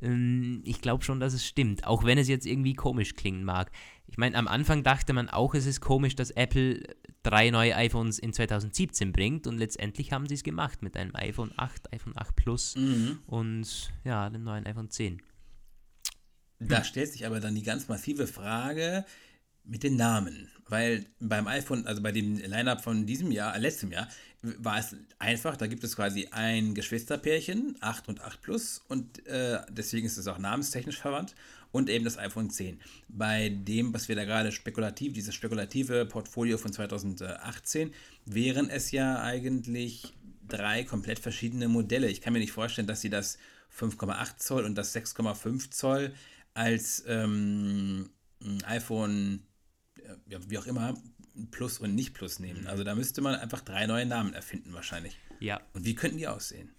ähm, 0.00 0.62
ich 0.64 0.80
glaube 0.80 1.04
schon, 1.04 1.20
dass 1.20 1.34
es 1.34 1.44
stimmt, 1.44 1.86
auch 1.86 2.04
wenn 2.04 2.18
es 2.18 2.28
jetzt 2.28 2.46
irgendwie 2.46 2.74
komisch 2.74 3.14
klingen 3.14 3.44
mag. 3.44 3.70
Ich 4.06 4.18
meine, 4.18 4.36
am 4.36 4.48
Anfang 4.48 4.82
dachte 4.82 5.12
man 5.12 5.28
auch, 5.28 5.54
es 5.54 5.66
ist 5.66 5.80
komisch, 5.80 6.16
dass 6.16 6.30
Apple 6.30 6.82
drei 7.22 7.50
neue 7.50 7.74
iPhones 7.76 8.18
in 8.18 8.32
2017 8.32 9.12
bringt 9.12 9.46
und 9.46 9.58
letztendlich 9.58 10.12
haben 10.12 10.26
sie 10.26 10.34
es 10.34 10.42
gemacht 10.42 10.82
mit 10.82 10.96
einem 10.96 11.14
iPhone 11.14 11.52
8, 11.56 11.92
iPhone 11.92 12.14
8 12.16 12.36
Plus 12.36 12.76
mhm. 12.76 13.18
und 13.26 13.92
ja, 14.04 14.28
dem 14.30 14.44
neuen 14.44 14.66
iPhone 14.66 14.90
10. 14.90 15.22
Da 16.60 16.84
stellt 16.84 17.12
sich 17.12 17.26
aber 17.26 17.40
dann 17.40 17.54
die 17.54 17.62
ganz 17.62 17.88
massive 17.88 18.26
Frage, 18.26 19.04
mit 19.64 19.82
den 19.82 19.96
Namen. 19.96 20.50
Weil 20.68 21.06
beim 21.20 21.46
iPhone, 21.46 21.86
also 21.86 22.02
bei 22.02 22.12
dem 22.12 22.36
Lineup 22.38 22.80
von 22.82 23.06
diesem 23.06 23.30
Jahr, 23.30 23.54
äh, 23.54 23.58
letztem 23.58 23.92
Jahr, 23.92 24.08
war 24.42 24.78
es 24.78 24.96
einfach, 25.18 25.56
da 25.56 25.66
gibt 25.66 25.84
es 25.84 25.96
quasi 25.96 26.28
ein 26.30 26.74
Geschwisterpärchen, 26.74 27.76
8 27.80 28.08
und 28.08 28.20
8 28.20 28.42
Plus, 28.42 28.82
und 28.88 29.26
äh, 29.26 29.58
deswegen 29.70 30.06
ist 30.06 30.18
es 30.18 30.26
auch 30.26 30.38
namenstechnisch 30.38 30.98
verwandt, 30.98 31.34
und 31.72 31.90
eben 31.90 32.04
das 32.04 32.18
iPhone 32.18 32.50
10. 32.50 32.80
Bei 33.08 33.48
dem, 33.48 33.92
was 33.92 34.08
wir 34.08 34.14
da 34.14 34.24
gerade 34.24 34.52
spekulativ, 34.52 35.12
dieses 35.12 35.34
spekulative 35.34 36.06
Portfolio 36.06 36.56
von 36.56 36.72
2018, 36.72 37.92
wären 38.26 38.70
es 38.70 38.92
ja 38.92 39.20
eigentlich 39.22 40.14
drei 40.46 40.84
komplett 40.84 41.18
verschiedene 41.18 41.68
Modelle. 41.68 42.08
Ich 42.08 42.20
kann 42.20 42.32
mir 42.32 42.38
nicht 42.38 42.52
vorstellen, 42.52 42.86
dass 42.86 43.00
sie 43.00 43.10
das 43.10 43.38
5,8 43.76 44.36
Zoll 44.36 44.64
und 44.64 44.76
das 44.76 44.94
6,5 44.94 45.70
Zoll 45.70 46.14
als 46.54 47.02
ähm, 47.08 48.10
iPhone 48.66 49.42
ja, 50.26 50.38
wie 50.48 50.58
auch 50.58 50.66
immer, 50.66 50.94
Plus 51.50 51.78
und 51.78 51.94
nicht 51.94 52.14
Plus 52.14 52.38
nehmen. 52.38 52.62
Mhm. 52.62 52.66
Also 52.68 52.84
da 52.84 52.94
müsste 52.94 53.20
man 53.20 53.34
einfach 53.34 53.60
drei 53.60 53.86
neue 53.86 54.06
Namen 54.06 54.34
erfinden 54.34 54.72
wahrscheinlich. 54.72 55.18
Ja. 55.40 55.60
Und 55.72 55.84
wie 55.84 55.94
könnten 55.94 56.18
die 56.18 56.28
aussehen? 56.28 56.74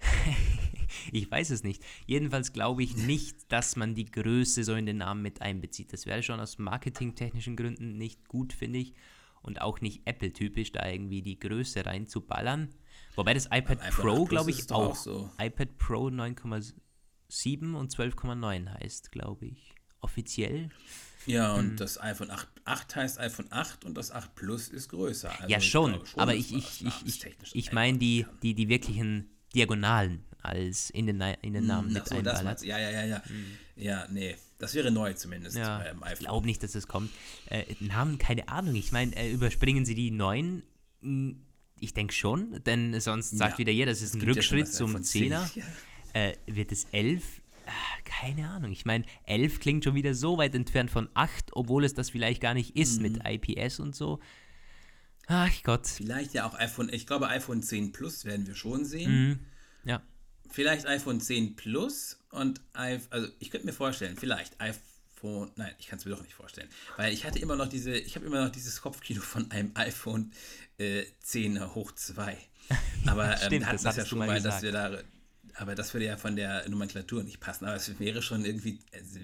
ich 1.12 1.30
weiß 1.30 1.50
es 1.50 1.62
nicht. 1.62 1.82
Jedenfalls 2.06 2.52
glaube 2.52 2.82
ich 2.82 2.96
nicht, 2.96 3.52
dass 3.52 3.76
man 3.76 3.94
die 3.94 4.10
Größe 4.10 4.64
so 4.64 4.74
in 4.74 4.86
den 4.86 4.98
Namen 4.98 5.22
mit 5.22 5.42
einbezieht. 5.42 5.92
Das 5.92 6.06
wäre 6.06 6.22
schon 6.22 6.40
aus 6.40 6.58
marketingtechnischen 6.58 7.56
Gründen 7.56 7.96
nicht 7.98 8.28
gut, 8.28 8.52
finde 8.52 8.78
ich. 8.78 8.94
Und 9.42 9.60
auch 9.60 9.82
nicht 9.82 10.06
Apple-typisch, 10.06 10.72
da 10.72 10.88
irgendwie 10.88 11.20
die 11.20 11.38
Größe 11.38 11.84
reinzuballern. 11.84 12.70
Wobei 13.14 13.34
das 13.34 13.46
iPad 13.46 13.78
Pro, 13.90 14.24
glaube 14.24 14.50
ich, 14.50 14.70
auch, 14.70 14.90
auch 14.90 14.96
so. 14.96 15.30
iPad 15.38 15.76
Pro 15.76 16.08
9,7 16.08 17.74
und 17.74 17.94
12,9 17.94 18.72
heißt, 18.80 19.12
glaube 19.12 19.46
ich. 19.46 19.74
Offiziell. 20.00 20.70
Ja, 21.26 21.54
und 21.54 21.70
hm. 21.70 21.76
das 21.76 22.00
iPhone 22.00 22.30
8, 22.30 22.48
8 22.64 22.96
heißt 22.96 23.18
iPhone 23.20 23.46
8 23.50 23.84
und 23.84 23.96
das 23.96 24.10
8 24.10 24.34
Plus 24.34 24.68
ist 24.68 24.88
größer. 24.88 25.30
Also 25.30 25.48
ja, 25.48 25.60
schon, 25.60 25.94
schon, 26.06 26.20
aber 26.20 26.34
ich, 26.34 26.54
ich, 26.54 26.84
ich, 26.84 27.24
ich, 27.24 27.54
ich 27.54 27.72
meine 27.72 27.98
die, 27.98 28.26
die, 28.42 28.54
die 28.54 28.68
wirklichen 28.68 29.30
Diagonalen 29.54 30.24
als 30.42 30.90
in 30.90 31.06
den, 31.06 31.20
in 31.40 31.54
den 31.54 31.66
Namen 31.66 31.88
hm, 31.88 31.94
mit 31.94 32.08
so, 32.08 32.16
einballert. 32.16 32.62
Ja, 32.62 32.78
ja, 32.78 32.90
ja, 32.90 33.04
ja. 33.04 33.24
Hm. 33.24 33.46
Ja, 33.76 34.06
nee, 34.10 34.36
das 34.58 34.74
wäre 34.74 34.90
neu 34.90 35.14
zumindest 35.14 35.56
ja, 35.56 35.78
beim 35.78 36.02
iPhone. 36.02 36.12
Ich 36.12 36.18
glaube 36.26 36.46
nicht, 36.46 36.62
dass 36.62 36.72
das 36.72 36.86
kommt. 36.86 37.10
Äh, 37.46 37.64
Namen, 37.80 38.18
keine 38.18 38.48
Ahnung. 38.48 38.74
Ich 38.74 38.92
meine, 38.92 39.16
äh, 39.16 39.32
überspringen 39.32 39.84
sie 39.84 39.94
die 39.94 40.10
neuen? 40.10 40.62
Hm, 41.00 41.40
ich 41.80 41.92
denke 41.92 42.14
schon, 42.14 42.62
denn 42.64 42.98
sonst 43.00 43.30
sagt 43.36 43.54
ja, 43.54 43.58
wieder 43.58 43.72
jeder, 43.72 43.90
das 43.90 44.00
ist 44.00 44.14
ein 44.14 44.22
Rückschritt 44.22 44.66
ja 44.66 44.72
zum 44.72 44.96
10er. 44.96 45.30
Ja. 45.30 45.64
Äh, 46.16 46.36
wird 46.46 46.70
es 46.70 46.84
11? 46.92 47.24
Ah, 47.66 48.00
keine 48.04 48.48
Ahnung. 48.48 48.72
Ich 48.72 48.84
meine, 48.84 49.04
11 49.24 49.60
klingt 49.60 49.84
schon 49.84 49.94
wieder 49.94 50.14
so 50.14 50.38
weit 50.38 50.54
entfernt 50.54 50.90
von 50.90 51.08
8, 51.14 51.50
obwohl 51.52 51.84
es 51.84 51.94
das 51.94 52.10
vielleicht 52.10 52.40
gar 52.40 52.54
nicht 52.54 52.76
ist 52.76 53.00
mhm. 53.00 53.02
mit 53.02 53.22
IPS 53.26 53.80
und 53.80 53.94
so. 53.94 54.20
Ach 55.26 55.50
Gott. 55.62 55.86
Vielleicht 55.86 56.34
ja 56.34 56.46
auch 56.46 56.54
iPhone, 56.58 56.90
ich 56.92 57.06
glaube 57.06 57.28
iPhone 57.28 57.62
10 57.62 57.92
Plus 57.92 58.24
werden 58.24 58.46
wir 58.46 58.54
schon 58.54 58.84
sehen. 58.84 59.28
Mhm. 59.28 59.38
Ja. 59.84 60.02
Vielleicht 60.50 60.86
iPhone 60.86 61.20
10 61.20 61.56
Plus 61.56 62.18
und 62.30 62.60
also 62.72 63.28
ich 63.38 63.50
könnte 63.50 63.66
mir 63.66 63.72
vorstellen, 63.72 64.16
vielleicht 64.16 64.60
iPhone, 64.60 65.50
nein, 65.56 65.72
ich 65.78 65.86
kann 65.86 65.98
es 65.98 66.04
mir 66.04 66.12
doch 66.12 66.22
nicht 66.22 66.34
vorstellen, 66.34 66.68
weil 66.96 67.12
ich 67.12 67.24
hatte 67.24 67.38
immer 67.38 67.56
noch 67.56 67.68
diese, 67.68 67.96
ich 67.96 68.16
habe 68.16 68.26
immer 68.26 68.44
noch 68.44 68.52
dieses 68.52 68.80
Kopfkino 68.82 69.22
von 69.22 69.50
einem 69.50 69.70
iPhone 69.74 70.32
äh, 70.78 71.04
10 71.20 71.74
hoch 71.74 71.92
2. 71.92 72.36
Aber 73.06 73.30
ähm, 73.30 73.38
Stimmt, 73.46 73.66
hatten 73.66 73.84
das 73.84 73.96
ja 73.96 74.04
schon 74.04 74.18
mal, 74.18 74.26
mal 74.26 74.42
dass 74.42 74.62
wir 74.62 74.72
da 74.72 74.98
aber 75.54 75.74
das 75.74 75.94
würde 75.94 76.06
ja 76.06 76.16
von 76.16 76.36
der 76.36 76.68
Nomenklatur 76.68 77.22
nicht 77.22 77.40
passen. 77.40 77.64
Aber 77.66 77.76
es 77.76 77.98
wäre 77.98 78.22
schon 78.22 78.44
irgendwie, 78.44 78.78
also, 78.92 79.20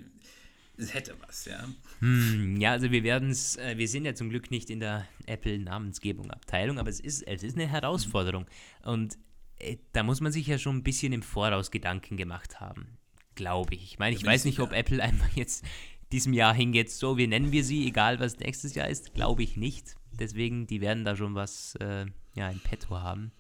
es 0.77 0.95
hätte 0.95 1.15
was, 1.27 1.45
ja. 1.45 1.69
Hm, 1.99 2.61
ja, 2.61 2.73
also 2.73 2.91
wir 2.91 3.03
werden 3.03 3.31
es, 3.31 3.57
äh, 3.57 3.77
wir 3.77 3.89
sind 3.89 4.05
ja 4.05 4.15
zum 4.15 4.31
Glück 4.31 4.51
nicht 4.51 4.71
in 4.71 4.81
der 4.81 5.07
Apple-Namensgebung-Abteilung, 5.27 6.79
aber 6.79 6.89
es 6.89 7.01
ist, 7.01 7.23
es 7.23 7.43
ist 7.43 7.57
eine 7.57 7.69
Herausforderung. 7.69 8.47
Und 8.83 9.19
äh, 9.59 9.77
da 9.93 10.03
muss 10.03 10.21
man 10.21 10.33
sich 10.33 10.47
ja 10.47 10.59
schon 10.59 10.77
ein 10.77 10.83
bisschen 10.83 11.13
im 11.13 11.23
Voraus 11.23 11.71
Gedanken 11.71 12.17
gemacht 12.17 12.61
haben, 12.61 12.99
glaube 13.35 13.75
ich. 13.75 13.85
Ich 13.85 13.99
meine, 13.99 14.17
ich 14.17 14.25
weiß 14.25 14.45
nicht, 14.45 14.61
ob 14.61 14.73
Apple 14.73 15.03
einfach 15.03 15.31
jetzt 15.35 15.65
diesem 16.13 16.33
Jahr 16.33 16.55
hingeht, 16.55 16.91
so, 16.91 17.19
wie 17.19 17.27
nennen 17.27 17.53
wir 17.53 17.63
sie, 17.65 17.87
egal 17.87 18.19
was 18.19 18.39
nächstes 18.39 18.75
Jahr 18.75 18.89
ist, 18.89 19.15
glaube 19.15 19.43
ich 19.43 19.57
nicht. 19.57 19.97
Deswegen, 20.13 20.67
die 20.67 20.81
werden 20.81 21.05
da 21.05 21.17
schon 21.17 21.35
was 21.35 21.77
äh, 21.77 22.07
ja, 22.35 22.51
in 22.51 22.61
petto 22.61 22.99
haben. 23.01 23.33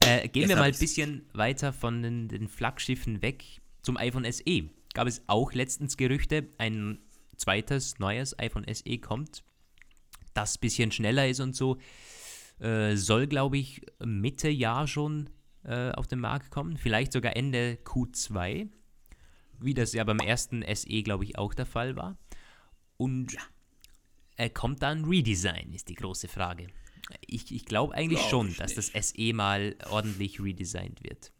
Äh, 0.00 0.28
gehen 0.28 0.42
Jetzt 0.42 0.48
wir 0.50 0.56
mal 0.56 0.64
ein 0.64 0.78
bisschen 0.78 1.26
weiter 1.32 1.72
von 1.72 2.02
den, 2.02 2.28
den, 2.28 2.48
Flaggschiffen 2.48 3.22
weg 3.22 3.44
zum 3.82 3.96
iPhone 3.96 4.30
SE. 4.30 4.70
Gab 4.94 5.06
es 5.06 5.22
auch 5.26 5.52
letztens 5.52 5.96
Gerüchte, 5.96 6.48
ein 6.58 6.98
zweites 7.36 7.98
neues 7.98 8.38
iPhone 8.38 8.66
SE 8.72 8.98
kommt. 8.98 9.42
das 10.34 10.58
bisschen 10.58 10.92
schneller 10.92 11.28
ist 11.28 11.40
und 11.40 11.56
so. 11.56 11.78
Äh, 12.60 12.96
soll, 12.96 13.26
glaube 13.26 13.58
ich, 13.58 13.82
Mitte 14.04 14.48
Jahr 14.48 14.86
schon 14.86 15.30
äh, 15.64 15.90
auf 15.92 16.06
den 16.06 16.20
Markt 16.20 16.50
kommen. 16.50 16.76
Vielleicht 16.76 17.12
sogar 17.12 17.36
Ende 17.36 17.78
Q2. 17.84 18.68
Wie 19.60 19.74
das 19.74 19.92
ja 19.92 20.04
beim 20.04 20.20
ersten 20.20 20.64
SE, 20.74 21.02
glaube 21.02 21.24
ich, 21.24 21.38
auch 21.38 21.54
der 21.54 21.66
Fall 21.66 21.96
war. 21.96 22.16
Und 22.96 23.32
ja. 23.32 23.40
äh, 24.36 24.50
kommt 24.50 24.82
dann 24.82 25.04
Redesign, 25.04 25.72
ist 25.72 25.88
die 25.88 25.94
große 25.94 26.28
Frage. 26.28 26.68
Ich, 27.26 27.54
ich 27.54 27.64
glaube 27.64 27.94
eigentlich 27.94 28.20
glaub 28.20 28.30
schon, 28.30 28.56
dass 28.56 28.76
nicht. 28.76 28.94
das 28.94 29.10
SE 29.10 29.32
mal 29.32 29.76
ordentlich 29.90 30.40
redesigned 30.40 31.02
wird. 31.02 31.32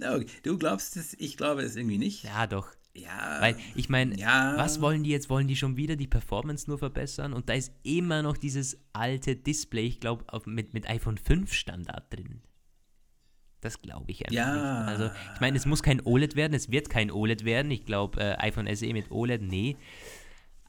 Okay. 0.00 0.26
Du 0.42 0.58
glaubst 0.58 0.96
es, 0.96 1.14
ich 1.18 1.36
glaube 1.36 1.62
es 1.62 1.76
irgendwie 1.76 1.98
nicht. 1.98 2.24
Ja, 2.24 2.46
doch. 2.46 2.68
Ja. 2.94 3.38
Weil 3.40 3.56
ich 3.74 3.88
meine, 3.88 4.16
ja. 4.16 4.54
was 4.56 4.80
wollen 4.80 5.04
die 5.04 5.10
jetzt? 5.10 5.30
Wollen 5.30 5.48
die 5.48 5.56
schon 5.56 5.76
wieder 5.76 5.96
die 5.96 6.06
Performance 6.06 6.68
nur 6.68 6.78
verbessern? 6.78 7.32
Und 7.32 7.48
da 7.48 7.54
ist 7.54 7.72
immer 7.82 8.22
noch 8.22 8.36
dieses 8.36 8.78
alte 8.92 9.36
Display, 9.36 9.86
ich 9.86 10.00
glaube, 10.00 10.24
mit, 10.46 10.74
mit 10.74 10.88
iPhone 10.88 11.18
5 11.18 11.52
Standard 11.52 12.12
drin. 12.12 12.42
Das 13.60 13.82
glaube 13.82 14.10
ich 14.10 14.24
einfach 14.24 14.34
ja. 14.34 14.80
nicht. 14.80 14.88
Also, 14.88 15.10
ich 15.34 15.40
meine, 15.40 15.56
es 15.56 15.66
muss 15.66 15.82
kein 15.82 16.00
OLED 16.04 16.36
werden, 16.36 16.54
es 16.54 16.70
wird 16.70 16.90
kein 16.90 17.10
OLED 17.10 17.44
werden. 17.44 17.70
Ich 17.70 17.84
glaube, 17.84 18.20
äh, 18.20 18.36
iPhone 18.38 18.72
SE 18.74 18.92
mit 18.92 19.10
OLED, 19.10 19.42
nee. 19.42 19.76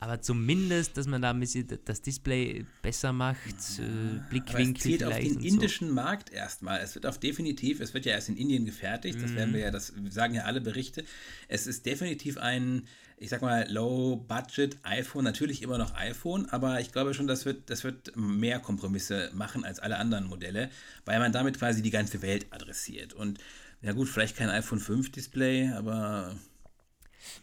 Aber 0.01 0.21
zumindest, 0.21 0.95
dass 0.95 1.07
man 1.07 1.21
da 1.21 1.31
ein 1.31 1.39
bisschen 1.39 1.67
das 1.83 2.01
Display 2.01 2.65
besser 2.81 3.11
macht, 3.11 3.39
äh, 3.79 4.19
Blickwinkel 4.29 4.75
es 4.75 4.81
zählt 4.81 5.01
vielleicht. 5.01 5.31
auf 5.31 5.37
den 5.37 5.45
indischen 5.45 5.89
so. 5.89 5.93
Markt 5.93 6.31
erstmal. 6.31 6.79
Es 6.79 6.95
wird 6.95 7.05
auf 7.05 7.17
definitiv, 7.19 7.81
es 7.81 7.93
wird 7.93 8.05
ja 8.05 8.13
erst 8.13 8.29
in 8.29 8.37
Indien 8.37 8.65
gefertigt, 8.65 9.21
das 9.21 9.31
mhm. 9.31 9.35
werden 9.35 9.53
wir 9.53 9.59
ja, 9.59 9.71
das 9.71 9.91
sagen 10.09 10.35
ja 10.35 10.43
alle 10.43 10.61
Berichte. 10.61 11.03
Es 11.49 11.67
ist 11.67 11.85
definitiv 11.85 12.37
ein, 12.37 12.87
ich 13.17 13.29
sag 13.29 13.41
mal, 13.41 13.69
Low-Budget 13.69 14.77
iPhone, 14.83 15.25
natürlich 15.25 15.61
immer 15.61 15.77
noch 15.77 15.93
iPhone, 15.95 16.45
aber 16.45 16.79
ich 16.79 16.93
glaube 16.93 17.13
schon, 17.13 17.27
das 17.27 17.43
wird, 17.45 17.69
das 17.69 17.83
wird 17.83 18.15
mehr 18.15 18.59
Kompromisse 18.59 19.31
machen 19.33 19.65
als 19.65 19.79
alle 19.79 19.97
anderen 19.97 20.27
Modelle, 20.27 20.69
weil 21.03 21.19
man 21.19 21.33
damit 21.33 21.59
quasi 21.59 21.81
die 21.81 21.91
ganze 21.91 22.21
Welt 22.21 22.45
adressiert. 22.51 23.13
Und 23.13 23.39
ja 23.81 23.91
gut, 23.91 24.07
vielleicht 24.07 24.37
kein 24.37 24.49
iPhone 24.49 24.79
5 24.79 25.11
Display, 25.11 25.69
aber. 25.69 26.35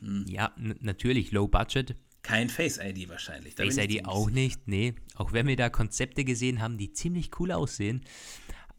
Hm. 0.00 0.24
Ja, 0.26 0.54
natürlich 0.56 1.32
Low 1.32 1.48
Budget, 1.48 1.94
kein 2.26 2.48
Face 2.48 2.78
ID 2.78 3.08
wahrscheinlich. 3.08 3.54
Da 3.54 3.62
Face 3.62 3.76
ID 3.76 4.04
auch 4.04 4.30
nicht, 4.30 4.66
nee. 4.66 4.94
Auch 5.14 5.32
wenn 5.32 5.46
wir 5.46 5.56
da 5.56 5.70
Konzepte 5.70 6.24
gesehen 6.24 6.60
haben, 6.60 6.76
die 6.76 6.92
ziemlich 6.92 7.30
cool 7.38 7.52
aussehen. 7.52 8.02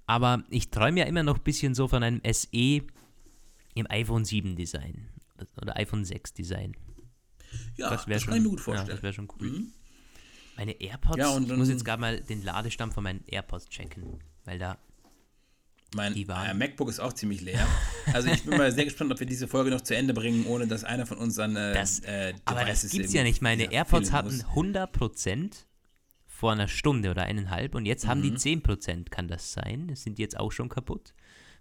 Aber 0.06 0.44
ich 0.50 0.70
träume 0.70 1.00
ja 1.00 1.06
immer 1.06 1.24
noch 1.24 1.38
ein 1.38 1.44
bisschen 1.44 1.74
so 1.74 1.88
von 1.88 2.04
einem 2.04 2.22
SE 2.30 2.82
im 3.74 3.90
iPhone 3.90 4.26
7 4.26 4.56
Design. 4.56 5.10
Oder 5.62 5.78
iPhone 5.78 6.04
6 6.04 6.34
Design. 6.34 6.76
Ja, 7.78 7.90
das, 7.90 8.06
das 8.06 8.22
schon, 8.22 8.32
kann 8.32 8.38
ich 8.38 8.44
mir 8.44 8.50
gut 8.50 8.62
vorstellen. 8.62 8.88
Ja, 8.90 8.94
das 8.96 9.04
wäre 9.04 9.14
schon 9.14 9.30
cool. 9.40 9.48
Mhm. 9.48 9.68
Meine 10.58 10.72
AirPods, 10.82 11.18
ja, 11.18 11.38
ich 11.38 11.56
muss 11.56 11.70
jetzt 11.70 11.86
gerade 11.86 12.02
mal 12.02 12.20
den 12.20 12.44
Ladestand 12.44 12.94
von 12.94 13.04
meinen 13.04 13.24
AirPods 13.28 13.70
checken, 13.70 14.20
weil 14.44 14.60
da 14.60 14.78
mein 15.96 16.16
äh, 16.16 16.54
MacBook 16.54 16.90
ist 16.90 17.00
auch 17.00 17.14
ziemlich 17.14 17.42
leer. 17.42 17.66
Also 18.14 18.30
ich 18.30 18.44
bin 18.44 18.58
mal 18.58 18.72
sehr 18.72 18.86
gespannt, 18.86 19.12
ob 19.12 19.20
wir 19.20 19.28
diese 19.28 19.48
Folge 19.48 19.70
noch 19.72 19.82
zu 19.82 19.96
Ende 19.96 20.14
bringen, 20.14 20.46
ohne 20.46 20.68
dass 20.68 20.84
einer 20.84 21.06
von 21.06 21.18
uns 21.18 21.40
an 21.40 21.56
äh, 21.56 21.74
das, 21.74 22.00
äh, 22.02 22.34
Aber 22.46 22.66
das 22.66 22.90
gibt's 22.90 23.14
ja 23.14 23.24
nicht. 23.24 23.42
Meine 23.42 23.72
AirPods 23.72 24.12
hatten 24.12 24.44
100% 24.56 25.52
vor 26.26 26.52
einer 26.52 26.68
Stunde 26.68 27.10
oder 27.10 27.24
eineinhalb 27.24 27.74
und 27.74 27.86
jetzt 27.86 28.06
mhm. 28.06 28.10
haben 28.10 28.22
die 28.22 28.32
10%. 28.32 28.96
Mhm. 28.96 29.06
Kann 29.06 29.28
das 29.28 29.54
sein? 29.54 29.92
Sind 29.96 30.18
die 30.18 30.22
jetzt 30.22 30.40
auch 30.40 30.52
schon 30.52 30.70
kaputt? 30.70 31.14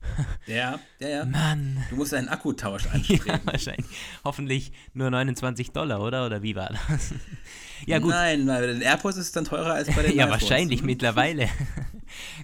Ja, 0.47 0.79
ja, 1.01 1.09
ja. 1.09 1.25
Mann. 1.25 1.83
Du 1.91 1.97
musst 1.97 2.15
einen 2.15 2.29
Akkutausch 2.29 2.87
anstreben. 2.93 3.27
ja, 3.27 3.41
wahrscheinlich. 3.45 3.87
Hoffentlich 4.25 4.73
nur 4.93 5.11
29 5.11 5.73
Dollar, 5.73 6.01
oder? 6.01 6.27
Oder 6.27 6.43
wie 6.43 6.55
war 6.55 6.69
das? 6.69 7.15
ja, 7.87 7.99
gut. 7.99 8.11
Nein, 8.11 8.47
bei 8.47 8.67
den 8.67 8.83
AirPods 8.83 9.17
ist 9.17 9.27
es 9.27 9.33
dann 9.33 9.45
teurer 9.45 9.75
als 9.75 9.93
bei 9.95 10.03
den 10.03 10.15
Ja, 10.15 10.31
wahrscheinlich 10.31 10.83
mittlerweile. 10.83 11.49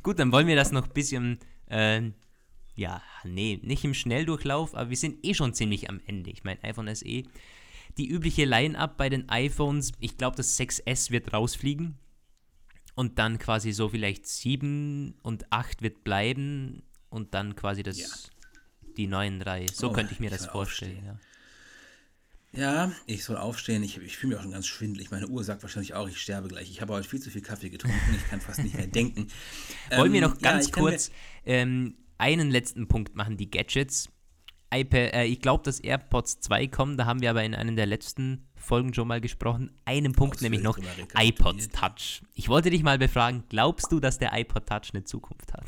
gut, 0.02 0.18
dann 0.18 0.32
wollen 0.32 0.46
wir 0.46 0.56
das 0.56 0.72
noch 0.72 0.84
ein 0.84 0.92
bisschen 0.92 1.38
äh, 1.72 2.12
ja, 2.74 3.02
nee, 3.24 3.60
nicht 3.62 3.84
im 3.84 3.94
Schnelldurchlauf, 3.94 4.74
aber 4.74 4.90
wir 4.90 4.96
sind 4.96 5.24
eh 5.24 5.34
schon 5.34 5.54
ziemlich 5.54 5.90
am 5.90 6.00
Ende. 6.06 6.30
Ich 6.30 6.44
meine, 6.44 6.62
iPhone 6.64 6.94
SE. 6.94 7.24
Die 7.98 8.08
übliche 8.08 8.46
Line-Up 8.46 8.96
bei 8.96 9.08
den 9.10 9.28
iPhones, 9.28 9.92
ich 10.00 10.16
glaube, 10.16 10.36
das 10.36 10.58
6S 10.58 11.10
wird 11.10 11.32
rausfliegen. 11.32 11.98
Und 12.94 13.18
dann 13.18 13.38
quasi 13.38 13.72
so 13.72 13.88
vielleicht 13.88 14.26
7 14.26 15.14
und 15.22 15.50
8 15.52 15.82
wird 15.82 16.04
bleiben. 16.04 16.82
Und 17.10 17.34
dann 17.34 17.56
quasi 17.56 17.82
das, 17.82 17.98
ja. 17.98 18.08
die 18.96 19.06
neuen 19.06 19.38
drei. 19.38 19.66
So 19.66 19.90
oh, 19.90 19.92
könnte 19.92 20.14
ich 20.14 20.20
mir 20.20 20.30
das 20.30 20.46
vorstellen. 20.46 21.02
Ja. 21.04 21.18
Ja, 22.54 22.92
ich 23.06 23.24
soll 23.24 23.38
aufstehen. 23.38 23.82
Ich, 23.82 23.96
ich 23.98 24.16
fühle 24.16 24.30
mich 24.30 24.38
auch 24.38 24.42
schon 24.42 24.52
ganz 24.52 24.66
schwindelig. 24.66 25.10
Meine 25.10 25.26
Uhr 25.26 25.42
sagt 25.42 25.62
wahrscheinlich 25.62 25.94
auch, 25.94 26.06
ich 26.06 26.20
sterbe 26.20 26.48
gleich. 26.48 26.70
Ich 26.70 26.82
habe 26.82 26.92
heute 26.92 27.08
viel 27.08 27.20
zu 27.20 27.30
viel 27.30 27.40
Kaffee 27.40 27.70
getrunken. 27.70 27.98
Ich 28.14 28.28
kann 28.28 28.40
fast 28.40 28.62
nicht 28.62 28.76
mehr 28.76 28.86
denken. 28.88 29.28
Wollen 29.90 30.08
ähm, 30.08 30.12
wir 30.12 30.20
noch 30.20 30.38
ganz 30.38 30.66
ja, 30.66 30.72
kurz 30.72 31.10
ähm, 31.46 31.96
einen 32.18 32.50
letzten 32.50 32.88
Punkt 32.88 33.16
machen, 33.16 33.38
die 33.38 33.50
Gadgets. 33.50 34.10
iPad, 34.72 35.14
äh, 35.14 35.24
ich 35.24 35.40
glaube, 35.40 35.64
dass 35.64 35.80
AirPods 35.80 36.40
2 36.40 36.66
kommen. 36.66 36.98
Da 36.98 37.06
haben 37.06 37.22
wir 37.22 37.30
aber 37.30 37.42
in 37.42 37.54
einem 37.54 37.74
der 37.74 37.86
letzten 37.86 38.46
Folgen 38.54 38.92
schon 38.92 39.08
mal 39.08 39.22
gesprochen. 39.22 39.70
Einen 39.86 40.12
Punkt 40.12 40.42
nämlich 40.42 40.62
noch, 40.62 40.78
iPod 41.14 41.72
Touch. 41.72 42.22
Ich 42.34 42.48
wollte 42.48 42.68
dich 42.68 42.82
mal 42.82 42.98
befragen, 42.98 43.44
glaubst 43.48 43.90
du, 43.90 43.98
dass 43.98 44.18
der 44.18 44.38
iPod 44.38 44.66
Touch 44.66 44.90
eine 44.92 45.04
Zukunft 45.04 45.54
hat? 45.54 45.64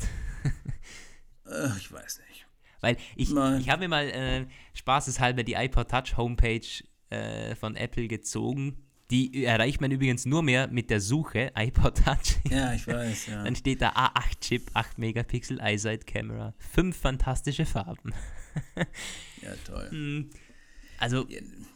äh, 1.45 1.75
ich 1.79 1.91
weiß 1.91 2.21
nicht. 2.29 2.44
Weil 2.85 2.97
ich, 3.15 3.31
ich 3.31 3.69
habe 3.69 3.79
mir 3.79 3.87
mal 3.87 4.07
äh, 4.09 4.45
spaßeshalber 4.75 5.43
die 5.43 5.53
iPod 5.53 5.89
Touch 5.89 6.17
Homepage 6.17 6.61
äh, 7.09 7.55
von 7.55 7.75
Apple 7.75 8.07
gezogen. 8.07 8.77
Die 9.09 9.43
erreicht 9.43 9.81
man 9.81 9.89
übrigens 9.89 10.27
nur 10.27 10.43
mehr 10.43 10.67
mit 10.67 10.91
der 10.91 11.01
Suche 11.01 11.51
iPod 11.57 12.03
Touch. 12.03 12.37
Ja, 12.47 12.73
ich 12.73 12.85
weiß, 12.85 13.25
ja. 13.25 13.43
Dann 13.43 13.55
steht 13.55 13.81
da 13.81 13.89
A8-Chip, 13.89 14.69
8 14.75 14.99
Megapixel, 14.99 15.59
EyeSight 15.59 16.05
Camera, 16.05 16.53
fünf 16.59 16.95
fantastische 16.95 17.65
Farben. 17.65 18.13
ja, 19.41 19.49
toll. 19.65 19.89
Hm. 19.89 20.29
Also, 20.99 21.27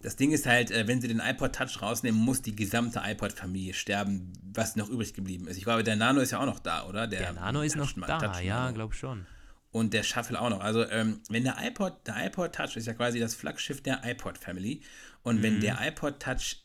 das 0.04 0.16
Ding 0.16 0.32
ist 0.32 0.46
halt, 0.46 0.70
äh, 0.70 0.88
wenn 0.88 1.02
sie 1.02 1.08
den 1.08 1.22
iPod 1.22 1.56
Touch 1.56 1.82
rausnehmen, 1.82 2.22
muss 2.22 2.44
die 2.44 2.56
gesamte 2.56 3.02
iPod-Familie 3.04 3.74
sterben, 3.74 4.32
was 4.54 4.76
noch 4.76 4.90
übrig 4.90 5.16
geblieben 5.16 5.48
ist. 5.48 5.58
Ich 5.58 5.64
glaube, 5.64 5.84
der 5.84 5.96
Nano 5.96 6.22
ist 6.22 6.32
ja 6.32 6.40
auch 6.40 6.46
noch 6.46 6.60
da, 6.60 6.86
oder? 6.88 7.08
Der, 7.08 7.20
der 7.20 7.34
Nano 7.34 7.62
ist 7.64 7.76
noch 7.76 7.92
da, 7.94 8.40
ja, 8.42 8.70
glaube 8.70 8.94
schon 8.94 9.26
und 9.72 9.94
der 9.94 10.04
Shuffle 10.04 10.40
auch 10.40 10.50
noch. 10.50 10.62
Also 10.62 10.88
ähm, 10.90 11.22
wenn 11.30 11.44
der 11.44 11.58
iPod, 11.60 12.08
der 12.08 12.26
iPod 12.26 12.54
Touch 12.54 12.76
ist 12.76 12.88
ja 12.88 12.94
quasi 12.94 13.20
das 13.20 13.36
Flaggschiff 13.36 13.82
der 13.82 14.02
iPod 14.04 14.38
Family 14.38 14.82
und 15.24 15.38
mhm. 15.38 15.44
wenn 15.44 15.62
der 15.62 15.80
iPod 15.82 16.20
Touch 16.20 16.64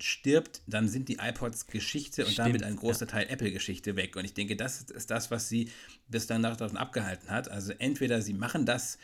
stirbt, 0.00 0.62
dann 0.66 0.88
sind 0.88 1.08
die 1.08 1.18
iPods 1.20 1.66
Geschichte 1.66 2.24
und 2.24 2.32
Stimmt, 2.32 2.48
damit 2.48 2.62
ein 2.62 2.76
großer 2.76 3.06
ja. 3.06 3.12
Teil 3.12 3.26
Apple-Geschichte 3.28 3.96
weg. 3.96 4.16
Und 4.16 4.24
ich 4.24 4.34
denke, 4.34 4.56
das 4.56 4.82
ist 4.82 5.10
das, 5.10 5.30
was 5.30 5.48
sie 5.48 5.70
bis 6.08 6.26
dann 6.26 6.42
davon 6.42 6.76
abgehalten 6.76 7.30
hat. 7.30 7.48
Also 7.48 7.72
entweder 7.78 8.20
sie 8.20 8.34
machen 8.34 8.66
das 8.66 8.98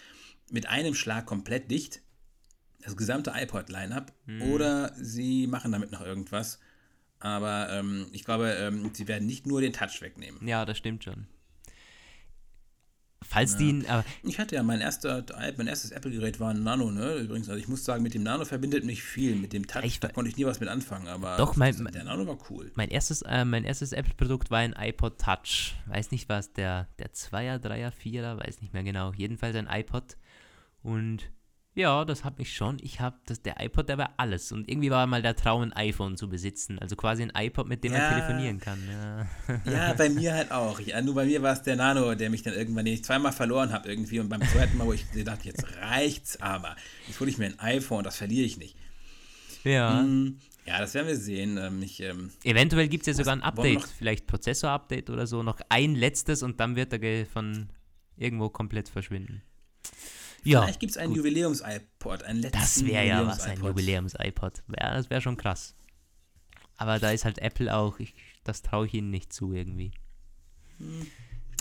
mit 0.51 0.67
einem 0.67 0.95
Schlag 0.95 1.27
komplett 1.27 1.71
dicht, 1.71 2.03
das 2.83 2.97
gesamte 2.97 3.33
iPod-Line-up, 3.35 4.13
mhm. 4.27 4.43
oder 4.43 4.93
sie 4.97 5.47
machen 5.47 5.71
damit 5.73 5.93
noch 5.93 6.01
irgendwas. 6.01 6.59
Aber 7.21 7.69
ähm, 7.71 8.09
ich 8.13 8.25
glaube, 8.25 8.51
ähm, 8.53 8.91
sie 8.93 9.07
werden 9.07 9.27
nicht 9.27 9.47
nur 9.47 9.61
den 9.61 9.73
Touch 9.73 10.01
wegnehmen. 10.01 10.47
Ja, 10.47 10.65
das 10.65 10.79
stimmt 10.79 11.05
schon. 11.05 11.27
Falls 13.31 13.53
ja. 13.53 13.59
die. 13.59 13.89
Aber 13.89 14.05
ich 14.25 14.41
hatte 14.41 14.57
ja 14.57 14.65
mein, 14.65 14.81
erster, 14.81 15.25
mein 15.57 15.69
erstes 15.69 15.93
Apple-Gerät 15.93 16.41
war 16.41 16.51
ein 16.51 16.65
Nano, 16.65 16.91
ne? 16.91 17.15
Übrigens, 17.15 17.49
also 17.49 17.61
ich 17.61 17.69
muss 17.69 17.85
sagen, 17.85 18.03
mit 18.03 18.13
dem 18.13 18.25
Nano 18.25 18.45
verbindet 18.45 18.85
mich 18.85 19.05
viel. 19.05 19.37
Mit 19.37 19.53
dem 19.53 19.69
Touch, 19.69 19.85
ich, 19.85 20.01
da 20.01 20.09
konnte 20.09 20.31
ich 20.31 20.37
nie 20.37 20.47
was 20.47 20.59
mit 20.59 20.69
anfangen, 20.69 21.07
aber 21.07 21.37
doch, 21.37 21.55
mein, 21.55 21.77
der 21.93 22.03
Nano 22.03 22.27
war 22.27 22.39
cool. 22.51 22.73
Mein 22.75 22.89
erstes, 22.89 23.23
äh, 23.23 23.45
erstes 23.63 23.93
Apple-Produkt 23.93 24.51
war 24.51 24.59
ein 24.59 24.75
iPod 24.77 25.19
Touch. 25.19 25.77
Weiß 25.87 26.11
nicht 26.11 26.29
was, 26.29 26.53
der, 26.55 26.89
der 26.99 27.13
2er, 27.13 27.59
3er, 27.59 27.93
4er, 27.93 28.45
weiß 28.45 28.63
nicht 28.63 28.73
mehr 28.73 28.83
genau. 28.83 29.13
Jedenfalls 29.13 29.55
ein 29.55 29.69
iPod. 29.71 30.17
Und 30.83 31.31
ja, 31.81 32.05
das 32.05 32.25
habe 32.25 32.43
ich 32.43 32.55
schon. 32.55 32.79
Ich 32.83 33.01
habe 33.01 33.17
das 33.27 33.43
der 33.43 33.61
iPod, 33.61 33.89
der 33.89 33.99
war 33.99 34.15
alles 34.19 34.53
und 34.53 34.69
irgendwie 34.69 34.91
war 34.91 35.07
mal 35.07 35.23
der 35.23 35.35
Traum 35.35 35.63
ein 35.63 35.73
iPhone 35.73 36.17
zu 36.17 36.29
besitzen, 36.29 36.79
also 36.79 36.95
quasi 36.97 37.23
ein 37.23 37.33
iPod, 37.35 37.67
mit 37.69 37.83
dem 37.83 37.93
ja. 37.93 37.99
man 37.99 38.15
telefonieren 38.15 38.61
kann. 38.61 38.79
Ja. 38.89 39.73
ja, 39.73 39.93
bei 39.95 40.09
mir 40.11 40.35
halt 40.35 40.53
auch. 40.53 40.79
Ja, 40.81 41.01
nur 41.01 41.15
bei 41.15 41.25
mir 41.25 41.43
war 41.43 41.53
es 41.53 41.63
der 41.63 41.77
Nano, 41.77 42.15
der 42.15 42.31
mich 42.31 42.43
dann 42.43 42.55
irgendwann 42.55 42.85
den 42.85 42.95
ich 42.95 43.05
zweimal 43.05 43.33
verloren 43.33 43.73
habe 43.73 43.89
irgendwie 43.89 44.21
und 44.21 44.29
beim 44.29 44.43
zweiten 44.43 44.77
Mal, 44.77 44.87
wo 44.87 44.93
ich 44.93 45.07
dachte, 45.25 45.49
jetzt 45.49 45.65
reicht's 45.81 46.41
aber. 46.41 46.77
Jetzt 47.07 47.19
hole 47.21 47.31
ich 47.31 47.39
mir 47.39 47.47
ein 47.47 47.59
iPhone, 47.59 48.05
das 48.05 48.17
verliere 48.17 48.47
ich 48.47 48.59
nicht. 48.59 48.77
Ja. 49.65 50.01
Hm, 50.01 50.39
ja, 50.67 50.79
das 50.79 50.95
werden 50.95 51.09
wir 51.09 51.17
sehen. 51.17 51.59
Ähm, 51.59 51.83
ich, 51.83 52.01
ähm, 52.01 52.31
Eventuell 52.45 52.89
gibt 52.89 53.03
es 53.03 53.07
ja 53.09 53.15
sogar 53.15 53.35
ein 53.35 53.43
Update, 53.43 53.85
vielleicht 53.99 54.27
Prozessor-Update 54.27 55.11
oder 55.11 55.27
so, 55.27 55.43
noch 55.43 55.61
ein 55.69 55.95
letztes 55.95 56.43
und 56.43 56.61
dann 56.61 56.77
wird 56.77 56.93
er 56.93 57.27
von 57.27 57.69
irgendwo 58.17 58.51
komplett 58.51 58.89
verschwinden. 58.89 59.43
Ja, 60.43 60.63
Vielleicht 60.63 60.81
gibt 60.81 60.91
es 60.91 60.97
einen 60.97 61.15
Jubiläums-iPod, 61.15 62.23
einen 62.23 62.41
letzten 62.41 62.59
Das 62.59 62.85
wäre 62.85 63.07
ja 63.07 63.27
was, 63.27 63.41
ein 63.43 63.63
Jubiläums-iPod. 63.63 64.63
Ja, 64.79 64.95
das 64.95 65.11
wäre 65.11 65.21
schon 65.21 65.37
krass. 65.37 65.75
Aber 66.77 66.99
da 66.99 67.11
ist 67.11 67.25
halt 67.25 67.39
Apple 67.39 67.75
auch, 67.75 67.99
ich, 67.99 68.15
das 68.43 68.63
traue 68.63 68.87
ich 68.87 68.95
ihnen 68.95 69.11
nicht 69.11 69.33
zu 69.33 69.53
irgendwie. 69.53 69.93
Hm. 70.79 71.07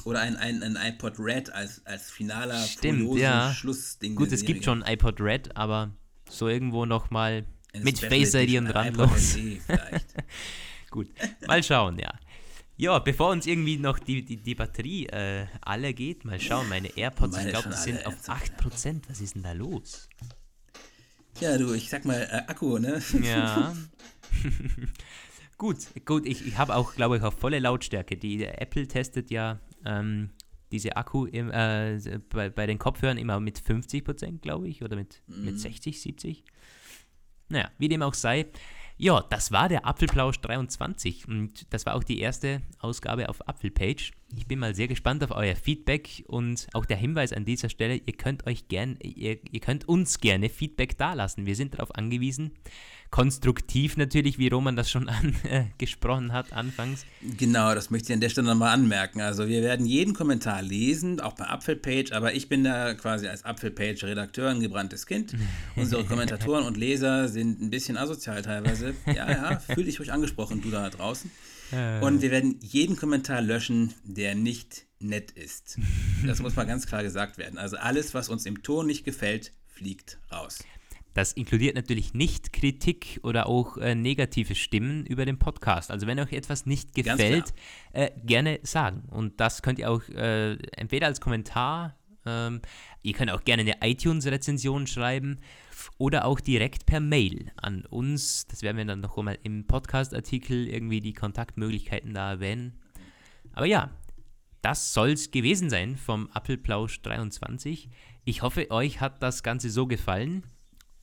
Oder 0.05 0.21
ein, 0.21 0.37
ein, 0.37 0.63
ein 0.63 0.77
iPod 0.77 1.19
Red 1.19 1.51
als, 1.51 1.85
als 1.85 2.09
finaler 2.09 2.61
Stimmt, 2.63 3.17
ja. 3.17 3.53
Schlussding. 3.53 4.15
Gut, 4.15 4.31
es 4.31 4.45
gibt 4.45 4.63
schon 4.63 4.81
ein 4.83 4.93
iPod 4.93 5.19
Red, 5.19 5.55
aber 5.57 5.91
so 6.29 6.47
irgendwo 6.47 6.85
nochmal 6.85 7.45
mit 7.73 7.99
Face 7.99 8.33
ID 8.33 8.59
und 8.59 8.67
dran 8.67 8.93
los. 8.93 9.37
Gut, 10.89 11.09
mal 11.45 11.61
schauen, 11.61 11.99
ja. 11.99 12.11
Ja, 12.79 12.97
bevor 12.99 13.31
uns 13.31 13.45
irgendwie 13.45 13.75
noch 13.75 13.99
die, 13.99 14.23
die, 14.23 14.37
die 14.37 14.55
Batterie 14.55 15.05
äh, 15.07 15.47
alle 15.59 15.93
geht, 15.93 16.23
mal 16.23 16.39
schauen, 16.39 16.69
meine 16.69 16.87
AirPods, 16.87 17.35
meine 17.35 17.49
ich 17.49 17.53
glaube, 17.53 17.75
sind 17.75 18.05
auf 18.05 18.15
8%. 18.25 19.01
Was 19.09 19.19
ist 19.19 19.35
denn 19.35 19.43
da 19.43 19.51
los? 19.51 20.07
Ja, 21.41 21.57
du, 21.57 21.73
ich 21.73 21.89
sag 21.89 22.05
mal, 22.05 22.21
äh, 22.21 22.49
Akku, 22.49 22.77
ne? 22.77 23.01
Ja. 23.21 23.75
gut, 25.57 25.87
gut, 26.05 26.25
ich, 26.25 26.47
ich 26.47 26.57
habe 26.57 26.73
auch, 26.73 26.95
glaube 26.95 27.17
ich, 27.17 27.23
auf 27.23 27.37
volle 27.37 27.59
Lautstärke. 27.59 28.15
Die 28.15 28.45
Apple 28.45 28.87
testet 28.87 29.29
ja 29.29 29.59
ähm, 29.83 30.29
diese 30.71 30.95
Akku 30.95 31.25
im, 31.25 31.51
äh, 31.51 31.99
bei, 32.29 32.49
bei 32.49 32.65
den 32.65 32.79
Kopfhörern 32.79 33.17
immer 33.17 33.41
mit 33.41 33.59
50%, 33.59 34.39
glaube 34.39 34.69
ich, 34.69 34.83
oder 34.83 34.95
mit, 34.95 35.21
mhm. 35.27 35.43
mit 35.43 35.59
60, 35.59 35.99
70. 35.99 36.45
Naja, 37.49 37.69
wie 37.77 37.89
dem 37.89 38.03
auch 38.03 38.13
sei. 38.13 38.45
Ja, 39.01 39.21
das 39.29 39.53
war 39.53 39.69
der 39.69 39.85
Apfelplausch 39.85 40.41
23 40.41 41.25
und 41.29 41.65
das 41.69 41.85
war 41.85 41.95
auch 41.95 42.03
die 42.03 42.19
erste 42.19 42.61
Ausgabe 42.79 43.29
auf 43.29 43.47
Apfelpage. 43.47 44.11
Ich 44.35 44.45
bin 44.45 44.59
mal 44.59 44.75
sehr 44.75 44.89
gespannt 44.89 45.23
auf 45.23 45.31
euer 45.31 45.55
Feedback 45.55 46.25
und 46.27 46.67
auch 46.73 46.83
der 46.83 46.97
Hinweis 46.97 47.31
an 47.31 47.45
dieser 47.45 47.69
Stelle, 47.69 47.95
ihr 47.95 48.17
könnt 48.17 48.45
euch 48.45 48.67
gern, 48.67 48.97
ihr, 49.01 49.39
ihr 49.49 49.59
könnt 49.61 49.87
uns 49.87 50.19
gerne 50.19 50.49
Feedback 50.49 50.97
dalassen. 50.97 51.45
Wir 51.45 51.55
sind 51.55 51.75
darauf 51.75 51.95
angewiesen, 51.95 52.51
konstruktiv 53.11 53.97
natürlich, 53.97 54.37
wie 54.37 54.47
Roman 54.47 54.75
das 54.75 54.89
schon 54.89 55.09
angesprochen 55.79 56.29
äh, 56.29 56.33
hat 56.33 56.53
anfangs. 56.53 57.05
Genau, 57.37 57.73
das 57.73 57.89
möchte 57.89 58.09
ich 58.09 58.13
an 58.13 58.21
der 58.21 58.29
Stelle 58.29 58.47
nochmal 58.47 58.73
anmerken. 58.73 59.21
Also 59.21 59.47
wir 59.47 59.61
werden 59.61 59.85
jeden 59.85 60.13
Kommentar 60.13 60.61
lesen, 60.61 61.19
auch 61.19 61.33
bei 61.33 61.45
Apfelpage, 61.45 62.11
aber 62.11 62.33
ich 62.33 62.49
bin 62.49 62.63
da 62.63 62.93
quasi 62.93 63.27
als 63.27 63.45
Apfelpage-Redakteur 63.45 64.49
ein 64.49 64.59
gebranntes 64.59 65.05
Kind. 65.05 65.35
Unsere 65.75 66.03
Kommentatoren 66.03 66.65
und 66.65 66.77
Leser 66.77 67.27
sind 67.27 67.61
ein 67.61 67.69
bisschen 67.69 67.97
asozial 67.97 68.41
teilweise. 68.41 68.93
Ja, 69.07 69.29
ja, 69.29 69.59
fühl 69.59 69.85
dich 69.85 69.99
ruhig 69.99 70.11
angesprochen, 70.11 70.61
du 70.61 70.69
da 70.69 70.89
draußen. 70.89 71.31
Äh. 71.71 71.99
Und 72.01 72.21
wir 72.21 72.31
werden 72.31 72.59
jeden 72.61 72.95
Kommentar 72.95 73.41
löschen, 73.41 73.93
der 74.03 74.35
nicht 74.35 74.85
nett 74.99 75.31
ist. 75.31 75.79
Das 76.25 76.41
muss 76.41 76.57
mal 76.57 76.65
ganz 76.65 76.85
klar 76.85 77.01
gesagt 77.01 77.37
werden. 77.37 77.57
Also 77.57 77.77
alles, 77.77 78.13
was 78.13 78.27
uns 78.27 78.45
im 78.45 78.61
Ton 78.61 78.87
nicht 78.87 79.05
gefällt, 79.05 79.53
fliegt 79.67 80.19
raus. 80.29 80.59
Das 81.13 81.33
inkludiert 81.33 81.75
natürlich 81.75 82.13
nicht 82.13 82.53
Kritik 82.53 83.19
oder 83.23 83.47
auch 83.47 83.77
äh, 83.77 83.95
negative 83.95 84.55
Stimmen 84.55 85.05
über 85.05 85.25
den 85.25 85.39
Podcast. 85.39 85.91
Also 85.91 86.07
wenn 86.07 86.19
euch 86.19 86.33
etwas 86.33 86.65
nicht 86.65 86.93
gefällt, 86.93 87.53
äh, 87.93 88.11
gerne 88.23 88.59
sagen. 88.63 89.03
Und 89.09 89.39
das 89.39 89.61
könnt 89.61 89.79
ihr 89.79 89.89
auch 89.89 90.07
äh, 90.09 90.53
entweder 90.77 91.07
als 91.07 91.19
Kommentar, 91.19 91.95
ähm, 92.25 92.61
ihr 93.01 93.13
könnt 93.13 93.31
auch 93.31 93.43
gerne 93.43 93.61
eine 93.61 93.77
iTunes-Rezension 93.81 94.87
schreiben 94.87 95.39
oder 95.97 96.25
auch 96.25 96.39
direkt 96.39 96.85
per 96.85 96.99
Mail 96.99 97.51
an 97.55 97.85
uns. 97.85 98.45
Das 98.47 98.61
werden 98.61 98.77
wir 98.77 98.85
dann 98.85 99.01
noch 99.01 99.17
einmal 99.17 99.39
im 99.43 99.65
Podcast-Artikel 99.65 100.67
irgendwie 100.67 100.99
die 100.99 101.13
Kontaktmöglichkeiten 101.13 102.13
da 102.13 102.31
erwähnen. 102.31 102.79
Aber 103.53 103.65
ja, 103.65 103.89
das 104.61 104.93
soll 104.93 105.11
es 105.11 105.31
gewesen 105.31 105.69
sein 105.69 105.97
vom 105.97 106.29
Apfelplausch 106.33 107.01
23. 107.01 107.89
Ich 108.25 108.41
hoffe, 108.41 108.69
euch 108.69 109.01
hat 109.01 109.23
das 109.23 109.43
Ganze 109.43 109.69
so 109.69 109.87
gefallen. 109.87 110.43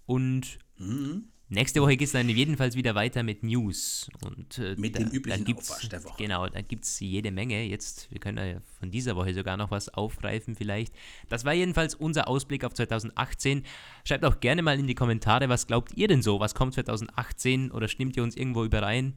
Und 0.07 0.59
mhm. 0.79 1.25
nächste 1.49 1.83
Woche 1.83 1.97
geht 1.97 2.07
es 2.07 2.13
dann 2.13 2.29
jedenfalls 2.29 2.77
wieder 2.77 2.95
weiter 2.95 3.23
mit 3.23 3.43
News. 3.43 4.09
Und, 4.25 4.59
äh, 4.59 4.77
mit 4.77 4.95
da, 4.95 5.01
dem 5.01 5.11
üblichen 5.11 5.57
Aufwasch 5.57 5.89
der 5.89 6.05
Woche. 6.05 6.17
Genau, 6.19 6.49
da 6.49 6.63
gibt 6.63 6.85
es 6.85 7.01
jede 7.01 7.33
Menge. 7.33 7.65
Jetzt, 7.65 8.11
wir 8.11 8.21
können 8.21 8.39
ja 8.39 8.61
von 8.79 8.91
dieser 8.91 9.17
Woche 9.17 9.35
sogar 9.35 9.57
noch 9.57 9.71
was 9.71 9.89
aufgreifen 9.89 10.55
vielleicht. 10.55 10.95
Das 11.29 11.45
war 11.45 11.53
jedenfalls 11.53 11.95
unser 11.95 12.29
Ausblick 12.29 12.65
auf 12.65 12.75
2018. 12.75 13.65
Schreibt 14.05 14.25
auch 14.25 14.41
gerne 14.41 14.63
mal 14.63 14.79
in 14.79 14.87
die 14.87 14.95
Kommentare, 14.95 15.49
was 15.49 15.67
glaubt 15.67 15.93
ihr 15.95 16.09
denn 16.09 16.23
so? 16.23 16.41
Was 16.41 16.55
kommt 16.55 16.75
2018? 16.75 17.73
Oder 17.73 17.89
stimmt 17.89 18.17
ihr 18.17 18.23
uns 18.23 18.37
irgendwo 18.37 18.65
überein? 18.65 19.15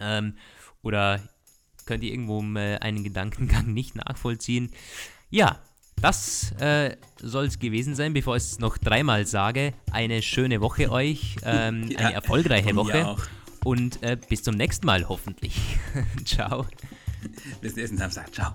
Ähm, 0.00 0.36
oder 0.82 1.20
könnt 1.84 2.04
ihr 2.04 2.12
irgendwo 2.12 2.40
einen 2.40 3.04
Gedankengang 3.04 3.72
nicht 3.72 3.96
nachvollziehen? 3.96 4.70
Ja, 5.30 5.60
das 6.00 6.52
äh, 6.60 6.96
soll 7.20 7.46
es 7.46 7.58
gewesen 7.58 7.94
sein, 7.94 8.12
bevor 8.12 8.36
ich 8.36 8.42
es 8.42 8.58
noch 8.58 8.78
dreimal 8.78 9.26
sage. 9.26 9.72
Eine 9.90 10.22
schöne 10.22 10.60
Woche 10.60 10.90
euch, 10.90 11.36
ähm, 11.44 11.84
ja, 11.90 11.98
eine 11.98 12.12
erfolgreiche 12.14 12.74
Woche. 12.76 13.16
Und 13.64 14.02
äh, 14.02 14.16
bis 14.28 14.42
zum 14.42 14.54
nächsten 14.54 14.86
Mal 14.86 15.08
hoffentlich. 15.08 15.56
Ciao. 16.24 16.66
Bis 17.60 17.74
nächsten 17.74 17.98
Samstag. 17.98 18.32
Ciao. 18.32 18.52